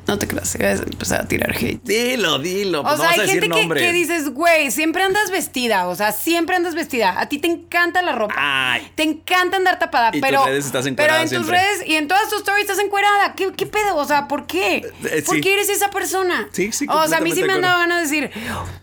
no 0.07 0.17
te 0.17 0.27
creas, 0.27 0.57
voy 0.57 0.65
a 0.67 0.71
empezar 0.73 1.21
a 1.21 1.27
tirar 1.27 1.51
hate. 1.55 1.81
Dilo, 1.83 2.39
dilo. 2.39 2.79
O 2.79 2.83
pues 2.83 2.95
sea, 2.95 3.05
vamos 3.05 3.17
a 3.17 3.21
hay 3.21 3.27
decir 3.27 3.41
gente 3.41 3.55
que, 3.55 3.61
nombres. 3.61 3.83
que 3.83 3.91
dices, 3.93 4.29
güey, 4.29 4.71
siempre 4.71 5.03
andas 5.03 5.29
vestida. 5.31 5.87
O 5.87 5.95
sea, 5.95 6.11
siempre 6.11 6.55
andas 6.55 6.75
vestida. 6.75 7.19
A 7.19 7.27
ti 7.29 7.39
te 7.39 7.47
encanta 7.47 8.01
la 8.01 8.13
ropa. 8.13 8.33
Ay. 8.37 8.91
Te 8.95 9.03
encanta 9.03 9.57
andar 9.57 9.79
tapada. 9.79 10.09
Y 10.09 10.19
tus 10.19 10.21
pero, 10.21 10.45
redes 10.45 10.65
estás 10.65 10.85
pero 10.95 11.15
en 11.15 11.29
tus 11.29 11.47
redes 11.47 11.83
y 11.85 11.95
en 11.95 12.07
todas 12.07 12.29
tus 12.29 12.39
stories 12.39 12.69
estás 12.69 12.83
encuerada. 12.83 13.33
¿Qué, 13.35 13.51
qué 13.53 13.65
pedo? 13.65 13.95
O 13.97 14.05
sea, 14.05 14.27
¿por 14.27 14.47
qué? 14.47 14.77
Eh, 15.03 15.23
¿Por 15.25 15.35
sí. 15.35 15.41
qué 15.41 15.53
eres 15.55 15.69
esa 15.69 15.89
persona? 15.89 16.47
Sí, 16.51 16.71
sí, 16.71 16.85
O 16.89 17.07
sea, 17.07 17.17
a 17.17 17.21
mí 17.21 17.31
sí 17.33 17.43
me 17.43 17.53
han 17.53 17.61
dado 17.61 17.79
ganas 17.79 18.09
de 18.09 18.15
decir, 18.17 18.31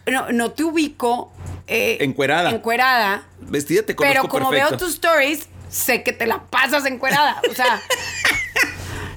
no, 0.06 0.30
no 0.32 0.50
te 0.52 0.64
ubico. 0.64 1.32
eh, 1.66 1.98
Encuerada. 2.00 2.50
Encuerada. 2.50 3.26
Vestida 3.40 3.82
te 3.82 3.94
conozco 3.94 4.12
Pero 4.20 4.28
como 4.28 4.50
perfecto. 4.50 4.70
veo 4.70 4.78
tus 4.78 4.94
stories, 4.94 5.48
sé 5.70 6.02
que 6.02 6.12
te 6.12 6.26
la 6.26 6.42
pasas 6.44 6.84
encuerada. 6.86 7.40
O 7.50 7.54
sea, 7.54 7.80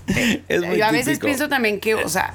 Es 0.47 0.61
muy 0.61 0.77
yo 0.77 0.85
a 0.85 0.91
veces 0.91 1.05
típico. 1.13 1.25
pienso 1.27 1.49
también 1.49 1.79
que, 1.79 1.95
o 1.95 2.09
sea, 2.09 2.33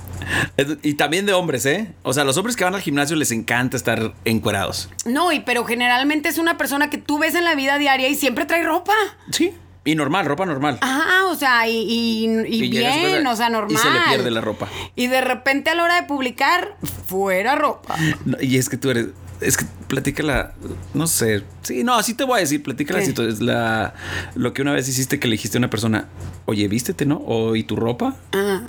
Y 0.83 0.95
también 0.95 1.27
de 1.27 1.33
hombres, 1.33 1.67
¿eh? 1.67 1.89
O 2.03 2.13
sea, 2.13 2.25
los 2.25 2.37
hombres 2.37 2.57
que 2.57 2.65
van 2.65 2.75
al 2.75 2.81
gimnasio 2.81 3.17
les 3.17 3.31
encanta 3.33 3.77
estar 3.77 4.13
encuerados. 4.25 4.89
no, 5.05 5.33
y 5.33 5.41
pero 5.41 5.65
generalmente 5.65 6.29
es 6.29 6.39
una 6.39 6.57
persona 6.59 6.91
que 6.91 6.99
tú 6.99 7.19
ves 7.19 7.35
en 7.35 7.45
la 7.45 7.55
vida 7.55 7.79
diaria 7.79 8.09
y 8.09 8.15
siempre 8.15 8.45
trae 8.47 8.63
ropa. 8.63 8.93
Sí. 9.31 9.53
Y 9.85 9.97
normal, 9.97 10.27
ropa 10.27 10.47
normal. 10.47 10.79
Ajá, 10.81 11.27
o 11.27 11.35
sea, 11.35 11.67
y, 11.67 11.73
y- 11.77 12.25
y 12.47 12.65
Y 12.67 12.71
bien, 12.71 13.27
o 13.27 13.35
sea, 13.35 13.49
y 13.49 13.53
normal. 13.53 13.77
se 13.83 13.91
le 13.91 13.99
pierde 14.11 14.31
la 14.31 14.41
ropa. 14.41 14.69
Y 14.95 15.09
de 15.09 15.21
repente 15.21 15.71
a 15.71 15.75
la 15.75 15.83
hora 15.83 15.97
de 16.01 16.05
publicar, 16.07 16.77
fuera 17.09 17.57
ropa. 17.57 17.97
No, 18.25 18.37
y 18.41 18.59
es 18.59 18.69
que 18.69 18.77
tú 18.77 18.91
eres. 18.91 19.07
Es 19.43 19.57
que 19.57 19.65
platícala. 19.89 20.53
No 20.95 21.07
sé. 21.07 21.43
Sí, 21.63 21.85
no, 21.85 21.95
así 21.95 22.15
te 22.15 22.25
voy 22.25 22.39
a 22.39 22.41
decir. 22.41 22.63
Platícala 22.63 23.01
la, 23.41 23.95
lo 24.35 24.53
que 24.53 24.63
una 24.63 24.73
vez 24.73 24.89
hiciste 24.89 25.19
que 25.21 25.29
le 25.29 25.33
dijiste 25.33 25.59
a 25.59 25.61
una 25.61 25.71
persona, 25.71 26.09
oye, 26.47 26.69
vístete, 26.69 27.07
¿no? 27.07 27.17
O 27.27 27.57
¿y 27.57 27.65
tu 27.65 27.77
ropa? 27.77 28.17
Ah. 28.33 28.63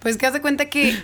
pues 0.00 0.16
que 0.16 0.26
hace 0.26 0.40
cuenta 0.40 0.70
que 0.70 0.96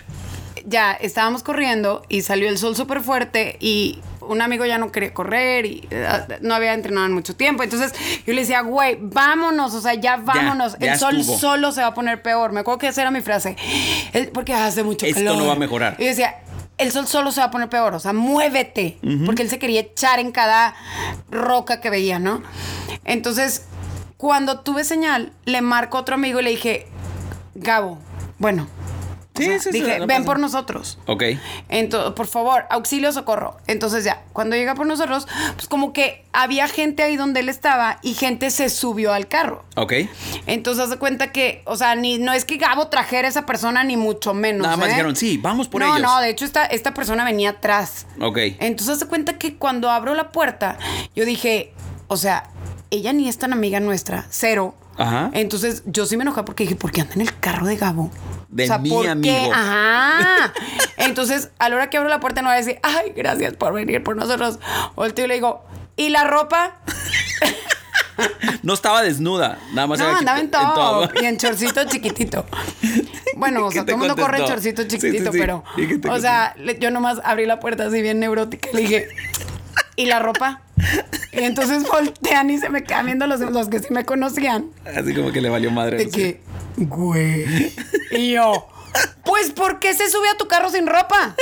ya 0.65 0.93
estábamos 0.93 1.43
corriendo 1.43 2.03
y 2.09 2.21
salió 2.21 2.49
el 2.49 2.57
sol 2.57 2.75
súper 2.75 3.01
fuerte 3.01 3.57
y 3.59 3.99
un 4.21 4.41
amigo 4.41 4.65
ya 4.65 4.79
no 4.79 4.91
quería 4.91 5.13
correr 5.13 5.67
y 5.67 5.87
eh, 5.91 6.07
no 6.41 6.55
había 6.55 6.73
entrenado 6.73 7.05
en 7.05 7.13
mucho 7.13 7.35
tiempo. 7.35 7.61
Entonces 7.61 7.93
yo 8.25 8.33
le 8.33 8.41
decía, 8.41 8.61
güey, 8.61 8.97
vámonos, 8.99 9.75
o 9.75 9.81
sea, 9.81 9.93
ya 9.93 10.17
vámonos. 10.17 10.75
ya 10.79 10.93
el 10.93 10.99
sol 10.99 11.17
estuvo. 11.19 11.37
solo 11.37 11.71
se 11.71 11.81
va 11.81 11.87
a 11.87 11.93
poner 11.93 12.23
peor. 12.23 12.51
Me 12.51 12.61
acuerdo 12.61 12.79
que 12.79 12.87
esa 12.87 13.01
era 13.01 13.11
mi 13.11 13.21
frase. 13.21 13.55
El- 14.13 14.29
porque 14.29 14.53
hace 14.53 14.81
mucho 14.83 15.05
Esto 15.05 15.19
calor. 15.19 15.37
no 15.37 15.45
va 15.45 15.53
a 15.53 15.57
mejorar. 15.57 15.95
Y 15.99 16.03
yo 16.03 16.09
decía, 16.09 16.37
el 16.77 16.91
sol 16.91 17.07
solo 17.07 17.31
se 17.31 17.39
va 17.39 17.47
a 17.47 17.51
poner 17.51 17.69
peor, 17.69 17.93
o 17.93 17.99
sea, 17.99 18.13
muévete, 18.13 18.97
porque 19.25 19.43
él 19.43 19.49
se 19.49 19.59
quería 19.59 19.81
echar 19.81 20.19
en 20.19 20.31
cada 20.31 20.75
roca 21.29 21.79
que 21.81 21.89
veía, 21.89 22.19
¿no? 22.19 22.43
Entonces, 23.05 23.65
cuando 24.17 24.59
tuve 24.59 24.83
señal, 24.83 25.31
le 25.45 25.61
marco 25.61 25.97
a 25.97 26.01
otro 26.01 26.15
amigo 26.15 26.39
y 26.39 26.43
le 26.43 26.49
dije, 26.51 26.87
Gabo, 27.55 27.99
bueno, 28.37 28.67
o 29.35 29.41
Sí, 29.41 29.45
sea, 29.45 29.59
sí, 29.59 29.69
sí, 29.71 29.79
dije, 29.81 29.99
no 29.99 30.07
ven 30.07 30.17
pasa. 30.19 30.25
por 30.25 30.39
nosotros. 30.39 30.97
Ok. 31.07 31.23
Entonces, 31.69 32.13
por 32.13 32.27
favor, 32.27 32.65
auxilio, 32.69 33.11
socorro. 33.11 33.57
Entonces 33.67 34.03
ya, 34.03 34.23
cuando 34.33 34.55
llega 34.55 34.75
por 34.75 34.85
nosotros, 34.87 35.27
pues 35.55 35.67
como 35.67 35.93
que 35.93 36.23
había 36.33 36.67
gente 36.67 37.03
ahí 37.03 37.17
donde 37.17 37.41
él 37.41 37.49
estaba 37.49 37.99
y 38.01 38.13
gente 38.13 38.49
se 38.51 38.69
subió 38.69 39.13
al 39.13 39.27
carro. 39.27 39.63
Ok. 39.75 39.93
Entonces 40.47 40.85
hace 40.85 40.97
cuenta 40.97 41.31
que, 41.31 41.61
o 41.65 41.75
sea, 41.75 41.95
ni 41.95 42.17
no 42.17 42.33
es 42.33 42.45
que 42.45 42.57
Gabo 42.57 42.87
trajera 42.87 43.27
a 43.27 43.29
esa 43.29 43.45
persona, 43.45 43.83
ni 43.83 43.97
mucho 43.97 44.33
menos. 44.33 44.63
Nada 44.63 44.77
más 44.77 44.87
¿eh? 44.87 44.91
dijeron, 44.91 45.15
sí, 45.15 45.37
vamos 45.37 45.67
por 45.67 45.81
no, 45.81 45.95
ellos. 45.97 46.01
No, 46.01 46.19
de 46.21 46.29
hecho 46.29 46.45
esta, 46.45 46.65
esta 46.65 46.93
persona 46.93 47.23
venía 47.25 47.51
atrás. 47.51 48.05
Ok. 48.21 48.37
Entonces 48.59 48.95
hace 48.97 49.07
cuenta 49.07 49.37
que 49.37 49.55
cuando 49.57 49.89
abro 49.89 50.13
la 50.15 50.31
puerta, 50.31 50.77
yo 51.15 51.25
dije, 51.25 51.73
o 52.07 52.17
sea, 52.17 52.49
ella 52.91 53.11
ni 53.13 53.27
es 53.27 53.37
tan 53.37 53.51
amiga 53.53 53.79
nuestra, 53.79 54.25
cero. 54.29 54.75
Ajá. 54.97 55.29
Entonces 55.33 55.83
yo 55.85 56.05
sí 56.05 56.15
me 56.15 56.23
enojé 56.23 56.43
porque 56.43 56.63
dije, 56.63 56.75
¿por 56.77 56.91
qué 56.91 57.01
anda 57.01 57.15
en 57.15 57.21
el 57.21 57.37
carro 57.39 57.65
de 57.65 57.75
Gabo? 57.75 58.09
De 58.49 58.79
mi 58.79 58.89
¿por 58.89 59.03
qué? 59.03 59.09
amigo. 59.09 59.51
Ajá. 59.53 60.53
Entonces, 60.97 61.49
a 61.59 61.69
la 61.69 61.75
hora 61.75 61.89
que 61.89 61.97
abro 61.97 62.09
la 62.09 62.19
puerta, 62.19 62.41
no 62.41 62.49
voy 62.49 62.55
a 62.55 62.59
decir, 62.59 62.79
ay, 62.83 63.13
gracias 63.15 63.53
por 63.55 63.73
venir 63.73 64.03
por 64.03 64.15
nosotros. 64.15 64.59
Volteo 64.95 65.25
y 65.25 65.27
le 65.27 65.33
digo, 65.35 65.65
¿y 65.95 66.09
la 66.09 66.23
ropa? 66.25 66.77
No 68.63 68.73
estaba 68.73 69.01
desnuda, 69.01 69.59
nada 69.73 69.87
más 69.87 69.99
No, 69.99 70.07
era 70.09 70.17
andaba 70.17 70.39
en 70.39 70.49
top 70.49 71.11
y 71.21 71.25
en 71.25 71.37
chorcito 71.37 71.83
chiquitito. 71.85 72.45
Bueno, 73.35 73.65
o 73.65 73.69
¿Qué 73.69 73.75
sea, 73.75 73.83
todo 73.83 73.95
el 73.95 73.99
mundo 73.99 74.15
corre 74.15 74.39
en 74.39 74.45
chorcito 74.45 74.83
Sí, 74.83 74.91
sí, 74.91 74.97
chiquitito, 74.97 75.31
sí. 75.31 75.37
pero, 75.39 75.63
¿Y 75.75 75.87
qué 75.87 75.97
te 75.97 76.09
o 76.09 76.19
sea, 76.19 76.55
yo 76.79 76.91
nomás 76.91 77.19
abrí 77.23 77.45
la 77.45 77.59
puerta 77.59 77.85
así 77.85 78.01
bien 78.01 78.19
neurótica 78.19 78.69
y 78.71 78.75
le 78.75 78.81
dije, 78.81 79.07
¿y 79.95 80.05
la 80.05 80.19
ropa? 80.19 80.61
Y 81.31 81.39
entonces 81.39 81.83
voltean 81.91 82.49
y 82.49 82.57
se 82.57 82.69
me 82.69 82.83
quedan 82.83 83.05
viendo 83.05 83.27
los, 83.27 83.39
los 83.39 83.69
que 83.69 83.79
sí 83.79 83.87
me 83.91 84.05
conocían. 84.05 84.69
Así 84.85 85.13
como 85.13 85.31
que 85.31 85.41
le 85.41 85.49
valió 85.49 85.71
madre. 85.71 85.97
De 85.97 86.09
que, 86.09 86.41
güey. 86.77 87.73
Y 88.11 88.33
yo, 88.33 88.67
pues, 89.23 89.51
¿por 89.51 89.79
qué 89.79 89.93
se 89.93 90.09
sube 90.09 90.27
a 90.29 90.37
tu 90.37 90.47
carro 90.47 90.69
sin 90.69 90.87
ropa? 90.87 91.35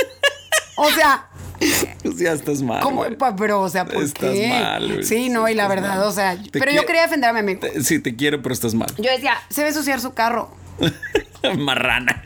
O 0.76 0.90
sea, 0.90 1.28
ya 2.16 2.32
estás 2.32 2.62
mal. 2.62 2.82
¿cómo? 2.82 3.04
Pero, 3.38 3.60
o 3.62 3.68
sea, 3.68 3.84
¿por 3.84 4.02
Estás 4.02 4.30
qué? 4.32 4.48
mal, 4.48 4.86
güey. 4.92 5.04
Sí, 5.04 5.28
no, 5.28 5.48
y 5.48 5.54
la 5.54 5.68
verdad, 5.68 5.96
mal. 5.98 6.02
o 6.08 6.12
sea, 6.12 6.36
Te 6.36 6.58
pero 6.58 6.72
yo 6.72 6.84
quería 6.86 7.02
defender 7.02 7.30
a 7.30 7.32
mi 7.32 7.40
amigo. 7.40 7.60
Te- 7.60 7.82
Sí, 7.84 7.98
te 8.00 8.14
quiero, 8.16 8.42
pero 8.42 8.52
estás 8.52 8.74
mal. 8.74 8.92
Yo 8.98 9.10
decía, 9.10 9.36
se 9.50 9.62
ve 9.62 9.68
ensuciar 9.68 10.00
su 10.00 10.14
carro. 10.14 10.50
Marrana. 11.58 12.22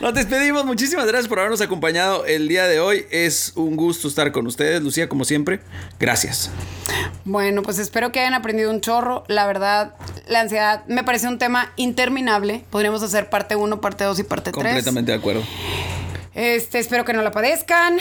Nos 0.00 0.14
despedimos. 0.14 0.64
Muchísimas 0.64 1.06
gracias 1.06 1.28
por 1.28 1.38
habernos 1.38 1.60
acompañado 1.60 2.26
el 2.26 2.48
día 2.48 2.66
de 2.66 2.80
hoy. 2.80 3.06
Es 3.10 3.52
un 3.54 3.76
gusto 3.76 4.08
estar 4.08 4.30
con 4.32 4.46
ustedes, 4.46 4.82
Lucía, 4.82 5.08
como 5.08 5.24
siempre. 5.24 5.60
Gracias. 5.98 6.50
Bueno, 7.24 7.62
pues 7.62 7.78
espero 7.78 8.12
que 8.12 8.20
hayan 8.20 8.34
aprendido 8.34 8.70
un 8.70 8.80
chorro. 8.80 9.24
La 9.28 9.46
verdad, 9.46 9.94
la 10.28 10.40
ansiedad 10.40 10.84
me 10.86 11.04
parece 11.04 11.28
un 11.28 11.38
tema 11.38 11.72
interminable. 11.76 12.64
Podríamos 12.70 13.02
hacer 13.02 13.30
parte 13.30 13.56
1, 13.56 13.80
parte 13.80 14.04
2 14.04 14.18
y 14.18 14.22
parte 14.24 14.52
3. 14.52 14.54
Completamente 14.54 15.12
de 15.12 15.18
acuerdo. 15.18 15.42
Este, 16.34 16.78
espero 16.78 17.04
que 17.04 17.12
no 17.12 17.22
la 17.22 17.30
padezcan. 17.30 17.98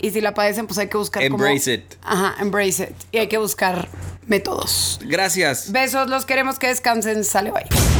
Y 0.00 0.10
si 0.10 0.20
la 0.20 0.34
padecen, 0.34 0.66
pues 0.66 0.78
hay 0.78 0.88
que 0.88 0.96
buscar 0.96 1.22
Embrace 1.22 1.74
it. 1.74 1.94
Ajá, 2.02 2.36
embrace 2.40 2.84
it. 2.84 2.96
Y 3.12 3.18
hay 3.18 3.28
que 3.28 3.38
buscar 3.38 3.88
métodos. 4.26 5.00
Gracias. 5.04 5.72
Besos, 5.72 6.08
los 6.08 6.24
queremos 6.24 6.58
que 6.58 6.68
descansen. 6.68 7.24
Sale, 7.24 7.50
bye. 7.50 7.99